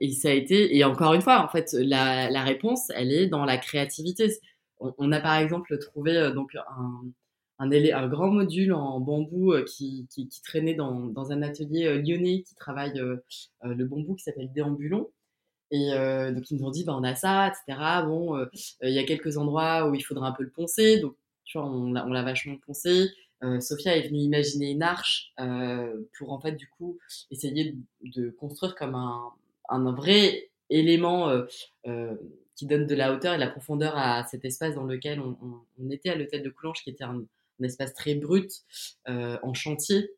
et 0.00 0.11
ça 0.12 0.29
a 0.29 0.33
été 0.33 0.77
et 0.77 0.85
encore 0.85 1.14
une 1.14 1.22
fois, 1.22 1.42
en 1.42 1.48
fait, 1.48 1.74
la, 1.79 2.31
la 2.31 2.42
réponse, 2.42 2.90
elle 2.94 3.12
est 3.12 3.27
dans 3.27 3.44
la 3.46 3.57
créativité. 3.57 4.33
On, 4.81 4.94
on 4.98 5.12
a 5.12 5.20
par 5.20 5.37
exemple 5.37 5.79
trouvé 5.79 6.31
donc 6.35 6.55
un 6.57 7.05
un, 7.59 8.09
grand 8.09 8.31
module 8.31 8.73
en 8.73 9.01
bambou 9.01 9.53
euh, 9.53 9.64
qui, 9.64 10.09
traînait 10.45 10.75
dans, 10.75 11.31
un 11.31 11.43
atelier 11.43 11.87
euh, 11.87 12.03
lyonnais 12.03 12.43
qui 12.43 12.55
travaille 12.55 12.99
euh, 12.99 13.17
le 13.62 13.85
bambou 13.85 14.14
qui 14.14 14.25
s'appelle 14.25 14.53
Déambulon. 14.53 15.11
Et 15.71 15.90
donc 16.33 16.51
ils 16.51 16.59
nous 16.59 16.67
ont 16.67 16.71
dit, 16.71 16.85
bah, 16.85 16.95
on 16.97 17.03
a 17.03 17.17
ça, 17.17 17.49
etc. 17.49 18.05
Bon, 18.05 18.38
il 18.83 18.90
y 18.90 18.99
a 18.99 19.03
quelques 19.03 19.38
endroits 19.38 19.88
où 19.88 19.95
il 19.97 20.03
faudra 20.03 20.29
un 20.29 20.33
peu 20.33 20.45
le 20.45 20.51
poncer. 20.51 21.01
Donc, 21.01 21.17
tu 21.45 21.59
vois, 21.59 21.67
on 21.67 21.90
l'a 21.90 22.23
vachement 22.23 22.57
poncé. 22.64 23.09
Sophia 23.61 23.97
est 23.97 24.07
venue 24.07 24.21
imaginer 24.21 24.71
une 24.71 24.85
arche 24.85 25.33
pour, 26.17 26.33
en 26.33 26.38
fait, 26.38 26.53
du 26.53 26.69
coup, 26.69 26.99
essayer 27.33 27.77
de, 28.03 28.31
construire 28.31 28.77
comme 28.77 28.95
un, 28.95 29.93
vrai 29.95 30.49
élément 30.71 31.43
qui 32.55 32.67
donne 32.67 32.87
de 32.87 32.95
la 32.95 33.12
hauteur 33.12 33.35
et 33.35 33.37
de 33.37 33.43
la 33.43 33.51
profondeur 33.51 33.97
à 33.97 34.25
cet 34.27 34.45
espace 34.45 34.77
dans 34.77 34.85
lequel 34.85 35.21
on 35.21 35.90
était 35.90 36.11
à 36.11 36.14
l'hôtel 36.14 36.45
de 36.45 36.51
Coulanges, 36.51 36.85
qui 36.85 36.90
était 36.90 37.05
un, 37.05 37.25
un 37.61 37.64
espace 37.64 37.95
très 37.95 38.14
brut 38.14 38.51
euh, 39.09 39.38
en 39.43 39.55
chantier. 39.55 40.11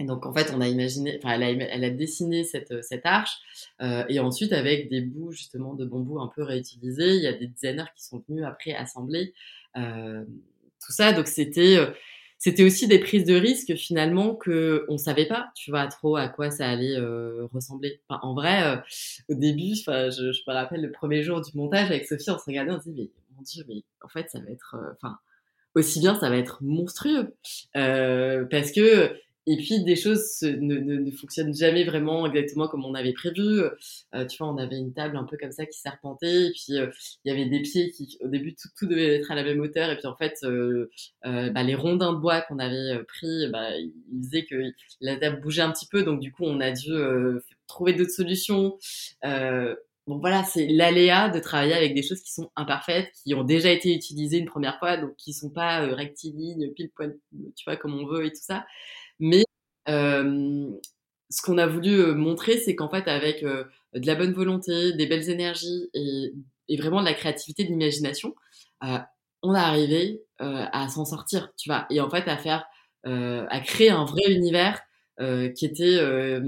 Et 0.00 0.04
donc 0.04 0.26
en 0.26 0.34
fait, 0.34 0.52
on 0.52 0.60
a 0.60 0.66
imaginé, 0.66 1.20
enfin, 1.22 1.38
elle 1.40 1.84
a, 1.84 1.90
dessiné 1.90 2.42
cette, 2.42 2.82
cette 2.82 3.06
arche, 3.06 3.36
euh, 3.80 4.04
et 4.08 4.18
ensuite 4.18 4.52
avec 4.52 4.88
des 4.88 5.00
bouts 5.00 5.30
justement 5.30 5.74
de 5.74 5.84
bambou 5.84 6.18
un 6.18 6.30
peu 6.34 6.42
réutilisés, 6.42 7.14
il 7.14 7.22
y 7.22 7.28
a 7.28 7.32
des 7.32 7.46
designers 7.46 7.92
qui 7.96 8.04
sont 8.04 8.24
venus 8.28 8.44
après 8.44 8.74
assembler 8.74 9.34
euh, 9.76 10.24
tout 10.84 10.92
ça. 10.92 11.12
Donc 11.12 11.28
c'était 11.28 11.76
c'était 12.38 12.64
aussi 12.64 12.88
des 12.88 12.98
prises 12.98 13.24
de 13.24 13.34
risque 13.36 13.76
finalement 13.76 14.34
que 14.34 14.84
on 14.88 14.98
savait 14.98 15.28
pas, 15.28 15.52
tu 15.54 15.70
vois, 15.70 15.86
trop 15.86 16.16
à 16.16 16.28
quoi 16.28 16.50
ça 16.50 16.68
allait 16.68 16.98
ressembler. 17.52 18.00
En 18.08 18.34
vrai, 18.34 18.82
au 19.28 19.34
début, 19.34 19.74
enfin, 19.78 20.10
je, 20.10 20.32
je, 20.32 20.42
me 20.48 20.52
rappelle 20.54 20.82
le 20.82 20.90
premier 20.90 21.22
jour 21.22 21.40
du 21.40 21.56
montage 21.56 21.88
avec 21.90 22.04
Sophie, 22.06 22.30
on 22.30 22.38
se 22.38 22.44
regardait, 22.46 22.72
on 22.72 22.80
se 22.80 22.90
dit 22.90 22.94
mais 22.96 23.10
mon 23.36 23.42
dieu, 23.42 23.64
mais 23.68 23.84
en 24.02 24.08
fait 24.08 24.28
ça 24.28 24.40
va 24.40 24.50
être, 24.50 24.76
enfin 24.96 25.18
aussi 25.74 26.00
bien 26.00 26.14
ça 26.14 26.30
va 26.30 26.36
être 26.36 26.62
monstrueux 26.62 27.34
euh, 27.76 28.44
parce 28.50 28.72
que 28.72 29.12
et 29.46 29.58
puis 29.58 29.84
des 29.84 29.94
choses 29.96 30.40
ne, 30.40 30.78
ne, 30.78 30.96
ne, 30.96 31.10
fonctionnent 31.10 31.54
jamais 31.54 31.84
vraiment 31.84 32.26
exactement 32.26 32.66
comme 32.66 32.86
on 32.86 32.94
avait 32.94 33.12
prévu. 33.12 33.60
Euh, 34.14 34.24
tu 34.24 34.38
vois, 34.38 34.48
on 34.50 34.56
avait 34.56 34.78
une 34.78 34.94
table 34.94 35.18
un 35.18 35.24
peu 35.24 35.36
comme 35.36 35.52
ça 35.52 35.66
qui 35.66 35.78
serpentait, 35.78 36.46
et 36.46 36.52
puis 36.52 36.78
euh, 36.78 36.86
il 37.24 37.28
y 37.28 37.30
avait 37.30 37.44
des 37.50 37.60
pieds 37.60 37.90
qui, 37.90 38.16
au 38.22 38.28
début, 38.28 38.54
tout, 38.54 38.68
tout, 38.74 38.86
devait 38.86 39.16
être 39.16 39.30
à 39.30 39.34
la 39.34 39.42
même 39.42 39.60
hauteur, 39.60 39.90
et 39.90 39.98
puis 39.98 40.06
en 40.06 40.16
fait, 40.16 40.38
bah, 41.22 41.62
les 41.62 41.74
rondins 41.74 42.14
de 42.14 42.20
bois 42.20 42.40
qu'on 42.40 42.58
avait 42.58 43.04
pris, 43.04 43.46
bah, 43.52 43.76
ils 43.76 43.92
faisaient 44.24 44.46
que 44.46 44.72
la 45.02 45.16
table 45.16 45.42
bougeait 45.42 45.60
un 45.60 45.72
petit 45.72 45.88
peu, 45.88 46.04
donc 46.04 46.20
du 46.20 46.32
coup, 46.32 46.44
on 46.44 46.60
a 46.60 46.70
dû 46.70 46.92
trouver 47.66 47.92
d'autres 47.92 48.12
solutions. 48.12 48.78
Bon 50.06 50.18
voilà, 50.18 50.44
c'est 50.44 50.66
l'aléa 50.66 51.30
de 51.30 51.38
travailler 51.40 51.72
avec 51.74 51.94
des 51.94 52.02
choses 52.02 52.20
qui 52.20 52.32
sont 52.32 52.50
imparfaites, 52.56 53.10
qui 53.22 53.34
ont 53.34 53.44
déjà 53.44 53.70
été 53.70 53.94
utilisées 53.94 54.38
une 54.38 54.44
première 54.46 54.78
fois, 54.78 54.98
donc 54.98 55.16
qui 55.16 55.32
sont 55.32 55.48
pas 55.50 55.82
euh, 55.82 55.94
rectilignes, 55.94 56.70
pile 56.74 56.90
poil, 56.94 57.16
tu 57.56 57.64
vois, 57.66 57.76
comme 57.76 57.94
on 57.94 58.06
veut 58.06 58.26
et 58.26 58.30
tout 58.30 58.42
ça. 58.42 58.66
Mais 59.18 59.44
euh, 59.88 60.70
ce 61.30 61.42
qu'on 61.42 61.58
a 61.58 61.66
voulu 61.66 61.90
euh, 62.00 62.14
montrer, 62.14 62.58
c'est 62.58 62.74
qu'en 62.76 62.88
fait, 62.88 63.08
avec 63.08 63.42
euh, 63.42 63.64
de 63.94 64.06
la 64.06 64.14
bonne 64.14 64.32
volonté, 64.32 64.92
des 64.92 65.06
belles 65.06 65.30
énergies 65.30 65.90
et, 65.94 66.32
vraiment 66.78 67.00
de 67.00 67.06
la 67.06 67.14
créativité, 67.14 67.64
de 67.64 67.68
l'imagination, 67.70 68.34
euh, 68.84 68.98
on 69.42 69.54
a 69.54 69.60
arrivé 69.60 70.22
à 70.38 70.88
s'en 70.88 71.04
sortir, 71.04 71.52
tu 71.56 71.68
vois, 71.68 71.86
et 71.90 72.00
en 72.00 72.08
fait 72.10 72.26
à 72.28 72.36
faire, 72.38 72.66
à 73.04 73.60
créer 73.60 73.90
un 73.90 74.04
vrai 74.04 74.32
univers 74.32 74.80
euh, 75.20 75.48
qui 75.48 75.64
était 75.64 75.98
euh, 75.98 76.40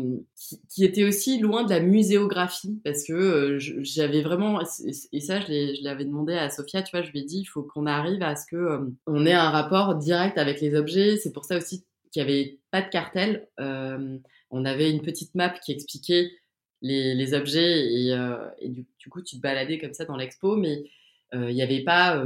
qui, 0.69 0.85
était 0.85 1.05
aussi 1.05 1.39
loin 1.39 1.63
de 1.63 1.71
la 1.71 1.79
muséographie 1.79 2.81
parce 2.83 3.05
que 3.05 3.13
euh, 3.13 3.59
j'avais 3.61 4.23
vraiment 4.23 4.61
et, 4.61 5.21
ça 5.21 5.41
je 5.41 5.85
l'avais 5.85 6.05
demandé 6.05 6.35
à 6.35 6.51
Sophia 6.51 6.83
tu 6.83 6.91
vois 6.91 7.07
je 7.07 7.13
lui 7.13 7.21
ai 7.21 7.25
dit 7.25 7.39
il 7.43 7.45
faut 7.45 7.63
qu'on 7.63 7.87
arrive 7.87 8.25
à 8.25 8.35
ce 8.35 8.45
que 8.51 8.81
on 9.07 9.25
ait 9.25 9.33
un 9.33 9.51
rapport 9.51 9.95
direct 9.95 10.37
avec 10.37 10.61
les 10.61 10.75
objets. 10.75 11.17
C'est 11.17 11.33
pour 11.33 11.45
ça 11.45 11.59
aussi 11.59 11.85
qu'il 12.11 12.25
n'y 12.25 12.29
avait 12.29 12.59
pas 12.73 12.83
de 12.83 12.89
cartel. 12.89 13.47
On 13.57 14.65
avait 14.65 14.91
une 14.91 15.03
petite 15.03 15.37
map 15.37 15.51
qui 15.51 15.71
expliquait 15.71 16.33
les, 16.83 17.35
objets 17.35 17.87
et, 17.87 18.11
et 18.59 18.69
du, 18.69 18.85
du, 18.99 19.09
coup 19.11 19.23
tu 19.23 19.37
te 19.37 19.41
baladais 19.41 19.79
comme 19.79 19.95
ça 19.95 20.07
dans 20.07 20.17
l'expo 20.17 20.57
mais 20.57 20.83
il 21.33 21.55
n'y 21.55 21.63
avait 21.63 21.85
pas 21.85 22.25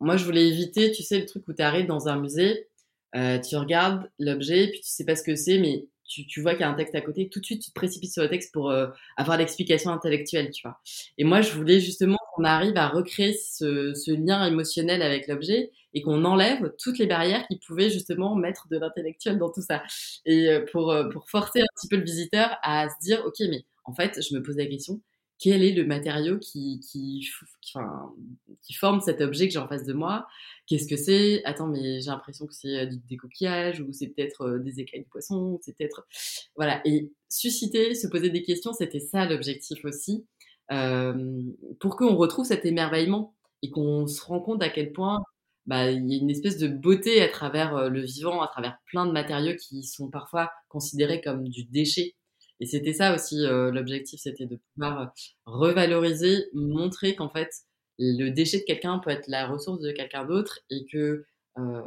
moi 0.00 0.16
je 0.16 0.24
voulais 0.24 0.48
éviter 0.48 0.92
tu 0.92 1.02
sais 1.02 1.20
le 1.20 1.26
truc 1.26 1.46
où 1.46 1.52
tu 1.52 1.60
arrives 1.60 1.86
dans 1.86 2.08
un 2.08 2.18
musée 2.18 2.68
euh, 3.16 3.38
tu 3.38 3.56
regardes 3.56 4.10
l'objet, 4.18 4.68
puis 4.68 4.80
tu 4.80 4.88
sais 4.88 5.04
pas 5.04 5.16
ce 5.16 5.22
que 5.22 5.36
c'est, 5.36 5.58
mais 5.58 5.86
tu, 6.08 6.26
tu 6.26 6.40
vois 6.42 6.52
qu'il 6.52 6.60
y 6.60 6.64
a 6.64 6.70
un 6.70 6.74
texte 6.74 6.94
à 6.94 7.00
côté, 7.00 7.28
tout 7.28 7.40
de 7.40 7.44
suite 7.44 7.62
tu 7.62 7.70
te 7.70 7.74
précipites 7.74 8.12
sur 8.12 8.22
le 8.22 8.28
texte 8.28 8.52
pour 8.52 8.70
euh, 8.70 8.88
avoir 9.16 9.38
l'explication 9.38 9.90
intellectuelle, 9.90 10.50
tu 10.50 10.62
vois. 10.66 10.78
Et 11.18 11.24
moi, 11.24 11.40
je 11.40 11.52
voulais 11.52 11.80
justement 11.80 12.18
qu'on 12.34 12.44
arrive 12.44 12.76
à 12.76 12.88
recréer 12.88 13.34
ce, 13.34 13.94
ce 13.94 14.10
lien 14.10 14.44
émotionnel 14.46 15.02
avec 15.02 15.26
l'objet 15.26 15.70
et 15.94 16.02
qu'on 16.02 16.24
enlève 16.24 16.72
toutes 16.78 16.98
les 16.98 17.06
barrières 17.06 17.46
qui 17.48 17.58
pouvaient 17.58 17.90
justement 17.90 18.34
mettre 18.34 18.68
de 18.68 18.78
l'intellectuel 18.78 19.38
dans 19.38 19.50
tout 19.50 19.62
ça. 19.62 19.82
Et 20.26 20.48
euh, 20.48 20.64
pour, 20.72 20.90
euh, 20.90 21.08
pour 21.08 21.28
forcer 21.30 21.60
un 21.60 21.66
petit 21.76 21.88
peu 21.88 21.96
le 21.96 22.04
visiteur 22.04 22.56
à 22.62 22.88
se 22.88 22.94
dire, 23.02 23.22
ok, 23.26 23.36
mais 23.50 23.64
en 23.84 23.94
fait, 23.94 24.20
je 24.22 24.34
me 24.34 24.42
pose 24.42 24.56
la 24.56 24.66
question, 24.66 25.00
quel 25.42 25.64
est 25.64 25.72
le 25.72 25.84
matériau 25.84 26.38
qui, 26.38 26.78
qui, 26.78 27.28
enfin, 27.66 28.14
qui 28.62 28.74
forme 28.74 29.00
cet 29.00 29.20
objet 29.20 29.48
que 29.48 29.52
j'ai 29.52 29.58
en 29.58 29.66
face 29.66 29.84
de 29.84 29.92
moi? 29.92 30.28
Qu'est-ce 30.68 30.86
que 30.86 30.96
c'est? 30.96 31.42
Attends, 31.44 31.66
mais 31.66 32.00
j'ai 32.00 32.10
l'impression 32.10 32.46
que 32.46 32.54
c'est 32.54 32.86
des 32.86 33.16
coquillages 33.16 33.80
ou 33.80 33.92
c'est 33.92 34.06
peut-être 34.06 34.42
euh, 34.42 34.58
des 34.60 34.78
écailles 34.78 35.02
de 35.02 35.08
poisson, 35.08 35.58
c'est 35.62 35.76
peut-être 35.76 36.06
voilà. 36.54 36.80
Et 36.84 37.10
susciter, 37.28 37.96
se 37.96 38.06
poser 38.06 38.30
des 38.30 38.44
questions, 38.44 38.72
c'était 38.72 39.00
ça 39.00 39.26
l'objectif 39.26 39.84
aussi, 39.84 40.24
euh, 40.70 41.42
pour 41.80 41.96
qu'on 41.96 42.14
retrouve 42.14 42.44
cet 42.46 42.64
émerveillement 42.64 43.34
et 43.62 43.70
qu'on 43.70 44.06
se 44.06 44.22
rend 44.24 44.38
compte 44.38 44.62
à 44.62 44.68
quel 44.68 44.92
point 44.92 45.24
bah, 45.66 45.90
il 45.90 46.08
y 46.08 46.14
a 46.14 46.18
une 46.18 46.30
espèce 46.30 46.58
de 46.58 46.68
beauté 46.68 47.20
à 47.20 47.28
travers 47.28 47.74
euh, 47.74 47.88
le 47.88 48.02
vivant, 48.02 48.42
à 48.42 48.46
travers 48.46 48.78
plein 48.86 49.06
de 49.06 49.12
matériaux 49.12 49.56
qui 49.56 49.82
sont 49.82 50.08
parfois 50.08 50.52
considérés 50.68 51.20
comme 51.20 51.48
du 51.48 51.64
déchet 51.64 52.14
et 52.62 52.66
c'était 52.66 52.92
ça 52.92 53.12
aussi 53.12 53.44
euh, 53.44 53.72
l'objectif, 53.72 54.20
c'était 54.20 54.46
de 54.46 54.56
pouvoir 54.72 55.00
euh, 55.00 55.06
revaloriser, 55.46 56.46
montrer 56.54 57.16
qu'en 57.16 57.28
fait 57.28 57.50
le 57.98 58.30
déchet 58.30 58.60
de 58.60 58.64
quelqu'un 58.64 59.00
peut 59.00 59.10
être 59.10 59.26
la 59.26 59.48
ressource 59.48 59.80
de 59.80 59.90
quelqu'un 59.90 60.24
d'autre 60.24 60.60
et 60.70 60.86
que 60.86 61.24
euh, 61.58 61.82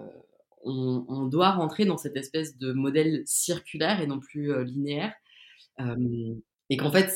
on, 0.65 1.05
on, 1.07 1.23
doit 1.27 1.51
rentrer 1.51 1.85
dans 1.85 1.97
cette 1.97 2.17
espèce 2.17 2.57
de 2.57 2.73
modèle 2.73 3.23
circulaire 3.25 4.01
et 4.01 4.07
non 4.07 4.19
plus 4.19 4.51
euh, 4.51 4.65
linéaire. 4.65 5.13
Euh, 5.79 6.35
et 6.69 6.75
qu'en 6.75 6.91
fait, 6.91 7.09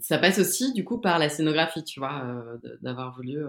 ça 0.00 0.18
passe 0.18 0.38
aussi 0.38 0.72
du 0.72 0.84
coup 0.84 1.00
par 1.00 1.18
la 1.18 1.28
scénographie, 1.28 1.84
tu 1.84 2.00
vois, 2.00 2.24
euh, 2.24 2.76
d'avoir 2.80 3.14
voulu 3.14 3.40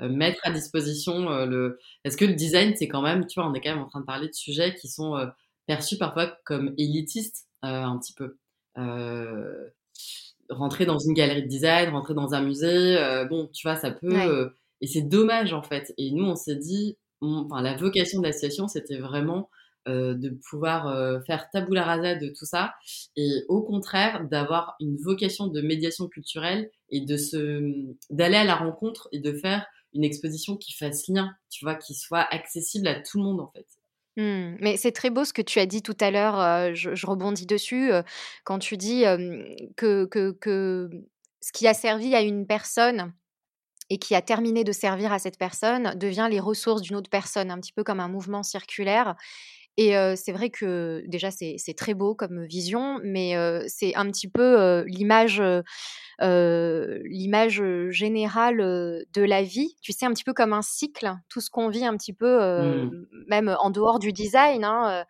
mettre 0.00 0.40
à 0.42 0.50
disposition 0.50 1.44
le. 1.44 1.78
Parce 2.02 2.16
que 2.16 2.24
le 2.24 2.32
design, 2.32 2.74
c'est 2.74 2.88
quand 2.88 3.02
même, 3.02 3.26
tu 3.26 3.38
vois, 3.38 3.48
on 3.48 3.54
est 3.54 3.60
quand 3.60 3.74
même 3.74 3.84
en 3.84 3.88
train 3.88 4.00
de 4.00 4.06
parler 4.06 4.26
de 4.26 4.32
sujets 4.32 4.74
qui 4.74 4.88
sont 4.88 5.16
perçus 5.66 5.98
parfois 5.98 6.38
comme 6.44 6.74
élitistes 6.78 7.46
un 7.60 7.98
petit 7.98 8.14
peu. 8.14 8.38
Euh, 8.78 9.68
rentrer 10.50 10.86
dans 10.86 10.98
une 10.98 11.14
galerie 11.14 11.42
de 11.42 11.48
design, 11.48 11.90
rentrer 11.90 12.14
dans 12.14 12.34
un 12.34 12.42
musée, 12.42 12.98
euh, 12.98 13.24
bon, 13.24 13.48
tu 13.52 13.66
vois, 13.66 13.76
ça 13.76 13.90
peut. 13.90 14.12
Ouais. 14.12 14.26
Euh, 14.26 14.50
et 14.80 14.86
c'est 14.86 15.02
dommage 15.02 15.52
en 15.52 15.62
fait. 15.62 15.94
Et 15.96 16.10
nous, 16.10 16.24
on 16.24 16.36
s'est 16.36 16.56
dit, 16.56 16.98
enfin, 17.20 17.62
la 17.62 17.76
vocation 17.76 18.20
de 18.20 18.26
l'association, 18.26 18.68
c'était 18.68 18.98
vraiment 18.98 19.48
euh, 19.86 20.14
de 20.14 20.30
pouvoir 20.48 20.88
euh, 20.88 21.20
faire 21.26 21.50
tabula 21.50 21.84
rasa 21.84 22.14
de 22.14 22.28
tout 22.28 22.46
ça 22.46 22.72
et 23.16 23.44
au 23.48 23.60
contraire 23.60 24.26
d'avoir 24.30 24.76
une 24.80 24.96
vocation 24.96 25.46
de 25.46 25.60
médiation 25.60 26.08
culturelle 26.08 26.70
et 26.88 27.02
de 27.02 27.18
se 27.18 27.84
d'aller 28.08 28.36
à 28.36 28.44
la 28.44 28.54
rencontre 28.54 29.08
et 29.12 29.20
de 29.20 29.30
faire 29.34 29.66
une 29.92 30.02
exposition 30.02 30.56
qui 30.56 30.72
fasse 30.72 31.06
lien, 31.08 31.34
tu 31.50 31.66
vois, 31.66 31.74
qui 31.74 31.92
soit 31.92 32.26
accessible 32.30 32.88
à 32.88 32.98
tout 32.98 33.18
le 33.18 33.24
monde 33.24 33.40
en 33.40 33.48
fait. 33.48 33.66
Mmh, 34.16 34.56
mais 34.60 34.76
c'est 34.76 34.92
très 34.92 35.10
beau 35.10 35.24
ce 35.24 35.32
que 35.32 35.42
tu 35.42 35.58
as 35.58 35.66
dit 35.66 35.82
tout 35.82 35.96
à 36.00 36.10
l'heure, 36.12 36.74
je, 36.74 37.06
rebondis 37.06 37.46
dessus, 37.46 37.90
quand 38.44 38.58
tu 38.60 38.76
dis 38.76 39.02
que, 39.76 40.08
ce 41.40 41.52
qui 41.52 41.66
a 41.66 41.74
servi 41.74 42.14
à 42.14 42.22
une 42.22 42.46
personne 42.46 43.12
et 43.90 43.98
qui 43.98 44.14
a 44.14 44.22
terminé 44.22 44.64
de 44.64 44.72
servir 44.72 45.12
à 45.12 45.18
cette 45.18 45.38
personne 45.38 45.94
devient 45.98 46.28
les 46.30 46.40
ressources 46.40 46.82
d'une 46.82 46.96
autre 46.96 47.10
personne, 47.10 47.50
un 47.50 47.60
petit 47.60 47.72
peu 47.72 47.84
comme 47.84 48.00
un 48.00 48.08
mouvement 48.08 48.42
circulaire. 48.42 49.16
Et 49.76 49.94
c'est 50.16 50.32
vrai 50.32 50.50
que 50.50 51.02
déjà 51.06 51.30
c'est 51.30 51.74
très 51.76 51.94
beau 51.94 52.14
comme 52.14 52.44
vision, 52.44 53.00
mais 53.02 53.34
c'est 53.68 53.94
un 53.96 54.10
petit 54.10 54.28
peu 54.28 54.82
l'image 54.86 55.42
l'image 56.20 57.62
générale 57.90 58.58
de 58.58 59.22
la 59.22 59.42
vie. 59.42 59.76
Tu 59.80 59.92
sais, 59.92 60.06
un 60.06 60.12
petit 60.12 60.24
peu 60.24 60.32
comme 60.32 60.52
un 60.52 60.62
cycle, 60.62 61.12
tout 61.28 61.40
ce 61.40 61.50
qu'on 61.50 61.68
vit 61.68 61.84
un 61.84 61.96
petit 61.96 62.12
peu, 62.12 62.38
mmh. 62.38 63.06
même 63.28 63.56
en 63.58 63.70
dehors 63.70 63.98
du 63.98 64.12
design. 64.12 64.64
Hein, 64.64 65.04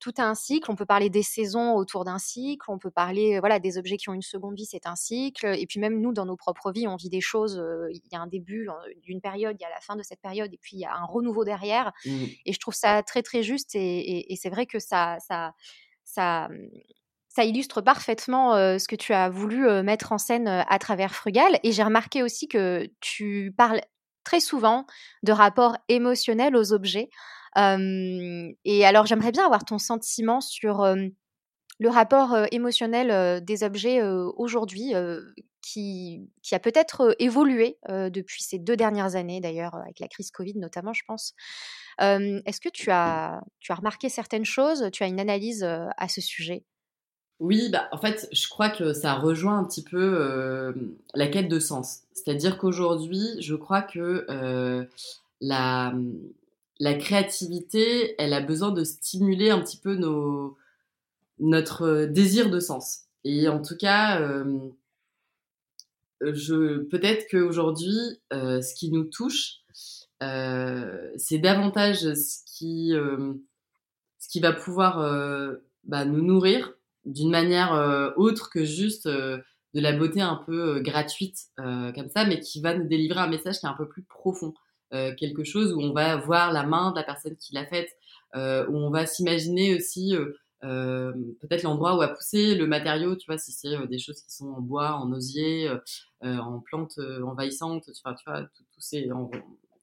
tout 0.00 0.12
a 0.18 0.22
un 0.22 0.34
cycle. 0.34 0.70
On 0.70 0.76
peut 0.76 0.86
parler 0.86 1.10
des 1.10 1.22
saisons 1.22 1.74
autour 1.74 2.04
d'un 2.04 2.18
cycle. 2.18 2.70
On 2.70 2.78
peut 2.78 2.90
parler 2.90 3.38
voilà 3.38 3.58
des 3.58 3.78
objets 3.78 3.96
qui 3.96 4.08
ont 4.08 4.14
une 4.14 4.22
seconde 4.22 4.54
vie, 4.54 4.66
c'est 4.66 4.86
un 4.86 4.96
cycle. 4.96 5.46
Et 5.58 5.66
puis 5.66 5.78
même 5.78 6.00
nous, 6.00 6.12
dans 6.12 6.26
nos 6.26 6.36
propres 6.36 6.72
vies, 6.72 6.88
on 6.88 6.96
vit 6.96 7.10
des 7.10 7.20
choses. 7.20 7.62
Il 7.90 8.02
y 8.10 8.16
a 8.16 8.20
un 8.20 8.26
début 8.26 8.68
d'une 9.02 9.20
période, 9.20 9.56
il 9.58 9.62
y 9.62 9.66
a 9.66 9.70
la 9.70 9.80
fin 9.80 9.96
de 9.96 10.02
cette 10.02 10.20
période, 10.20 10.52
et 10.52 10.58
puis 10.60 10.76
il 10.76 10.80
y 10.80 10.84
a 10.84 10.94
un 10.94 11.04
renouveau 11.04 11.44
derrière. 11.44 11.92
Mmh. 12.04 12.24
Et 12.46 12.52
je 12.52 12.58
trouve 12.58 12.74
ça 12.74 13.02
très 13.02 13.22
très 13.22 13.42
juste. 13.42 13.74
Et, 13.74 14.09
et, 14.28 14.36
c'est 14.36 14.50
vrai 14.50 14.66
que 14.66 14.78
ça, 14.78 15.18
ça, 15.26 15.52
ça, 16.04 16.48
ça 17.28 17.44
illustre 17.44 17.80
parfaitement 17.80 18.54
ce 18.78 18.88
que 18.88 18.96
tu 18.96 19.12
as 19.12 19.28
voulu 19.28 19.62
mettre 19.82 20.12
en 20.12 20.18
scène 20.18 20.48
à 20.48 20.78
travers 20.78 21.14
Frugal. 21.14 21.58
Et 21.62 21.72
j'ai 21.72 21.82
remarqué 21.82 22.22
aussi 22.22 22.48
que 22.48 22.88
tu 23.00 23.54
parles 23.56 23.80
très 24.24 24.40
souvent 24.40 24.86
de 25.22 25.32
rapport 25.32 25.76
émotionnel 25.88 26.56
aux 26.56 26.72
objets. 26.72 27.10
et 27.56 28.84
alors 28.84 29.06
j'aimerais 29.06 29.32
bien 29.32 29.44
avoir 29.44 29.64
ton 29.64 29.78
sentiment 29.78 30.40
sur 30.40 30.84
le 31.78 31.88
rapport 31.88 32.36
émotionnel 32.52 33.44
des 33.44 33.64
objets 33.64 34.02
aujourd'hui, 34.36 34.92
qui, 35.62 36.28
a 36.52 36.58
peut-être 36.58 37.14
évolué 37.18 37.78
depuis 37.88 38.42
ces 38.42 38.58
deux 38.58 38.76
dernières 38.76 39.16
années, 39.16 39.40
d'ailleurs, 39.40 39.74
avec 39.74 40.00
la 40.00 40.08
crise 40.08 40.30
Covid 40.30 40.56
notamment, 40.56 40.92
je 40.92 41.02
pense. 41.06 41.34
Est-ce 41.98 42.60
que 42.60 42.68
tu 42.68 42.90
as, 42.90 43.42
tu 43.60 43.72
as 43.72 43.74
remarqué 43.74 44.08
certaines 44.08 44.44
choses? 44.44 44.88
Tu 44.92 45.02
as 45.02 45.06
une 45.06 45.20
analyse 45.20 45.62
à 45.64 46.08
ce 46.08 46.20
sujet? 46.20 46.64
Oui, 47.38 47.70
bah, 47.70 47.88
en 47.92 47.98
fait, 47.98 48.28
je 48.32 48.48
crois 48.48 48.68
que 48.68 48.92
ça 48.92 49.14
rejoint 49.14 49.58
un 49.58 49.64
petit 49.64 49.84
peu 49.84 50.74
la 51.14 51.26
quête 51.28 51.48
de 51.48 51.58
sens. 51.58 52.00
C'est-à-dire 52.12 52.58
qu'aujourd'hui, 52.58 53.22
je 53.40 53.54
crois 53.54 53.82
que 53.82 54.26
la, 55.40 55.94
la 56.80 56.94
créativité, 56.94 58.14
elle 58.18 58.32
a 58.32 58.40
besoin 58.40 58.72
de 58.72 58.84
stimuler 58.84 59.50
un 59.50 59.60
petit 59.60 59.76
peu 59.76 59.94
nos, 59.94 60.56
notre 61.38 62.06
désir 62.06 62.50
de 62.50 62.58
sens. 62.58 63.02
Et 63.24 63.48
en 63.48 63.60
tout 63.60 63.76
cas, 63.76 64.20
je, 66.20 66.78
peut-être 66.78 67.26
qu'aujourd'hui, 67.30 67.96
euh, 68.32 68.60
ce 68.60 68.74
qui 68.74 68.90
nous 68.90 69.04
touche, 69.04 69.58
euh, 70.22 71.10
c'est 71.16 71.38
davantage 71.38 72.00
ce 72.00 72.38
qui, 72.46 72.94
euh, 72.94 73.34
ce 74.18 74.28
qui 74.28 74.40
va 74.40 74.52
pouvoir 74.52 74.98
bah, 75.84 76.04
nous 76.04 76.22
nourrir 76.22 76.74
d'une 77.04 77.30
manière 77.30 77.72
euh, 77.74 78.10
autre 78.16 78.50
que 78.50 78.64
juste 78.64 79.06
euh, 79.06 79.38
de 79.74 79.80
la 79.80 79.92
beauté 79.92 80.20
un 80.20 80.42
peu 80.46 80.76
euh, 80.76 80.80
gratuite 80.80 81.38
comme 81.56 82.08
ça, 82.08 82.24
mais 82.24 82.40
qui 82.40 82.60
va 82.60 82.76
nous 82.76 82.86
délivrer 82.86 83.20
un 83.20 83.28
message 83.28 83.60
qui 83.60 83.66
est 83.66 83.68
un 83.68 83.74
peu 83.74 83.88
plus 83.88 84.02
profond. 84.02 84.54
quelque 84.90 85.44
chose 85.44 85.72
où 85.72 85.80
on 85.80 85.92
va 85.92 86.16
voir 86.16 86.52
la 86.52 86.64
main 86.64 86.90
de 86.90 86.96
la 86.96 87.04
personne 87.04 87.36
qui 87.36 87.54
l'a 87.54 87.66
faite, 87.66 87.90
où 88.34 88.76
on 88.76 88.90
va 88.90 89.06
s'imaginer 89.06 89.76
aussi 89.76 90.14
euh, 90.62 91.12
peut-être 91.40 91.62
l'endroit 91.62 91.96
où 91.96 92.02
a 92.02 92.08
poussé 92.08 92.54
le 92.54 92.66
matériau, 92.66 93.16
tu 93.16 93.26
vois, 93.26 93.38
si 93.38 93.50
c'est 93.52 93.76
euh, 93.76 93.86
des 93.86 93.98
choses 93.98 94.20
qui 94.20 94.30
sont 94.30 94.48
en 94.48 94.60
bois, 94.60 94.92
en 94.92 95.10
osier, 95.12 95.68
euh, 95.68 95.78
en 96.22 96.60
plantes 96.60 96.98
envahissantes, 97.24 97.84
tu 97.84 98.00
vois, 98.04 98.14
tu 98.14 98.24
vois 98.26 98.42
tout, 98.42 98.64
tout 98.74 98.80
ces 98.80 99.10
en, 99.10 99.30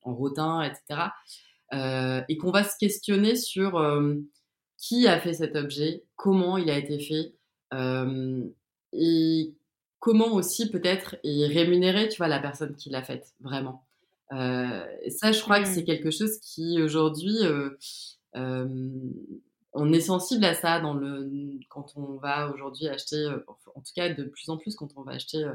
en 0.03 0.13
rotin, 0.13 0.61
etc. 0.61 1.09
et 2.29 2.37
qu'on 2.37 2.51
va 2.51 2.63
se 2.63 2.77
questionner 2.77 3.35
sur 3.35 3.83
qui 4.77 5.07
a 5.07 5.19
fait 5.19 5.33
cet 5.33 5.55
objet, 5.55 6.03
comment 6.15 6.57
il 6.57 6.69
a 6.69 6.77
été 6.77 6.99
fait, 6.99 7.33
et 8.93 9.53
comment 9.99 10.33
aussi 10.33 10.69
peut-être 10.69 11.17
est 11.23 11.47
rémunéré, 11.47 12.07
tu 12.07 12.17
vois, 12.17 12.27
la 12.27 12.39
personne 12.39 12.75
qui 12.75 12.89
l'a 12.89 13.03
faite, 13.03 13.33
vraiment. 13.41 13.83
Ça, 14.29 15.31
je 15.31 15.41
crois 15.41 15.59
mmh. 15.59 15.63
que 15.63 15.69
c'est 15.69 15.83
quelque 15.83 16.11
chose 16.11 16.39
qui 16.39 16.81
aujourd'hui, 16.81 17.39
on 19.77 19.93
est 19.93 20.01
sensible 20.01 20.43
à 20.45 20.53
ça 20.53 20.79
dans 20.79 20.93
le 20.93 21.29
quand 21.69 21.93
on 21.95 22.17
va 22.17 22.51
aujourd'hui 22.51 22.87
acheter, 22.87 23.27
en 23.47 23.81
tout 23.81 23.93
cas 23.95 24.13
de 24.13 24.23
plus 24.23 24.49
en 24.49 24.57
plus 24.57 24.75
quand 24.75 24.89
on 24.95 25.03
va 25.03 25.13
acheter 25.13 25.45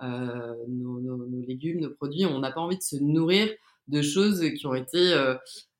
nos, 0.00 1.00
nos, 1.00 1.26
nos, 1.26 1.40
légumes, 1.46 1.80
nos 1.80 1.90
produits, 1.90 2.26
on 2.26 2.38
n'a 2.38 2.50
pas 2.50 2.60
envie 2.60 2.78
de 2.78 2.82
se 2.82 2.96
nourrir 2.96 3.48
de 3.88 4.02
choses 4.02 4.42
qui 4.54 4.66
ont 4.66 4.74
été 4.74 5.14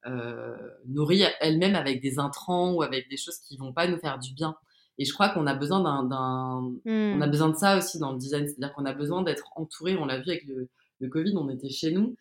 euh, 0.07 0.57
nourrie 0.87 1.25
elle-même 1.41 1.75
avec 1.75 2.01
des 2.01 2.21
intrants 2.21 2.73
ou 2.73 2.83
avec 2.83 3.09
des 3.09 3.17
choses 3.17 3.39
qui 3.39 3.57
vont 3.57 3.73
pas 3.73 3.89
nous 3.89 3.99
faire 3.99 4.19
du 4.21 4.33
bien. 4.35 4.55
Et 4.99 5.05
je 5.05 5.13
crois 5.13 5.31
qu'on 5.31 5.47
a 5.47 5.55
besoin 5.55 5.81
d'un, 6.05 6.73
on 6.87 7.21
a 7.21 7.27
besoin 7.27 7.49
de 7.49 7.57
ça 7.57 7.77
aussi 7.77 7.99
dans 7.99 8.13
le 8.13 8.19
design, 8.19 8.47
c'est-à-dire 8.47 8.73
qu'on 8.73 8.87
a 8.87 8.95
besoin 8.95 9.23
d'être 9.23 9.49
entouré. 9.57 9.97
On 9.97 10.07
l'a 10.07 10.19
vu 10.19 10.31
avec 10.31 10.45
le, 10.45 10.69
le, 11.01 11.09
Covid, 11.09 11.37
on 11.37 11.51
était 11.51 11.71
chez 11.71 11.91
nous, 11.91 12.15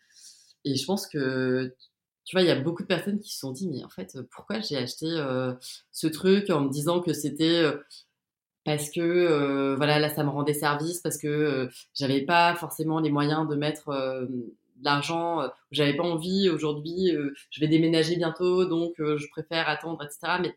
et 0.65 0.75
je 0.75 0.85
pense 0.85 1.07
que 1.07 1.73
tu 2.25 2.35
vois, 2.35 2.41
il 2.41 2.47
y 2.47 2.51
a 2.51 2.59
beaucoup 2.59 2.83
de 2.83 2.87
personnes 2.87 3.19
qui 3.19 3.33
se 3.33 3.39
sont 3.39 3.51
dit, 3.51 3.69
mais 3.69 3.83
en 3.83 3.89
fait, 3.89 4.17
pourquoi 4.31 4.59
j'ai 4.59 4.77
acheté 4.77 5.05
euh, 5.07 5.53
ce 5.91 6.07
truc 6.07 6.49
en 6.49 6.61
me 6.61 6.69
disant 6.69 6.99
que 6.99 7.13
c'était 7.13 7.61
euh, 7.63 7.77
parce 8.65 8.89
que 8.89 8.99
euh, 8.99 9.75
voilà, 9.77 9.99
là, 9.99 10.09
ça 10.09 10.23
me 10.23 10.29
rendait 10.29 10.53
service, 10.53 10.99
parce 10.99 11.17
que 11.17 11.27
euh, 11.27 11.69
j'avais 11.93 12.21
pas 12.21 12.55
forcément 12.55 12.99
les 12.99 13.11
moyens 13.11 13.47
de 13.47 13.55
mettre 13.55 14.27
l'argent, 14.81 15.41
euh, 15.41 15.47
j'avais 15.71 15.95
pas 15.95 16.03
envie 16.03 16.49
aujourd'hui, 16.49 17.11
je 17.51 17.59
vais 17.61 17.67
déménager 17.67 18.17
bientôt, 18.17 18.65
donc 18.65 18.95
je 18.97 19.27
préfère 19.29 19.69
attendre, 19.69 20.03
etc. 20.03 20.39
Mais 20.41 20.55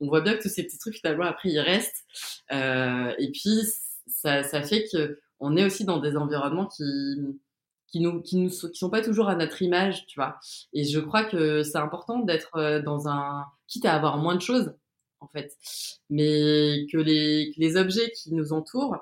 on 0.00 0.08
voit 0.08 0.22
bien 0.22 0.34
que 0.36 0.42
tous 0.42 0.48
ces 0.48 0.64
petits 0.64 0.78
trucs 0.78 0.96
finalement 0.96 1.26
après 1.26 1.50
ils 1.50 1.60
restent. 1.60 2.04
et 2.50 3.30
puis 3.32 3.60
ça, 4.06 4.42
ça 4.42 4.62
fait 4.62 4.86
que 4.90 5.20
on 5.40 5.56
est 5.56 5.64
aussi 5.64 5.84
dans 5.84 5.98
des 5.98 6.16
environnements 6.16 6.66
qui 6.66 6.82
qui 7.94 8.00
nous 8.00 8.20
qui 8.22 8.36
nous 8.38 8.50
qui 8.50 8.76
sont 8.76 8.90
pas 8.90 9.02
toujours 9.02 9.28
à 9.28 9.36
notre 9.36 9.62
image, 9.62 10.04
tu 10.06 10.18
vois. 10.18 10.36
Et 10.72 10.82
je 10.82 10.98
crois 10.98 11.22
que 11.22 11.62
c'est 11.62 11.78
important 11.78 12.18
d'être 12.18 12.82
dans 12.84 13.06
un 13.06 13.44
quitte 13.68 13.84
à 13.84 13.94
avoir 13.94 14.18
moins 14.18 14.34
de 14.34 14.40
choses 14.40 14.74
en 15.20 15.28
fait, 15.28 15.52
mais 16.10 16.86
que 16.92 16.98
les 16.98 17.52
que 17.54 17.60
les 17.60 17.76
objets 17.76 18.10
qui 18.10 18.34
nous 18.34 18.52
entourent, 18.52 18.96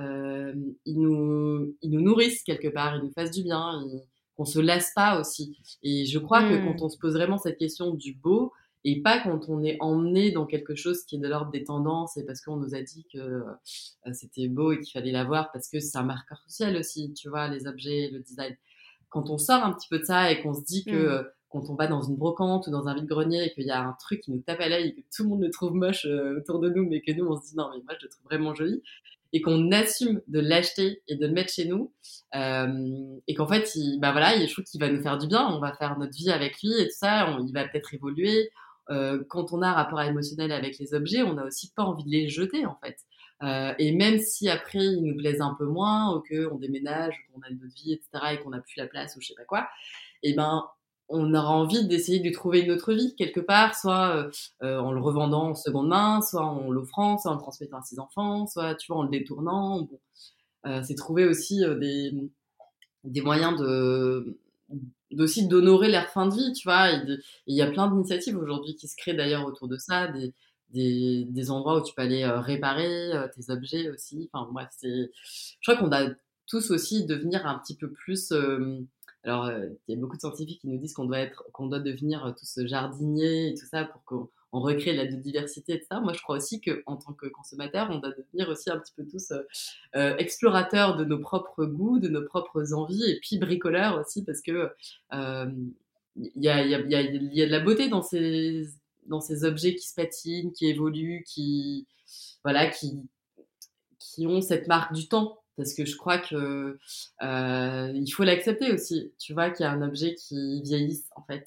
euh, 0.00 0.52
ils 0.84 1.00
nous 1.00 1.76
ils 1.82 1.90
nous 1.92 2.00
nourrissent 2.00 2.42
quelque 2.42 2.66
part, 2.66 2.96
ils 2.96 3.04
nous 3.04 3.12
fassent 3.12 3.30
du 3.30 3.44
bien, 3.44 3.80
qu'on 4.36 4.44
se 4.44 4.58
lasse 4.58 4.90
pas 4.92 5.20
aussi. 5.20 5.56
Et 5.84 6.04
je 6.04 6.18
crois 6.18 6.42
que 6.42 6.56
quand 6.56 6.80
mmh. 6.80 6.84
on 6.84 6.88
se 6.88 6.98
pose 6.98 7.12
vraiment 7.12 7.38
cette 7.38 7.58
question 7.58 7.94
du 7.94 8.12
beau, 8.12 8.52
et 8.84 9.00
pas 9.00 9.20
quand 9.20 9.48
on 9.48 9.62
est 9.62 9.76
emmené 9.80 10.32
dans 10.32 10.46
quelque 10.46 10.74
chose 10.74 11.04
qui 11.04 11.16
est 11.16 11.18
de 11.18 11.28
l'ordre 11.28 11.52
des 11.52 11.64
tendances 11.64 12.16
et 12.16 12.24
parce 12.24 12.40
qu'on 12.40 12.56
nous 12.56 12.74
a 12.74 12.82
dit 12.82 13.06
que 13.12 13.18
euh, 13.18 14.12
c'était 14.12 14.48
beau 14.48 14.72
et 14.72 14.80
qu'il 14.80 14.92
fallait 14.92 15.12
l'avoir 15.12 15.52
parce 15.52 15.68
que 15.68 15.78
c'est 15.78 15.96
un 15.98 16.02
marqueur 16.02 16.38
social 16.48 16.76
aussi, 16.76 17.12
tu 17.14 17.28
vois, 17.28 17.48
les 17.48 17.66
objets, 17.66 18.10
le 18.12 18.20
design. 18.20 18.56
Quand 19.08 19.30
on 19.30 19.38
sort 19.38 19.62
un 19.62 19.72
petit 19.72 19.88
peu 19.88 20.00
de 20.00 20.04
ça 20.04 20.32
et 20.32 20.42
qu'on 20.42 20.54
se 20.54 20.64
dit 20.64 20.84
que 20.84 20.90
mmh. 20.90 20.94
euh, 20.94 21.22
quand 21.48 21.68
on 21.68 21.74
va 21.74 21.86
dans 21.86 22.02
une 22.02 22.16
brocante 22.16 22.66
ou 22.66 22.70
dans 22.70 22.88
un 22.88 22.94
vide-grenier 22.94 23.44
et 23.44 23.52
qu'il 23.52 23.66
y 23.66 23.70
a 23.70 23.82
un 23.82 23.92
truc 24.00 24.22
qui 24.22 24.32
nous 24.32 24.40
tape 24.40 24.60
à 24.60 24.68
l'œil 24.68 24.88
et 24.88 25.02
que 25.02 25.06
tout 25.14 25.22
le 25.24 25.28
monde 25.28 25.42
le 25.42 25.50
trouve 25.50 25.74
moche 25.74 26.06
euh, 26.06 26.38
autour 26.38 26.58
de 26.58 26.70
nous, 26.70 26.88
mais 26.88 27.02
que 27.02 27.12
nous 27.12 27.26
on 27.26 27.36
se 27.36 27.50
dit 27.50 27.56
non 27.56 27.68
mais 27.70 27.82
moi 27.84 27.94
je 27.98 28.06
le 28.06 28.10
trouve 28.10 28.24
vraiment 28.24 28.54
joli 28.54 28.82
et 29.34 29.40
qu'on 29.40 29.70
assume 29.72 30.20
de 30.28 30.40
l'acheter 30.40 31.02
et 31.08 31.16
de 31.16 31.26
le 31.26 31.32
mettre 31.32 31.52
chez 31.52 31.64
nous 31.66 31.92
euh, 32.34 33.16
et 33.26 33.34
qu'en 33.34 33.46
fait 33.46 33.74
il, 33.74 33.98
bah 34.00 34.12
voilà 34.12 34.34
il, 34.36 34.46
je 34.46 34.52
trouve 34.52 34.64
qu'il 34.64 34.80
va 34.80 34.90
nous 34.90 35.02
faire 35.02 35.18
du 35.18 35.26
bien 35.26 35.46
on 35.48 35.58
va 35.58 35.72
faire 35.74 35.98
notre 35.98 36.14
vie 36.14 36.30
avec 36.30 36.60
lui 36.62 36.72
et 36.78 36.84
tout 36.84 36.96
ça 36.96 37.36
il 37.46 37.52
va 37.52 37.66
peut-être 37.66 37.94
évoluer 37.94 38.50
euh, 38.90 39.22
quand 39.28 39.52
on 39.52 39.62
a 39.62 39.68
un 39.68 39.72
rapport 39.72 40.00
émotionnel 40.02 40.52
avec 40.52 40.78
les 40.78 40.94
objets, 40.94 41.22
on 41.22 41.34
n'a 41.34 41.44
aussi 41.44 41.70
pas 41.72 41.84
envie 41.84 42.04
de 42.04 42.10
les 42.10 42.28
jeter 42.28 42.66
en 42.66 42.76
fait. 42.82 42.98
Euh, 43.42 43.74
et 43.78 43.92
même 43.92 44.18
si 44.18 44.48
après 44.48 44.84
ils 44.84 45.02
nous 45.02 45.16
plaisent 45.16 45.40
un 45.40 45.54
peu 45.54 45.66
moins, 45.66 46.16
ou 46.16 46.22
qu'on 46.22 46.56
déménage, 46.56 47.14
ou 47.16 47.34
qu'on 47.34 47.42
a 47.42 47.50
une 47.50 47.62
autre 47.64 47.74
vie, 47.74 47.92
etc., 47.92 48.34
et 48.34 48.40
qu'on 48.40 48.50
n'a 48.50 48.60
plus 48.60 48.76
la 48.76 48.86
place, 48.86 49.16
ou 49.16 49.20
je 49.20 49.28
sais 49.28 49.34
pas 49.34 49.44
quoi, 49.44 49.68
eh 50.22 50.34
ben 50.34 50.64
on 51.08 51.34
aura 51.34 51.50
envie 51.50 51.86
d'essayer 51.88 52.20
de 52.20 52.30
trouver 52.30 52.60
une 52.60 52.70
autre 52.70 52.94
vie 52.94 53.14
quelque 53.16 53.40
part, 53.40 53.74
soit 53.74 54.30
euh, 54.62 54.78
en 54.78 54.92
le 54.92 55.00
revendant 55.00 55.50
en 55.50 55.54
seconde 55.54 55.88
main, 55.88 56.22
soit 56.22 56.44
en 56.44 56.70
l'offrant, 56.70 57.18
soit 57.18 57.32
en 57.32 57.34
le 57.34 57.40
transmettant 57.40 57.78
à 57.78 57.82
ses 57.82 57.98
enfants, 57.98 58.46
soit 58.46 58.74
tu 58.76 58.92
vois 58.92 59.00
en 59.00 59.02
le 59.04 59.10
détournant. 59.10 59.88
C'est 60.84 60.94
trouver 60.94 61.26
aussi 61.26 61.60
des 63.04 63.20
moyens 63.20 63.58
de 63.60 64.38
aussi 65.18 65.46
d'honorer 65.46 65.90
leur 65.90 66.06
fin 66.06 66.26
de 66.26 66.34
vie, 66.34 66.52
tu 66.52 66.68
vois. 66.68 66.90
Il 66.90 67.56
y 67.56 67.62
a 67.62 67.66
plein 67.70 67.88
d'initiatives 67.88 68.36
aujourd'hui 68.36 68.74
qui 68.76 68.88
se 68.88 68.96
créent 68.96 69.14
d'ailleurs 69.14 69.46
autour 69.46 69.68
de 69.68 69.76
ça, 69.76 70.08
des, 70.08 70.32
des, 70.70 71.24
des, 71.28 71.50
endroits 71.50 71.80
où 71.80 71.84
tu 71.84 71.94
peux 71.94 72.02
aller 72.02 72.22
euh, 72.22 72.40
réparer 72.40 73.12
euh, 73.12 73.28
tes 73.28 73.50
objets 73.52 73.90
aussi. 73.90 74.30
Enfin 74.32 74.50
bref, 74.52 74.68
c'est, 74.70 75.10
je 75.60 75.70
crois 75.70 75.76
qu'on 75.76 75.92
a 75.92 76.10
tous 76.46 76.70
aussi 76.70 77.04
devenir 77.06 77.46
un 77.46 77.58
petit 77.58 77.76
peu 77.76 77.90
plus. 77.90 78.32
Euh, 78.32 78.80
alors, 79.24 79.50
il 79.86 79.94
y 79.94 79.96
a 79.96 80.00
beaucoup 80.00 80.16
de 80.16 80.20
scientifiques 80.20 80.60
qui 80.60 80.68
nous 80.68 80.78
disent 80.78 80.94
qu'on 80.94 81.04
doit 81.04 81.20
être, 81.20 81.44
qu'on 81.52 81.66
doit 81.66 81.78
devenir 81.78 82.34
tous 82.36 82.66
jardiniers 82.66 83.50
et 83.50 83.54
tout 83.54 83.66
ça 83.66 83.84
pour 83.84 84.02
qu'on 84.04 84.28
on 84.52 84.60
recrée 84.60 84.92
la 84.92 85.06
biodiversité, 85.06 85.72
etc. 85.74 85.88
Moi, 86.02 86.12
je 86.12 86.20
crois 86.20 86.36
aussi 86.36 86.60
qu'en 86.60 86.96
tant 86.96 87.14
que 87.14 87.26
consommateur, 87.26 87.88
on 87.90 87.98
doit 87.98 88.12
devenir 88.12 88.50
aussi 88.50 88.70
un 88.70 88.78
petit 88.78 88.92
peu 88.94 89.06
tous 89.06 89.32
euh, 89.32 89.40
euh, 89.96 90.16
explorateurs 90.18 90.96
de 90.96 91.04
nos 91.04 91.18
propres 91.18 91.64
goûts, 91.64 91.98
de 91.98 92.08
nos 92.08 92.22
propres 92.22 92.74
envies, 92.74 93.10
et 93.10 93.18
puis 93.20 93.38
bricoleurs 93.38 93.98
aussi, 93.98 94.24
parce 94.24 94.42
que 94.42 94.70
euh, 95.14 95.50
il 96.16 96.42
y, 96.44 96.48
a, 96.50 96.62
de 96.62 97.50
la 97.50 97.60
beauté 97.60 97.88
dans 97.88 98.02
ces, 98.02 98.66
objets 99.44 99.74
qui 99.74 99.88
se 99.88 99.94
patinent, 99.94 100.52
qui 100.52 100.66
évoluent, 100.66 101.24
qui, 101.26 101.86
voilà, 102.44 102.68
qui, 102.68 103.00
ont 104.26 104.42
cette 104.42 104.68
marque 104.68 104.92
du 104.92 105.08
temps. 105.08 105.38
Parce 105.56 105.74
que 105.74 105.84
je 105.84 105.96
crois 105.96 106.18
que 106.18 106.78
il 107.22 108.10
faut 108.10 108.24
l'accepter 108.24 108.72
aussi. 108.72 109.12
Tu 109.18 109.32
vois 109.32 109.50
qu'il 109.50 109.64
y 109.64 109.66
a 109.66 109.72
un 109.72 109.82
objet 109.82 110.14
qui 110.14 110.60
vieillisse 110.62 111.08
en 111.16 111.22
fait. 111.22 111.46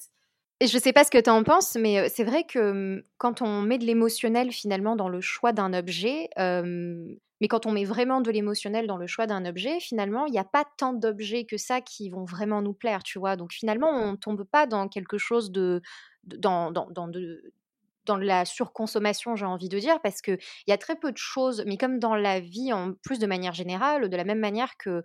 Je 0.62 0.78
sais 0.78 0.92
pas 0.94 1.04
ce 1.04 1.10
que 1.10 1.18
tu 1.20 1.28
en 1.28 1.42
penses, 1.44 1.76
mais 1.76 2.08
c'est 2.08 2.24
vrai 2.24 2.44
que 2.44 3.04
quand 3.18 3.42
on 3.42 3.60
met 3.60 3.76
de 3.76 3.84
l'émotionnel 3.84 4.52
finalement 4.52 4.96
dans 4.96 5.08
le 5.10 5.20
choix 5.20 5.52
d'un 5.52 5.74
objet, 5.74 6.30
mais 7.40 7.48
quand 7.48 7.66
on 7.66 7.72
met 7.72 7.84
vraiment 7.84 8.22
de 8.22 8.30
l'émotionnel 8.30 8.86
dans 8.86 8.96
le 8.96 9.06
choix 9.06 9.26
d'un 9.26 9.44
objet, 9.44 9.78
finalement, 9.80 10.24
il 10.26 10.32
n'y 10.32 10.38
a 10.38 10.44
pas 10.44 10.64
tant 10.78 10.94
d'objets 10.94 11.44
que 11.44 11.58
ça 11.58 11.82
qui 11.82 12.08
vont 12.08 12.24
vraiment 12.24 12.62
nous 12.62 12.72
plaire, 12.72 13.02
tu 13.02 13.18
vois? 13.18 13.36
Donc 13.36 13.52
finalement, 13.52 13.90
on 13.90 14.16
tombe 14.16 14.44
pas 14.44 14.66
dans 14.66 14.88
quelque 14.88 15.18
chose 15.18 15.50
de, 15.52 15.82
dans, 16.24 16.70
dans, 16.70 16.86
dans 16.90 18.16
la 18.16 18.44
surconsommation, 18.44 19.34
j'ai 19.34 19.46
envie 19.46 19.68
de 19.68 19.78
dire, 19.80 20.00
parce 20.00 20.22
qu'il 20.22 20.38
y 20.68 20.72
a 20.72 20.78
très 20.78 20.94
peu 20.96 21.10
de 21.10 21.16
choses, 21.16 21.64
mais 21.66 21.76
comme 21.76 21.98
dans 21.98 22.14
la 22.14 22.38
vie, 22.38 22.72
en 22.72 22.92
plus 23.02 23.18
de 23.18 23.26
manière 23.26 23.52
générale, 23.52 24.08
de 24.08 24.16
la 24.16 24.22
même 24.24 24.38
manière 24.38 24.76
que 24.78 25.02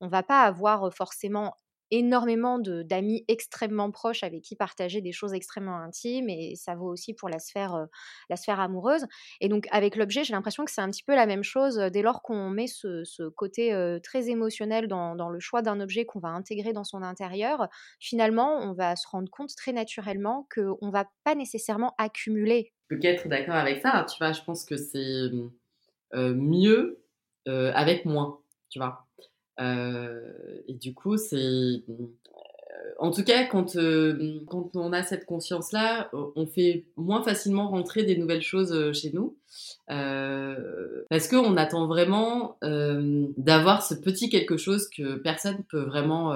on 0.00 0.06
va 0.08 0.22
pas 0.22 0.42
avoir 0.42 0.92
forcément 0.94 1.56
énormément 1.90 2.58
d'amis 2.58 3.24
extrêmement 3.28 3.90
proches 3.90 4.22
avec 4.22 4.42
qui 4.42 4.56
partager 4.56 5.00
des 5.00 5.12
choses 5.12 5.34
extrêmement 5.34 5.76
intimes 5.76 6.28
et 6.28 6.54
ça 6.56 6.74
vaut 6.74 6.88
aussi 6.88 7.14
pour 7.14 7.28
la 7.28 7.38
sphère, 7.38 7.86
la 8.28 8.36
sphère 8.36 8.60
amoureuse. 8.60 9.06
Et 9.40 9.48
donc 9.48 9.66
avec 9.70 9.96
l'objet, 9.96 10.24
j'ai 10.24 10.32
l'impression 10.32 10.64
que 10.64 10.70
c'est 10.70 10.80
un 10.80 10.90
petit 10.90 11.02
peu 11.02 11.14
la 11.14 11.26
même 11.26 11.42
chose 11.42 11.76
dès 11.76 12.02
lors 12.02 12.22
qu'on 12.22 12.50
met 12.50 12.66
ce, 12.66 13.28
côté 13.30 13.98
très 14.02 14.28
émotionnel 14.28 14.88
dans, 14.88 15.14
dans 15.14 15.28
le 15.28 15.40
choix 15.40 15.62
d'un 15.62 15.80
objet 15.80 16.04
qu'on 16.04 16.20
va 16.20 16.28
intégrer 16.28 16.72
dans 16.72 16.84
son 16.84 17.02
intérieur. 17.02 17.68
Finalement, 18.00 18.58
on 18.58 18.72
va 18.72 18.96
se 18.96 19.06
rendre 19.08 19.30
compte 19.30 19.54
très 19.56 19.72
naturellement 19.72 20.48
qu'on 20.54 20.86
ne 20.86 20.92
va 20.92 21.06
pas 21.24 21.34
nécessairement 21.34 21.94
accumuler. 21.98 22.72
Je 22.90 22.96
peux 22.96 23.00
qu'être 23.00 23.28
d'accord 23.28 23.54
avec 23.54 23.80
ça. 23.80 24.06
Tu 24.10 24.18
vois, 24.18 24.32
je 24.32 24.42
pense 24.42 24.64
que 24.64 24.76
c'est 24.76 25.30
mieux 26.14 27.02
avec 27.46 28.04
moins. 28.04 28.40
Tu 28.70 28.78
vois. 28.78 29.06
Euh, 29.60 30.32
et 30.68 30.74
du 30.74 30.94
coup, 30.94 31.16
c'est 31.16 31.36
euh, 31.36 31.82
en 32.98 33.10
tout 33.10 33.24
cas, 33.24 33.44
quand, 33.44 33.76
euh, 33.76 34.40
quand 34.48 34.70
on 34.74 34.92
a 34.92 35.02
cette 35.02 35.26
conscience-là, 35.26 36.10
on 36.12 36.46
fait 36.46 36.84
moins 36.96 37.22
facilement 37.22 37.68
rentrer 37.68 38.04
des 38.04 38.16
nouvelles 38.16 38.42
choses 38.42 38.92
chez 38.92 39.10
nous. 39.12 39.36
Euh, 39.90 41.04
parce 41.10 41.28
qu'on 41.28 41.56
attend 41.56 41.86
vraiment 41.86 42.56
euh, 42.64 43.26
d'avoir 43.36 43.84
ce 43.84 43.94
petit 43.94 44.28
quelque 44.30 44.56
chose 44.56 44.88
que 44.88 45.16
personne 45.16 45.62
peut 45.70 45.82
vraiment 45.82 46.34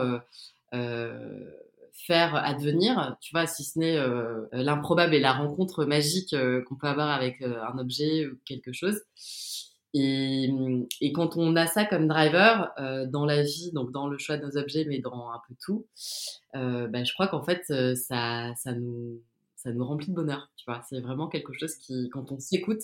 faire 1.93 2.35
advenir, 2.37 3.17
tu 3.21 3.33
vois, 3.33 3.47
si 3.47 3.65
ce 3.65 3.79
n'est 3.79 3.99
l'improbable 4.53 5.15
et 5.15 5.21
la 5.21 5.33
rencontre 5.33 5.85
magique 5.85 6.35
qu'on 6.67 6.75
peut 6.77 6.87
avoir 6.87 7.11
avec 7.11 7.43
un 7.43 7.79
objet 7.79 8.27
ou 8.27 8.37
quelque 8.45 8.73
chose. 8.73 9.01
Et, 9.95 10.51
et, 11.01 11.13
quand 11.13 11.37
on 11.37 11.57
a 11.57 11.67
ça 11.67 11.85
comme 11.87 12.09
driver 12.09 12.73
euh, 12.79 13.07
dans 13.07 13.25
la 13.25 13.43
vie, 13.43 13.71
donc 13.73 13.91
dans 13.91 14.07
le 14.07 14.19
choix 14.19 14.37
de 14.37 14.45
nos 14.45 14.57
objets, 14.59 14.85
mais 14.87 14.99
dans 14.99 15.31
un 15.31 15.41
peu 15.49 15.55
tout, 15.61 15.87
euh, 16.57 16.87
bah, 16.89 17.05
je 17.05 17.13
crois 17.13 17.29
qu'en 17.29 17.43
fait, 17.43 17.63
euh, 17.71 17.95
ça, 17.95 18.53
ça, 18.57 18.73
nous, 18.73 19.23
ça 19.57 19.73
nous 19.73 19.85
remplit 19.85 20.09
de 20.09 20.15
bonheur. 20.15 20.51
Tu 20.57 20.65
vois, 20.67 20.83
c'est 20.89 21.01
vraiment 21.01 21.29
quelque 21.29 21.53
chose 21.55 21.75
qui, 21.77 22.11
quand 22.11 22.33
on 22.33 22.39
s'écoute, 22.39 22.81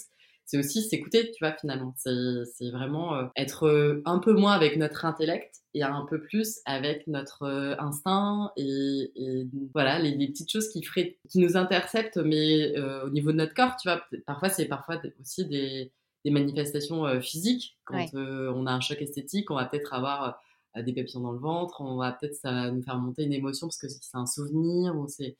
c'est 0.47 0.59
aussi 0.59 0.83
s'écouter, 0.83 1.31
tu 1.33 1.45
vois, 1.45 1.55
finalement. 1.55 1.95
C'est 1.97 2.71
vraiment 2.71 3.15
euh, 3.17 3.27
être 3.37 4.03
un 4.07 4.19
peu 4.19 4.33
moins 4.33 4.53
avec 4.53 4.77
notre 4.77 5.05
intellect 5.05 5.57
et 5.75 5.83
un 5.83 6.07
peu 6.09 6.21
plus 6.21 6.61
avec 6.67 7.07
notre 7.07 7.45
instinct 7.79 8.51
et, 8.57 9.11
et 9.17 9.47
voilà, 9.75 9.99
les, 9.99 10.13
les, 10.13 10.29
petites 10.29 10.51
choses 10.51 10.69
qui, 10.69 10.83
feraient, 10.83 11.19
qui 11.29 11.39
nous 11.39 11.57
interceptent, 11.57 12.19
mais 12.19 12.79
au 13.03 13.11
niveau 13.11 13.33
de 13.33 13.39
notre 13.39 13.55
corps, 13.55 13.77
tu 13.77 13.89
vois, 13.89 14.03
parfois, 14.27 14.51
c'est 14.51 14.67
parfois 14.67 15.01
aussi 15.21 15.47
des 15.47 15.93
des 16.25 16.31
manifestations 16.31 17.07
euh, 17.07 17.21
physiques. 17.21 17.79
Quand 17.85 18.15
euh, 18.15 18.53
on 18.55 18.67
a 18.67 18.73
un 18.73 18.81
choc 18.81 19.01
esthétique, 19.03 19.51
on 19.51 19.57
va 19.57 19.67
peut-être 19.67 19.93
avoir 19.93 20.41
euh, 20.77 20.83
des 20.83 20.93
papillons 20.93 21.21
dans 21.21 21.33
le 21.33 21.39
ventre, 21.39 21.81
on 21.81 21.97
va 21.97 22.13
peut-être 22.13 22.35
ça 22.35 22.71
nous 22.71 22.83
faire 22.83 22.99
monter 22.99 23.25
une 23.25 23.33
émotion 23.33 23.69
parce 23.69 23.79
que 23.79 23.89
c'est 23.89 24.17
un 24.17 24.27
souvenir. 24.27 24.97
Ou 24.97 25.07
c'est... 25.09 25.37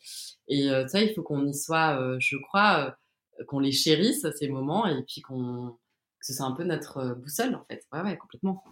Et 0.49 0.69
ça, 0.89 1.03
il 1.03 1.15
faut 1.15 1.23
qu'on 1.23 1.47
y 1.47 1.55
soit, 1.55 2.19
je 2.19 2.37
crois, 2.37 2.97
qu'on 3.49 3.59
les 3.59 3.73
chérisse, 3.73 4.27
ces 4.39 4.49
moments, 4.49 4.87
et 4.87 5.03
puis 5.03 5.23
qu'on... 5.23 5.77
que 6.21 6.27
ce 6.27 6.35
soit 6.35 6.47
un 6.47 6.53
peu 6.53 6.65
notre 6.65 7.15
boussole, 7.15 7.55
en 7.55 7.65
fait. 7.65 7.85
Ouais, 7.93 8.03
ouais, 8.03 8.17
complètement. 8.17 8.63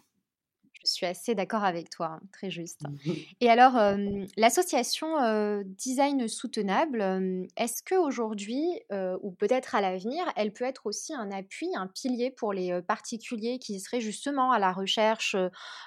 Je 0.84 0.90
suis 0.90 1.06
assez 1.06 1.34
d'accord 1.34 1.64
avec 1.64 1.90
toi, 1.90 2.06
hein, 2.06 2.20
très 2.32 2.50
juste. 2.50 2.82
Mmh 2.82 3.12
Et 3.40 3.50
alors, 3.50 3.74
l'association 4.36 5.62
Design 5.64 6.28
Soutenable, 6.28 7.46
est-ce 7.56 7.82
qu'aujourd'hui, 7.82 8.64
ou 9.22 9.32
peut-être 9.32 9.74
à 9.74 9.80
l'avenir, 9.80 10.24
elle 10.36 10.52
peut 10.52 10.64
être 10.64 10.86
aussi 10.86 11.14
un 11.14 11.30
appui, 11.30 11.68
un 11.76 11.86
pilier 11.86 12.30
pour 12.30 12.52
les 12.52 12.80
particuliers 12.82 13.58
qui 13.58 13.78
seraient 13.80 14.00
justement 14.00 14.52
à 14.52 14.58
la 14.58 14.72
recherche, 14.72 15.36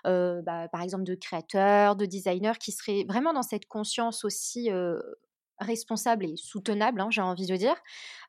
bah, 0.03 0.67
par 0.71 0.81
exemple, 0.81 1.03
de 1.03 1.15
créateurs, 1.15 1.95
de 1.95 2.05
designers, 2.05 2.57
qui 2.59 2.71
seraient 2.71 3.05
vraiment 3.07 3.33
dans 3.33 3.43
cette 3.43 3.65
conscience 3.67 4.25
aussi 4.25 4.69
responsable 5.59 6.25
et 6.25 6.35
soutenable, 6.35 7.01
hein, 7.01 7.07
j'ai 7.09 7.21
envie 7.21 7.45
de 7.45 7.55
dire, 7.55 7.75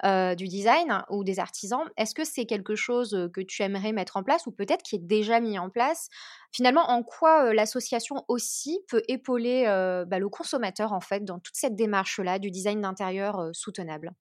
euh, 0.04 0.34
du 0.34 0.48
design 0.48 1.02
ou 1.10 1.24
des 1.24 1.38
artisans. 1.38 1.82
Est-ce 1.96 2.14
que 2.14 2.24
c'est 2.24 2.46
quelque 2.46 2.74
chose 2.74 3.28
que 3.34 3.40
tu 3.40 3.62
aimerais 3.62 3.92
mettre 3.92 4.16
en 4.16 4.22
place 4.22 4.46
ou 4.46 4.52
peut-être 4.52 4.82
qui 4.82 4.96
est 4.96 5.04
déjà 5.04 5.40
mis 5.40 5.58
en 5.58 5.70
place? 5.70 6.08
Finalement, 6.52 6.88
en 6.88 7.02
quoi 7.02 7.52
l'association 7.52 8.24
aussi 8.28 8.80
peut 8.88 9.02
épauler 9.08 9.64
bah, 10.06 10.18
le 10.18 10.28
consommateur 10.28 10.92
en 10.92 11.00
fait 11.00 11.24
dans 11.24 11.38
toute 11.38 11.56
cette 11.56 11.76
démarche-là 11.76 12.38
du 12.38 12.50
design 12.50 12.80
d'intérieur 12.80 13.50
soutenable? 13.52 14.12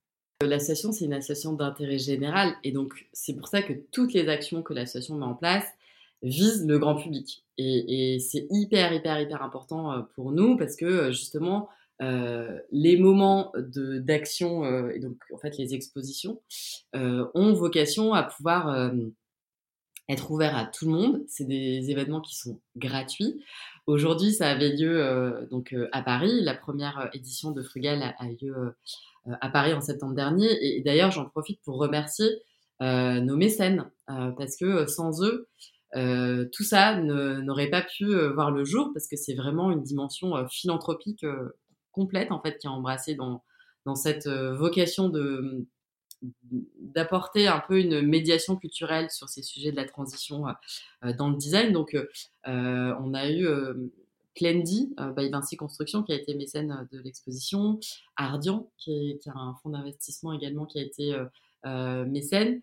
L'association, 0.41 0.91
c'est 0.91 1.05
une 1.05 1.13
association 1.13 1.53
d'intérêt 1.53 1.97
général 1.97 2.55
et 2.63 2.71
donc 2.71 3.07
c'est 3.13 3.35
pour 3.35 3.47
ça 3.47 3.61
que 3.61 3.73
toutes 3.91 4.13
les 4.13 4.27
actions 4.27 4.63
que 4.63 4.73
l'association 4.73 5.15
met 5.15 5.25
en 5.25 5.33
place 5.33 5.65
visent 6.23 6.65
le 6.65 6.77
grand 6.77 6.95
public. 6.95 7.45
Et, 7.57 8.17
c'est 8.19 8.47
hyper, 8.49 8.91
hyper, 8.91 9.19
hyper 9.19 9.41
important 9.43 10.05
pour 10.15 10.31
nous 10.31 10.57
parce 10.57 10.75
que 10.75 11.11
justement, 11.11 11.69
les 11.99 12.97
moments 12.97 13.53
d'action 13.55 14.89
et 14.89 14.99
donc 14.99 15.17
en 15.33 15.37
fait 15.37 15.57
les 15.57 15.73
expositions 15.73 16.41
ont 16.93 17.53
vocation 17.53 18.13
à 18.13 18.23
pouvoir 18.23 18.91
être 20.07 20.31
ouverts 20.31 20.55
à 20.55 20.65
tout 20.65 20.85
le 20.85 20.91
monde. 20.91 21.23
C'est 21.27 21.45
des 21.45 21.89
événements 21.89 22.21
qui 22.21 22.35
sont 22.35 22.59
gratuits. 22.75 23.41
Aujourd'hui, 23.87 24.33
ça 24.33 24.49
avait 24.49 24.75
lieu 24.75 25.47
donc 25.51 25.75
à 25.91 26.01
Paris. 26.01 26.41
La 26.41 26.55
première 26.55 27.09
édition 27.13 27.51
de 27.51 27.61
Frugal 27.61 28.15
a, 28.17 28.27
eu 28.27 28.37
lieu 28.41 28.75
à 29.41 29.49
Paris 29.49 29.73
en 29.73 29.81
septembre 29.81 30.15
dernier. 30.15 30.47
Et, 30.61 30.81
d'ailleurs, 30.81 31.11
j'en 31.11 31.25
profite 31.25 31.61
pour 31.63 31.77
remercier 31.77 32.27
nos 32.81 33.37
mécènes 33.37 33.89
parce 34.07 34.57
que 34.57 34.85
sans 34.87 35.23
eux, 35.23 35.47
tout 35.93 36.63
ça 36.63 36.97
n'aurait 36.97 37.69
pas 37.69 37.81
pu 37.81 38.05
voir 38.33 38.51
le 38.51 38.63
jour 38.63 38.91
parce 38.93 39.07
que 39.07 39.15
c'est 39.15 39.35
vraiment 39.35 39.71
une 39.71 39.83
dimension 39.83 40.47
philanthropique 40.49 41.25
complète 41.95 42.31
en 42.31 42.41
fait 42.41 42.57
qui 42.57 42.67
est 42.67 42.69
embrassée 42.69 43.15
dans, 43.15 43.41
dans 43.85 43.95
cette 43.95 44.27
vocation 44.27 45.09
de 45.09 45.65
d'apporter 46.79 47.47
un 47.47 47.61
peu 47.67 47.79
une 47.79 48.01
médiation 48.01 48.55
culturelle 48.55 49.11
sur 49.11 49.29
ces 49.29 49.43
sujets 49.43 49.71
de 49.71 49.75
la 49.75 49.85
transition 49.85 50.45
dans 51.17 51.29
le 51.29 51.35
design. 51.35 51.71
Donc, 51.71 51.95
on 52.45 53.13
a 53.13 53.29
eu 53.29 53.47
Clendy, 54.33 54.95
by 55.15 55.29
Vinci 55.29 55.55
Construction, 55.55 56.03
qui 56.03 56.13
a 56.13 56.15
été 56.15 56.33
mécène 56.33 56.87
de 56.91 56.99
l'exposition, 56.99 57.79
Ardian, 58.15 58.67
qui 58.77 59.11
est, 59.11 59.27
un 59.27 59.55
fonds 59.61 59.69
d'investissement 59.69 60.33
également 60.33 60.65
qui 60.65 60.79
a 60.79 60.83
été 60.83 61.15
mécène, 62.07 62.61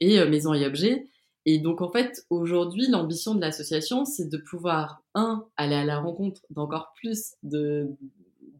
et 0.00 0.24
Maison 0.26 0.52
et 0.52 0.66
Objets. 0.66 1.06
Et 1.46 1.58
donc, 1.58 1.80
en 1.80 1.90
fait, 1.90 2.26
aujourd'hui, 2.28 2.88
l'ambition 2.88 3.34
de 3.34 3.40
l'association, 3.40 4.04
c'est 4.04 4.28
de 4.28 4.36
pouvoir, 4.36 5.02
un, 5.14 5.46
aller 5.56 5.74
à 5.74 5.84
la 5.84 5.98
rencontre 5.98 6.42
d'encore 6.50 6.92
plus 6.94 7.34
de, 7.42 7.88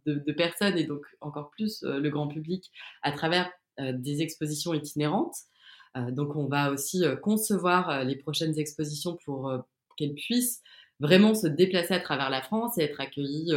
de, 0.07 0.33
personnes 0.33 0.79
et 0.79 0.85
donc 0.85 1.05
encore 1.21 1.51
plus 1.51 1.83
le 1.83 2.09
grand 2.11 2.29
public 2.29 2.71
à 3.03 3.13
travers 3.13 3.51
des 3.79 4.23
expositions 4.23 4.75
itinérantes. 4.75 5.37
donc, 5.97 6.37
on 6.37 6.47
va 6.47 6.71
aussi 6.71 7.03
concevoir 7.23 8.05
les 8.05 8.17
prochaines 8.17 8.59
expositions 8.59 9.17
pour 9.25 9.53
qu'elles 9.97 10.15
puissent 10.15 10.63
vraiment 11.01 11.35
se 11.35 11.47
déplacer 11.47 11.95
à 11.95 12.01
travers 12.01 12.31
la 12.31 12.43
France 12.43 12.79
et 12.79 12.83
être 12.83 13.01
accueillis, 13.01 13.53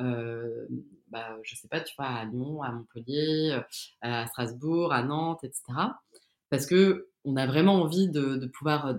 euh, 0.00 0.66
bah, 1.08 1.36
je 1.42 1.56
sais 1.56 1.68
pas, 1.68 1.80
tu 1.80 1.94
vois, 1.98 2.06
à 2.06 2.24
Lyon, 2.24 2.62
à 2.62 2.70
Montpellier, 2.70 3.58
à 4.00 4.26
Strasbourg, 4.28 4.92
à 4.92 5.02
Nantes, 5.02 5.42
etc. 5.42 5.62
Parce 6.50 6.66
que 6.66 7.08
on 7.24 7.36
a 7.36 7.46
vraiment 7.46 7.82
envie 7.82 8.08
de, 8.08 8.46
pouvoir 8.46 8.96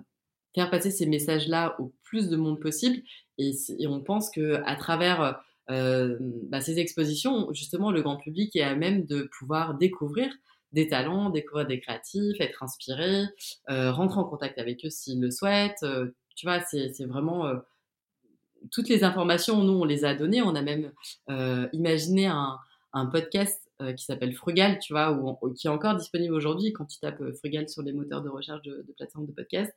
faire 0.53 0.69
passer 0.69 0.91
ces 0.91 1.05
messages-là 1.05 1.75
au 1.79 1.93
plus 2.03 2.29
de 2.29 2.35
monde 2.35 2.59
possible. 2.59 3.01
Et, 3.37 3.53
on 3.87 4.01
pense 4.01 4.29
que 4.29 4.61
à 4.65 4.75
travers 4.75 5.41
bah, 5.67 6.61
ces 6.61 6.79
expositions, 6.79 7.51
justement, 7.53 7.91
le 7.91 8.01
grand 8.01 8.17
public 8.17 8.55
est 8.55 8.61
à 8.61 8.75
même 8.75 9.05
de 9.05 9.29
pouvoir 9.37 9.75
découvrir 9.75 10.31
des 10.71 10.87
talents, 10.87 11.29
découvrir 11.29 11.65
des 11.65 11.79
créatifs, 11.79 12.39
être 12.39 12.61
inspiré, 12.61 13.23
rentrer 13.67 14.19
en 14.19 14.25
contact 14.25 14.59
avec 14.59 14.85
eux 14.85 14.89
s'ils 14.89 15.21
le 15.21 15.31
souhaitent. 15.31 15.85
tu 16.35 16.45
vois, 16.45 16.61
c'est 16.61 17.05
vraiment 17.05 17.51
toutes 18.71 18.89
les 18.89 19.03
informations, 19.03 19.63
nous, 19.63 19.73
on 19.73 19.85
les 19.85 20.05
a 20.05 20.15
données. 20.15 20.41
On 20.41 20.55
a 20.55 20.61
même 20.61 20.91
imaginé 21.73 22.27
un, 22.27 22.59
podcast 23.11 23.61
euh, 23.81 23.91
qui 23.91 24.05
s'appelle 24.05 24.33
Frugal, 24.33 24.79
tu 24.79 24.93
vois, 24.93 25.19
qui 25.57 25.67
est 25.67 25.69
encore 25.69 25.95
disponible 25.95 26.33
aujourd'hui. 26.33 26.71
Quand 26.71 26.85
tu 26.85 26.97
tapes 26.99 27.21
Frugal 27.39 27.67
sur 27.67 27.83
les 27.83 27.91
moteurs 27.91 28.21
de 28.21 28.29
recherche 28.29 28.61
de, 28.61 28.85
de 28.87 28.93
plateformes 28.93 29.25
de 29.25 29.33
podcast, 29.33 29.73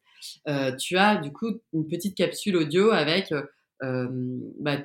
tu 0.78 0.97
as 0.97 1.16
du 1.16 1.32
coup 1.32 1.59
une 1.72 1.89
petite 1.89 2.16
capsule 2.16 2.57
audio 2.57 2.91
avec 2.91 3.34
bah, 3.80 4.78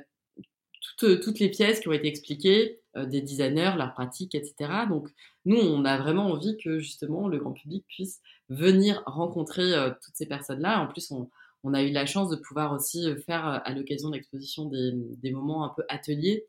toutes, 0.98 1.40
les 1.40 1.50
pièces 1.50 1.80
qui 1.80 1.88
ont 1.88 1.94
été 1.94 2.08
expliquées, 2.08 2.80
des 2.96 3.22
designers, 3.22 3.74
leurs 3.78 3.94
pratiques, 3.94 4.36
etc. 4.36 4.72
Donc, 4.88 5.10
nous, 5.46 5.58
on 5.58 5.84
a 5.86 5.98
vraiment 5.98 6.28
envie 6.28 6.58
que 6.58 6.80
justement 6.80 7.28
le 7.28 7.40
grand 7.40 7.54
public 7.54 7.86
puisse 7.88 8.22
venir 8.50 9.02
rencontrer 9.06 9.74
toutes 10.04 10.16
ces 10.16 10.28
personnes-là. 10.28 10.82
En 10.82 10.88
plus, 10.88 11.10
on, 11.12 11.30
on 11.64 11.74
a 11.74 11.82
eu 11.82 11.92
la 11.92 12.06
chance 12.06 12.30
de 12.30 12.36
pouvoir 12.36 12.74
aussi 12.74 13.10
euh, 13.10 13.16
faire 13.16 13.48
euh, 13.48 13.60
à 13.64 13.74
l'occasion 13.74 14.10
de 14.10 14.16
l'exposition 14.16 14.66
des, 14.66 15.32
moments 15.32 15.66
un 15.66 15.70
peu 15.70 15.84
ateliers. 15.90 16.46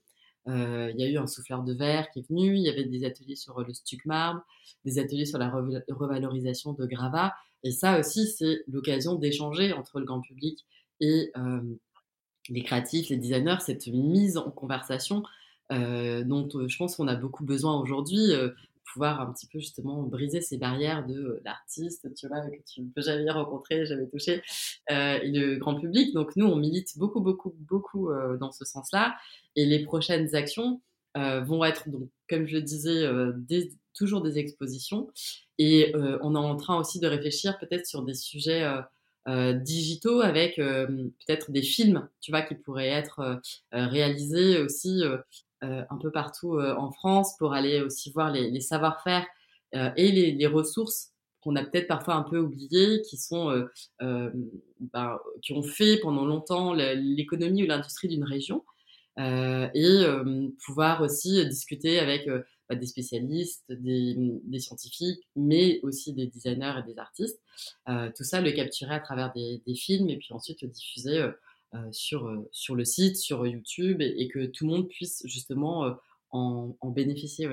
Euh, 0.46 0.92
il 0.94 1.00
y 1.00 1.04
a 1.04 1.08
eu 1.08 1.16
un 1.16 1.26
souffleur 1.26 1.62
de 1.62 1.72
verre 1.72 2.10
qui 2.10 2.18
est 2.18 2.28
venu, 2.28 2.56
il 2.56 2.62
y 2.62 2.68
avait 2.68 2.84
des 2.84 3.04
ateliers 3.04 3.36
sur 3.36 3.58
le 3.60 3.72
stuc 3.72 4.04
marbre, 4.04 4.42
des 4.84 4.98
ateliers 4.98 5.24
sur 5.24 5.38
la 5.38 5.48
revalorisation 5.48 6.74
de 6.74 6.84
gravats. 6.84 7.34
Et 7.62 7.70
ça 7.70 7.98
aussi, 7.98 8.26
c'est 8.26 8.62
l'occasion 8.68 9.14
d'échanger 9.14 9.72
entre 9.72 10.00
le 10.00 10.04
grand 10.04 10.20
public 10.20 10.66
et 11.00 11.32
les 12.48 12.62
créatifs, 12.62 13.08
les 13.08 13.16
designers, 13.16 13.58
cette 13.60 13.86
mise 13.86 14.36
en 14.36 14.50
conversation 14.50 15.22
dont 15.70 16.48
je 16.68 16.76
pense 16.76 16.96
qu'on 16.96 17.08
a 17.08 17.16
beaucoup 17.16 17.44
besoin 17.44 17.80
aujourd'hui 17.80 18.32
pouvoir 18.94 19.20
un 19.20 19.32
petit 19.32 19.46
peu 19.46 19.58
justement 19.58 20.02
briser 20.02 20.40
ces 20.40 20.56
barrières 20.56 21.06
de 21.06 21.14
euh, 21.14 21.40
l'artiste, 21.44 22.12
tu 22.14 22.28
vois, 22.28 22.40
que 22.42 22.62
tu 22.66 22.80
ne 22.80 22.88
peux 22.90 23.02
jamais 23.02 23.30
rencontrer, 23.30 23.84
jamais 23.86 24.06
toucher, 24.06 24.42
euh, 24.90 25.18
et 25.20 25.30
le 25.30 25.56
grand 25.56 25.78
public. 25.78 26.14
Donc 26.14 26.36
nous, 26.36 26.46
on 26.46 26.56
milite 26.56 26.96
beaucoup, 26.96 27.20
beaucoup, 27.20 27.54
beaucoup 27.58 28.10
euh, 28.10 28.36
dans 28.36 28.52
ce 28.52 28.64
sens-là. 28.64 29.16
Et 29.56 29.66
les 29.66 29.84
prochaines 29.84 30.34
actions 30.34 30.80
vont 31.16 31.62
être, 31.64 31.88
donc, 31.88 32.08
comme 32.28 32.44
je 32.48 32.56
le 32.56 32.62
disais, 32.62 33.06
toujours 33.96 34.20
des 34.20 34.40
expositions. 34.40 35.12
Et 35.58 35.92
on 35.94 36.34
est 36.34 36.38
en 36.38 36.56
train 36.56 36.76
aussi 36.76 36.98
de 36.98 37.06
réfléchir 37.06 37.56
peut-être 37.60 37.86
sur 37.86 38.02
des 38.02 38.14
sujets 38.14 38.68
digitaux 39.26 40.20
avec 40.20 40.56
peut-être 40.56 41.50
des 41.50 41.62
films, 41.62 42.08
tu 42.20 42.30
vois, 42.30 42.42
qui 42.42 42.54
pourraient 42.54 42.88
être 42.88 43.40
réalisés 43.72 44.60
aussi 44.60 45.02
euh, 45.64 45.82
un 45.88 45.96
peu 45.96 46.10
partout 46.10 46.56
euh, 46.56 46.74
en 46.76 46.90
France 46.90 47.36
pour 47.38 47.54
aller 47.54 47.80
aussi 47.80 48.10
voir 48.10 48.30
les, 48.30 48.60
savoir-faire 48.60 49.26
euh, 49.74 49.90
et 49.96 50.12
les, 50.12 50.46
ressources 50.46 51.12
qu'on 51.40 51.56
a 51.56 51.64
peut-être 51.64 51.86
parfois 51.86 52.14
un 52.14 52.22
peu 52.22 52.38
oubliées, 52.38 53.02
qui 53.02 53.16
sont, 53.16 53.66
ben, 54.00 55.18
qui 55.42 55.52
ont 55.52 55.62
fait 55.62 55.98
pendant 55.98 56.24
longtemps 56.24 56.72
l'économie 56.72 57.64
ou 57.64 57.66
l'industrie 57.66 58.08
d'une 58.08 58.24
région, 58.24 58.64
et 59.18 60.04
pouvoir 60.64 61.02
aussi 61.02 61.46
discuter 61.46 61.98
avec 61.98 62.26
des 62.70 62.86
spécialistes, 62.86 63.64
des, 63.70 64.58
scientifiques, 64.58 65.22
mais 65.36 65.80
aussi 65.82 66.12
des 66.12 66.26
designers 66.26 66.74
et 66.78 66.92
des 66.92 66.98
artistes. 66.98 67.40
tout 67.86 68.24
ça, 68.24 68.40
le 68.40 68.52
capturer 68.52 68.94
à 68.94 69.00
travers 69.00 69.32
des, 69.32 69.60
films 69.74 70.08
et 70.08 70.16
puis 70.16 70.32
ensuite 70.32 70.62
le 70.62 70.68
diffuser 70.68 71.24
euh, 71.74 71.88
sur, 71.90 72.28
euh, 72.28 72.48
sur 72.52 72.76
le 72.76 72.84
site, 72.84 73.16
sur 73.16 73.44
YouTube, 73.46 74.00
et, 74.00 74.28
que 74.28 74.46
tout 74.46 74.64
le 74.64 74.70
monde 74.70 74.88
puisse 74.88 75.22
justement 75.26 75.84
euh, 75.84 75.92
en, 76.30 76.90
bénéficier. 76.90 77.48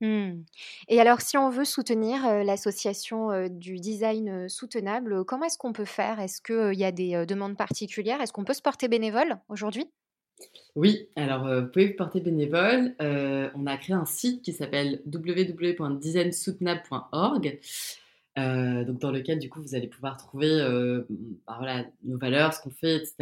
Mmh. 0.00 0.44
Et 0.88 1.00
alors, 1.00 1.22
si 1.22 1.36
on 1.36 1.50
veut 1.50 1.64
soutenir 1.64 2.44
l'association 2.44 3.48
du 3.48 3.80
design 3.80 4.48
soutenable, 4.48 5.24
comment 5.24 5.46
est-ce 5.46 5.58
qu'on 5.58 5.72
peut 5.72 5.84
faire? 5.84 6.20
Est-ce 6.20 6.40
qu'il 6.40 6.78
y 6.78 6.84
a 6.84 6.92
des 6.92 7.26
demandes 7.26 7.56
particulières? 7.56 8.20
Est-ce 8.20 8.32
qu'on 8.32 8.44
peut 8.44 8.54
se 8.54 8.62
porter 8.62 8.86
bénévole 8.86 9.38
aujourd'hui? 9.48 9.90
Oui, 10.76 11.08
alors 11.16 11.62
vous 11.62 11.68
pouvez 11.68 11.88
vous 11.88 11.96
porter 11.96 12.20
bénévole. 12.20 12.94
on 13.00 13.66
a 13.66 13.76
créé 13.76 13.94
un 13.94 14.06
site 14.06 14.42
qui 14.42 14.52
s'appelle 14.52 15.02
www.designsoutenable.org 15.06 17.60
euh, 18.38 18.84
dans 18.84 19.10
lequel 19.10 19.40
du 19.40 19.50
coup 19.50 19.60
vous 19.60 19.74
allez 19.74 19.88
pouvoir 19.88 20.16
trouver 20.16 20.50
euh, 20.50 21.04
bah, 21.46 21.56
voilà, 21.58 21.84
nos 22.04 22.16
valeurs, 22.16 22.54
ce 22.54 22.62
qu'on 22.62 22.70
fait, 22.70 22.96
etc. 22.96 23.16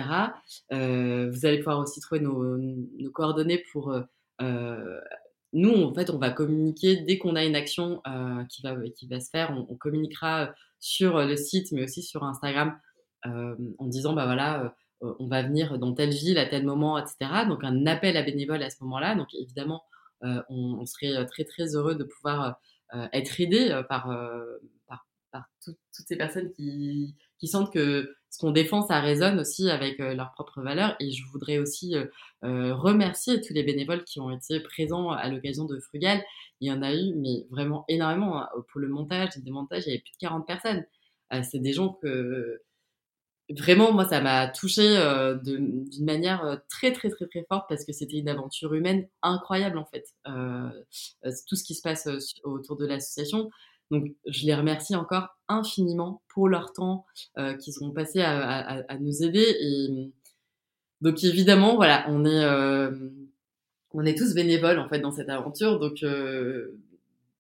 Euh, 0.73 1.31
vous 1.31 1.47
allez 1.47 1.59
pouvoir 1.59 1.79
aussi 1.79 2.01
trouver 2.01 2.21
nos, 2.21 3.11
coordonnées 3.13 3.65
pour 3.73 3.95
nous 5.55 5.83
en 5.83 5.95
fait 5.95 6.11
on 6.11 6.19
va 6.19 6.31
communiquer 6.31 6.97
dès 6.97 7.17
qu'on 7.17 7.37
a 7.37 7.45
une 7.45 7.57
action 7.57 8.03
qui 8.51 9.09
va 9.09 9.21
se 9.21 9.31
faire, 9.31 9.51
on, 9.51 9.73
on, 9.73 9.77
communiquera 9.77 10.55
sur 10.79 11.25
le 11.25 11.37
site 11.37 11.73
mais 11.73 11.85
aussi 11.85 12.03
sur 12.03 12.23
Instagram 12.23 12.79
en 13.25 13.87
disant 13.87 14.13
bah 14.13 14.27
voilà 14.27 14.75
on 15.01 15.29
va 15.29 15.43
venir 15.43 15.79
dans 15.79 15.93
telle 15.95 16.11
ville 16.11 16.39
à 16.39 16.47
tel 16.47 16.65
moment, 16.65 16.99
etc. 16.99 17.47
Donc 17.49 17.65
un 17.65 17.87
appel 17.87 18.17
à 18.17 18.23
bénévoles 18.23 18.63
à 18.63 18.71
ce 18.71 18.83
moment-là. 18.83 19.15
Donc 19.15 19.33
évidemment 19.35 19.83
on, 20.23 20.43
on, 20.51 20.87
serait 20.87 21.25
très 21.27 21.45
très 21.45 21.77
heureux 21.77 21.95
de 21.95 22.05
pouvoir 22.05 22.59
être 23.13 23.41
aidé 23.41 23.83
par 23.89 24.11
par 25.31 25.49
toutes 25.63 25.77
ces 25.93 26.17
personnes 26.17 26.51
qui, 26.53 27.15
qui, 27.39 27.49
sentent 27.49 27.73
que 27.73 28.15
ce 28.31 28.39
qu'on 28.39 28.51
défend, 28.51 28.83
ça 28.83 29.01
résonne 29.01 29.41
aussi 29.41 29.71
avec 29.71 30.01
euh, 30.01 30.15
leurs 30.15 30.33
propres 30.33 30.63
valeurs. 30.63 30.97
Et 31.01 31.11
je 31.11 31.25
voudrais 31.33 31.59
aussi 31.59 31.97
euh, 31.97 32.07
euh, 32.45 32.75
remercier 32.75 33.41
tous 33.41 33.53
les 33.53 33.63
bénévoles 33.63 34.05
qui 34.05 34.21
ont 34.21 34.31
été 34.31 34.61
présents 34.61 35.11
à 35.11 35.29
l'occasion 35.29 35.65
de 35.65 35.79
Frugal. 35.81 36.23
Il 36.61 36.69
y 36.69 36.73
en 36.73 36.83
a 36.83 36.95
eu, 36.95 37.15
mais 37.15 37.47
vraiment 37.51 37.85
énormément. 37.89 38.43
Hein. 38.43 38.49
Pour 38.71 38.81
le 38.81 38.89
montage 38.89 39.31
et 39.37 39.39
le 39.39 39.45
démontage, 39.45 39.85
il 39.87 39.91
y 39.91 39.93
avait 39.93 40.03
plus 40.03 40.13
de 40.13 40.19
40 40.19 40.47
personnes. 40.47 40.85
c'est 41.43 41.59
des 41.61 41.73
gens 41.73 41.93
que 42.03 42.61
vraiment, 43.57 43.93
moi, 43.93 44.09
ça 44.09 44.21
m'a 44.21 44.49
touchée 44.49 44.97
d'une 45.43 45.89
manière 46.01 46.61
très, 46.69 46.93
très, 46.93 47.11
très, 47.11 47.27
très 47.27 47.45
forte 47.49 47.67
parce 47.69 47.85
que 47.85 47.93
c'était 47.93 48.19
une 48.19 48.29
aventure 48.29 48.75
humaine 48.75 49.07
incroyable, 49.23 49.79
en 49.79 49.87
fait. 49.87 50.05
tout 51.47 51.57
ce 51.57 51.65
qui 51.65 51.75
se 51.75 51.83
passe 51.83 52.09
autour 52.45 52.77
de 52.77 52.87
l'association. 52.87 53.51
Donc, 53.91 54.05
je 54.27 54.45
les 54.45 54.55
remercie 54.55 54.95
encore 54.95 55.29
infiniment 55.49 56.23
pour 56.29 56.49
leur 56.49 56.73
temps 56.73 57.07
qu'ils 57.61 57.83
ont 57.83 57.91
passé 57.91 58.21
à, 58.21 58.39
à, 58.39 58.93
à, 58.93 58.99
nous 58.99 59.23
aider. 59.23 59.57
Et 59.61 60.13
donc, 61.01 61.23
évidemment, 61.25 61.77
voilà, 61.77 62.05
on 62.09 62.25
est, 62.25 62.45
on 63.93 64.05
est 64.05 64.17
tous 64.17 64.35
bénévoles, 64.35 64.79
en 64.79 64.89
fait, 64.89 65.01
dans 65.01 65.13
cette 65.13 65.31
aventure. 65.31 65.79
Donc, 65.79 66.05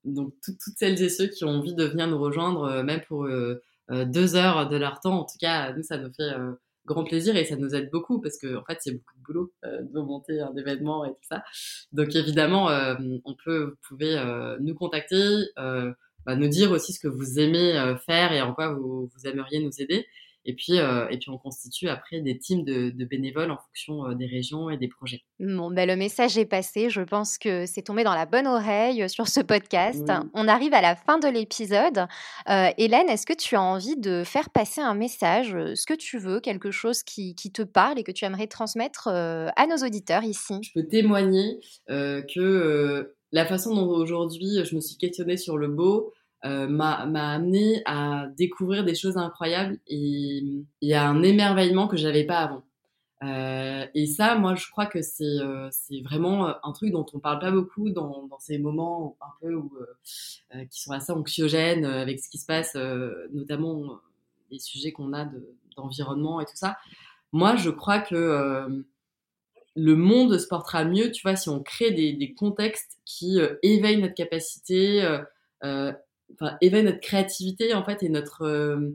donc 0.04 0.32
toutes 0.42 0.76
celles 0.76 1.00
et 1.02 1.08
ceux 1.08 1.26
qui 1.26 1.44
ont 1.44 1.50
envie 1.50 1.74
de 1.74 1.84
venir 1.84 2.06
nous 2.06 2.18
rejoindre, 2.18 2.82
même 2.82 3.00
pour 3.02 3.24
euh, 3.24 3.62
deux 3.90 4.36
heures 4.36 4.68
de 4.68 4.76
leur 4.76 5.00
temps. 5.00 5.20
En 5.20 5.24
tout 5.24 5.38
cas, 5.40 5.72
nous, 5.72 5.82
ça 5.82 5.98
nous 5.98 6.12
fait 6.12 6.34
euh, 6.34 6.52
grand 6.86 7.04
plaisir 7.04 7.36
et 7.36 7.44
ça 7.44 7.56
nous 7.56 7.74
aide 7.74 7.90
beaucoup 7.90 8.20
parce 8.20 8.38
que 8.38 8.56
en 8.56 8.64
fait 8.64 8.78
c'est 8.80 8.92
beaucoup 8.92 9.14
de 9.18 9.22
boulot 9.22 9.52
euh, 9.64 9.82
de 9.82 10.00
monter 10.00 10.40
un 10.40 10.54
événement 10.56 11.04
et 11.04 11.10
tout 11.10 11.28
ça. 11.28 11.42
Donc 11.92 12.14
évidemment, 12.14 12.68
on 13.24 13.34
peut, 13.44 13.64
vous 13.64 13.76
pouvez 13.88 14.16
nous 14.60 14.74
contacter, 14.74 15.44
bah, 15.56 16.36
nous 16.36 16.48
dire 16.48 16.70
aussi 16.72 16.92
ce 16.92 17.00
que 17.00 17.08
vous 17.08 17.38
aimez 17.38 17.94
faire 18.06 18.32
et 18.32 18.40
en 18.40 18.54
quoi 18.54 18.72
vous, 18.72 19.10
vous 19.14 19.26
aimeriez 19.26 19.60
nous 19.60 19.82
aider. 19.82 20.06
Et 20.44 20.54
puis, 20.54 20.78
euh, 20.78 21.06
et 21.10 21.18
puis 21.18 21.30
on 21.30 21.38
constitue 21.38 21.88
après 21.88 22.20
des 22.20 22.38
teams 22.38 22.64
de, 22.64 23.04
bénévoles 23.04 23.50
en 23.50 23.58
fonction 23.58 24.06
euh, 24.06 24.14
des 24.14 24.26
régions 24.26 24.70
et 24.70 24.76
des 24.76 24.88
projets. 24.88 25.22
Bon, 25.38 25.70
ben, 25.70 25.86
le 25.86 25.96
message 25.96 26.38
est 26.38 26.46
passé. 26.46 26.90
Je 26.90 27.02
pense 27.02 27.38
que 27.38 27.66
c'est 27.66 27.82
tombé 27.82 28.04
dans 28.04 28.14
la 28.14 28.24
bonne 28.24 28.46
oreille 28.46 29.02
euh, 29.02 29.08
sur 29.08 29.28
ce 29.28 29.40
podcast. 29.40 30.10
On 30.34 30.48
arrive 30.48 30.72
à 30.74 30.80
la 30.80 30.96
fin 30.96 31.18
de 31.18 31.28
l'épisode. 31.28 32.06
Hélène, 32.46 33.08
est-ce 33.08 33.26
que 33.26 33.34
tu 33.34 33.56
as 33.56 33.62
envie 33.62 33.96
de 33.96 34.22
faire 34.24 34.50
passer 34.50 34.80
un 34.80 34.94
message, 34.94 35.50
ce 35.74 35.86
que 35.86 35.94
tu 35.94 36.18
veux, 36.18 36.40
quelque 36.40 36.70
chose 36.70 37.02
qui, 37.02 37.34
qui 37.34 37.52
te 37.52 37.62
parle 37.62 37.98
et 37.98 38.04
que 38.04 38.12
tu 38.12 38.24
aimerais 38.24 38.46
transmettre 38.46 39.08
à 39.08 39.66
nos 39.68 39.84
auditeurs 39.84 40.24
ici? 40.24 40.54
Je 40.62 40.72
peux 40.72 40.86
témoigner 40.86 41.60
que 41.88 43.14
la 43.32 43.46
façon 43.46 43.74
dont 43.74 43.88
aujourd'hui 43.88 44.64
je 44.64 44.74
me 44.74 44.80
suis 44.80 44.96
questionnée 44.96 45.36
sur 45.36 45.58
le 45.58 45.68
beau, 45.68 46.12
euh, 46.44 46.68
m'a 46.68 46.92
amené 46.92 47.82
à 47.84 48.26
découvrir 48.36 48.84
des 48.84 48.94
choses 48.94 49.16
incroyables 49.16 49.78
et 49.86 50.38
il 50.38 50.66
y 50.80 50.94
un 50.94 51.22
émerveillement 51.22 51.88
que 51.88 51.96
j'avais 51.96 52.24
pas 52.24 52.38
avant. 52.38 52.62
Euh, 53.24 53.84
et 53.94 54.06
ça, 54.06 54.36
moi, 54.36 54.54
je 54.54 54.70
crois 54.70 54.86
que 54.86 55.02
c'est 55.02 55.24
euh, 55.24 55.68
vraiment 56.04 56.54
un 56.64 56.72
truc 56.72 56.92
dont 56.92 57.06
on 57.12 57.18
parle 57.18 57.40
pas 57.40 57.50
beaucoup 57.50 57.90
dans, 57.90 58.28
dans 58.28 58.38
ces 58.38 58.58
moments 58.58 59.16
un 59.20 59.32
peu 59.40 59.54
où, 59.54 59.72
euh, 60.54 60.64
qui 60.66 60.80
sont 60.80 60.92
assez 60.92 61.10
anxiogènes 61.10 61.84
avec 61.84 62.20
ce 62.20 62.28
qui 62.28 62.38
se 62.38 62.46
passe, 62.46 62.76
notamment 63.32 63.98
les 64.50 64.60
sujets 64.60 64.92
qu'on 64.92 65.12
a 65.12 65.28
d'environnement 65.76 66.40
et 66.40 66.44
tout 66.44 66.56
ça. 66.56 66.78
Moi, 67.32 67.56
je 67.56 67.70
crois 67.70 67.98
que 67.98 68.84
le 69.74 69.96
monde 69.96 70.38
se 70.38 70.46
portera 70.46 70.84
mieux, 70.84 71.10
tu 71.10 71.22
vois, 71.22 71.36
si 71.36 71.48
on 71.48 71.62
crée 71.62 71.90
des, 71.90 72.12
des 72.12 72.32
contextes 72.34 72.98
qui 73.04 73.38
éveillent 73.62 74.00
notre 74.00 74.14
capacité, 74.14 75.18
euh, 75.64 75.92
enfin, 76.34 76.56
éveille 76.60 76.84
notre 76.84 77.00
créativité 77.00 77.74
en 77.74 77.84
fait 77.84 78.02
et 78.02 78.08
notre 78.08 78.42
euh, 78.42 78.90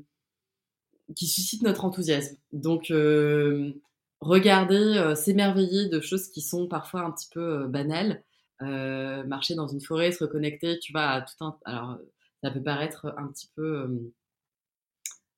qui 1.15 1.27
suscite 1.27 1.63
notre 1.63 1.85
enthousiasme. 1.85 2.37
Donc 2.51 2.91
euh, 2.91 3.73
regarder, 4.21 4.75
euh, 4.75 5.15
s'émerveiller 5.15 5.89
de 5.89 5.99
choses 6.01 6.29
qui 6.29 6.41
sont 6.41 6.67
parfois 6.67 7.01
un 7.01 7.11
petit 7.11 7.29
peu 7.31 7.67
banales, 7.67 8.23
marcher 8.61 9.55
dans 9.55 9.67
une 9.67 9.81
forêt, 9.81 10.11
se 10.11 10.23
reconnecter, 10.23 10.79
tu 10.79 10.93
vois, 10.93 11.09
à 11.09 11.21
tout 11.21 11.35
un. 11.41 11.57
Alors 11.65 11.97
ça 12.43 12.51
peut 12.51 12.63
paraître 12.63 13.13
un 13.17 13.27
petit 13.27 13.49
peu 13.55 14.11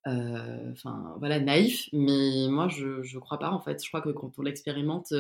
enfin 0.08 1.16
voilà 1.18 1.40
naïf 1.40 1.90
mais 1.92 2.48
moi 2.48 2.68
je 2.68 3.02
je 3.02 3.18
crois 3.18 3.40
pas 3.40 3.50
en 3.50 3.60
fait 3.60 3.84
je 3.84 3.88
crois 3.90 4.02
que 4.02 4.10
quand 4.10 4.38
on 4.38 4.44
l'expérimente 4.44 5.12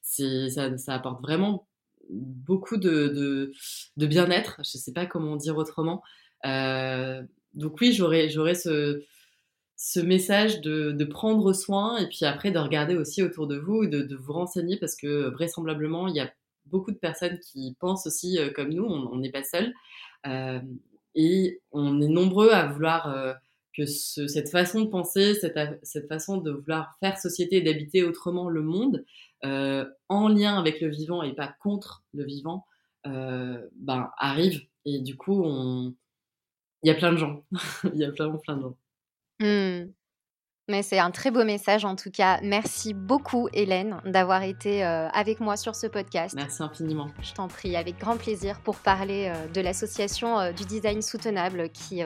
ça, 0.00 0.78
ça 0.78 0.94
apporte 0.94 1.20
vraiment 1.22 1.67
beaucoup 2.10 2.76
de, 2.76 3.52
bien-être 3.96 4.60
je 4.64 4.78
sais 4.78 4.92
pas 4.92 5.06
comment 5.06 5.36
dire 5.36 5.56
autrement. 5.56 6.02
Euh, 6.46 7.22
donc 7.54 7.80
oui, 7.80 7.92
j'aurais 7.92 8.54
ce 8.54 10.00
message 10.00 10.60
de, 10.60 11.04
prendre 11.04 11.52
soin 11.52 11.98
et 11.98 12.06
puis 12.08 12.24
après 12.24 12.50
de 12.50 12.58
regarder 12.58 12.96
aussi 12.96 13.22
autour 13.22 13.46
de 13.46 13.56
vous 13.56 13.86
de, 13.86 14.02
de 14.02 14.16
vous 14.16 14.32
renseigner 14.32 14.76
parce 14.78 14.96
que 14.96 15.30
vraisemblablement 15.30 16.08
il 16.08 16.16
y 16.16 16.20
a 16.20 16.30
beaucoup 16.66 16.90
de 16.90 16.98
personnes 16.98 17.38
qui 17.40 17.76
pensent 17.80 18.06
aussi 18.06 18.38
euh, 18.38 18.50
comme 18.50 18.70
nous, 18.70 18.84
on 18.84 19.16
n'est 19.18 19.30
pas 19.30 19.42
seul. 19.42 19.72
Euh, 20.26 20.60
et 21.14 21.60
on 21.72 22.00
est 22.00 22.08
nombreux 22.08 22.50
à 22.50 22.66
vouloir 22.66 23.36
que 23.78 23.86
ce, 23.86 24.26
cette 24.26 24.50
façon 24.50 24.82
de 24.82 24.88
penser, 24.88 25.34
cette, 25.34 26.08
façon 26.08 26.38
de 26.38 26.50
vouloir 26.50 26.96
faire 27.00 27.16
société 27.16 27.56
et 27.56 27.60
d'habiter 27.60 28.02
autrement 28.02 28.48
le 28.48 28.62
monde 28.62 29.04
en 29.42 30.28
lien 30.28 30.58
avec 30.58 30.80
le 30.80 30.88
vivant 30.88 31.22
et 31.22 31.34
pas 31.34 31.54
contre 31.60 32.04
le 32.12 32.24
vivant, 32.24 32.66
ben 33.04 34.10
arrive 34.18 34.62
et 34.84 35.00
du 35.00 35.16
coup 35.16 35.42
on 35.44 35.94
il 36.82 36.88
y 36.88 36.90
a 36.90 36.94
plein 36.94 37.12
de 37.12 37.18
gens. 37.18 37.44
Il 37.94 37.98
y 37.98 38.04
a 38.04 38.12
plein, 38.12 38.30
plein 38.36 38.56
de 38.56 38.62
gens. 38.62 38.78
Mmh. 39.40 39.92
Mais 40.70 40.82
c'est 40.82 40.98
un 40.98 41.10
très 41.10 41.30
beau 41.30 41.44
message 41.44 41.86
en 41.86 41.96
tout 41.96 42.10
cas. 42.10 42.40
Merci 42.42 42.92
beaucoup 42.92 43.48
Hélène 43.54 43.96
d'avoir 44.04 44.42
été 44.42 44.84
euh, 44.84 45.08
avec 45.14 45.40
moi 45.40 45.56
sur 45.56 45.74
ce 45.74 45.86
podcast. 45.86 46.34
Merci 46.36 46.62
infiniment. 46.62 47.08
Je 47.22 47.32
t'en 47.32 47.48
prie, 47.48 47.74
avec 47.74 47.98
grand 47.98 48.18
plaisir 48.18 48.60
pour 48.60 48.76
parler 48.76 49.32
euh, 49.34 49.46
de 49.54 49.62
l'association 49.62 50.38
euh, 50.38 50.52
du 50.52 50.66
design 50.66 51.00
soutenable 51.00 51.70
qui, 51.70 52.02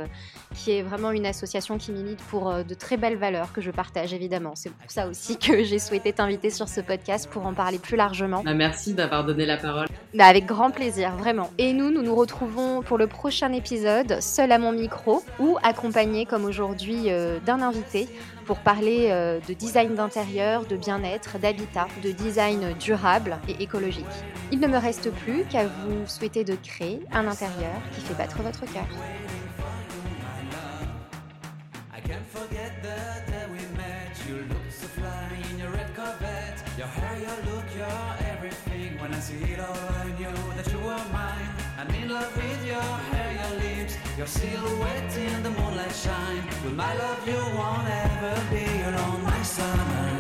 qui 0.54 0.70
est 0.70 0.82
vraiment 0.82 1.10
une 1.10 1.26
association 1.26 1.76
qui 1.76 1.90
milite 1.90 2.22
pour 2.22 2.54
de 2.54 2.74
très 2.74 2.96
belles 2.96 3.16
valeurs 3.16 3.52
que 3.52 3.60
je 3.60 3.72
partage 3.72 4.14
évidemment. 4.14 4.52
C'est 4.54 4.70
pour 4.70 4.92
ça 4.92 5.08
aussi 5.08 5.38
que 5.38 5.64
j'ai 5.64 5.80
souhaité 5.80 6.12
t'inviter 6.12 6.50
sur 6.50 6.68
ce 6.68 6.80
podcast 6.80 7.28
pour 7.28 7.44
en 7.44 7.54
parler 7.54 7.80
plus 7.80 7.96
largement. 7.96 8.44
Bah, 8.44 8.54
merci 8.54 8.94
d'avoir 8.94 9.24
donné 9.24 9.44
la 9.44 9.56
parole. 9.56 9.88
Bah, 10.14 10.26
avec 10.26 10.46
grand 10.46 10.70
plaisir, 10.70 11.16
vraiment. 11.16 11.50
Et 11.58 11.72
nous, 11.72 11.90
nous 11.90 12.02
nous 12.02 12.14
retrouvons 12.14 12.82
pour 12.82 12.96
le 12.96 13.08
prochain 13.08 13.52
épisode, 13.52 14.20
seul 14.20 14.52
à 14.52 14.58
mon 14.58 14.70
micro 14.70 15.24
ou 15.40 15.58
accompagné 15.64 16.26
comme 16.26 16.44
aujourd'hui 16.44 17.08
d'un 17.44 17.60
invité 17.60 18.06
pour 18.52 18.60
parler 18.60 19.06
euh, 19.08 19.40
de 19.48 19.54
design 19.54 19.94
d'intérieur, 19.94 20.66
de 20.66 20.76
bien-être, 20.76 21.38
d'habitat, 21.38 21.86
de 22.04 22.10
design 22.10 22.74
durable 22.78 23.38
et 23.48 23.62
écologique. 23.62 24.04
Il 24.50 24.60
ne 24.60 24.66
me 24.66 24.76
reste 24.76 25.10
plus 25.10 25.46
qu'à 25.46 25.64
vous 25.64 26.06
souhaiter 26.06 26.44
de 26.44 26.54
créer 26.56 27.00
un 27.14 27.26
intérieur 27.28 27.80
qui 27.94 28.02
fait 28.02 28.12
battre 28.12 28.42
votre 28.42 28.70
cœur. 28.70 28.84
Your 44.16 44.26
silhouette 44.26 45.16
in 45.16 45.42
the 45.42 45.50
moonlight 45.50 45.94
shine. 45.94 46.44
With 46.64 46.74
my 46.74 46.94
love, 46.94 47.26
you 47.26 47.40
won't 47.56 47.88
ever 47.88 48.34
be 48.50 48.64
alone, 48.82 49.22
my 49.22 49.42
son. 49.42 50.11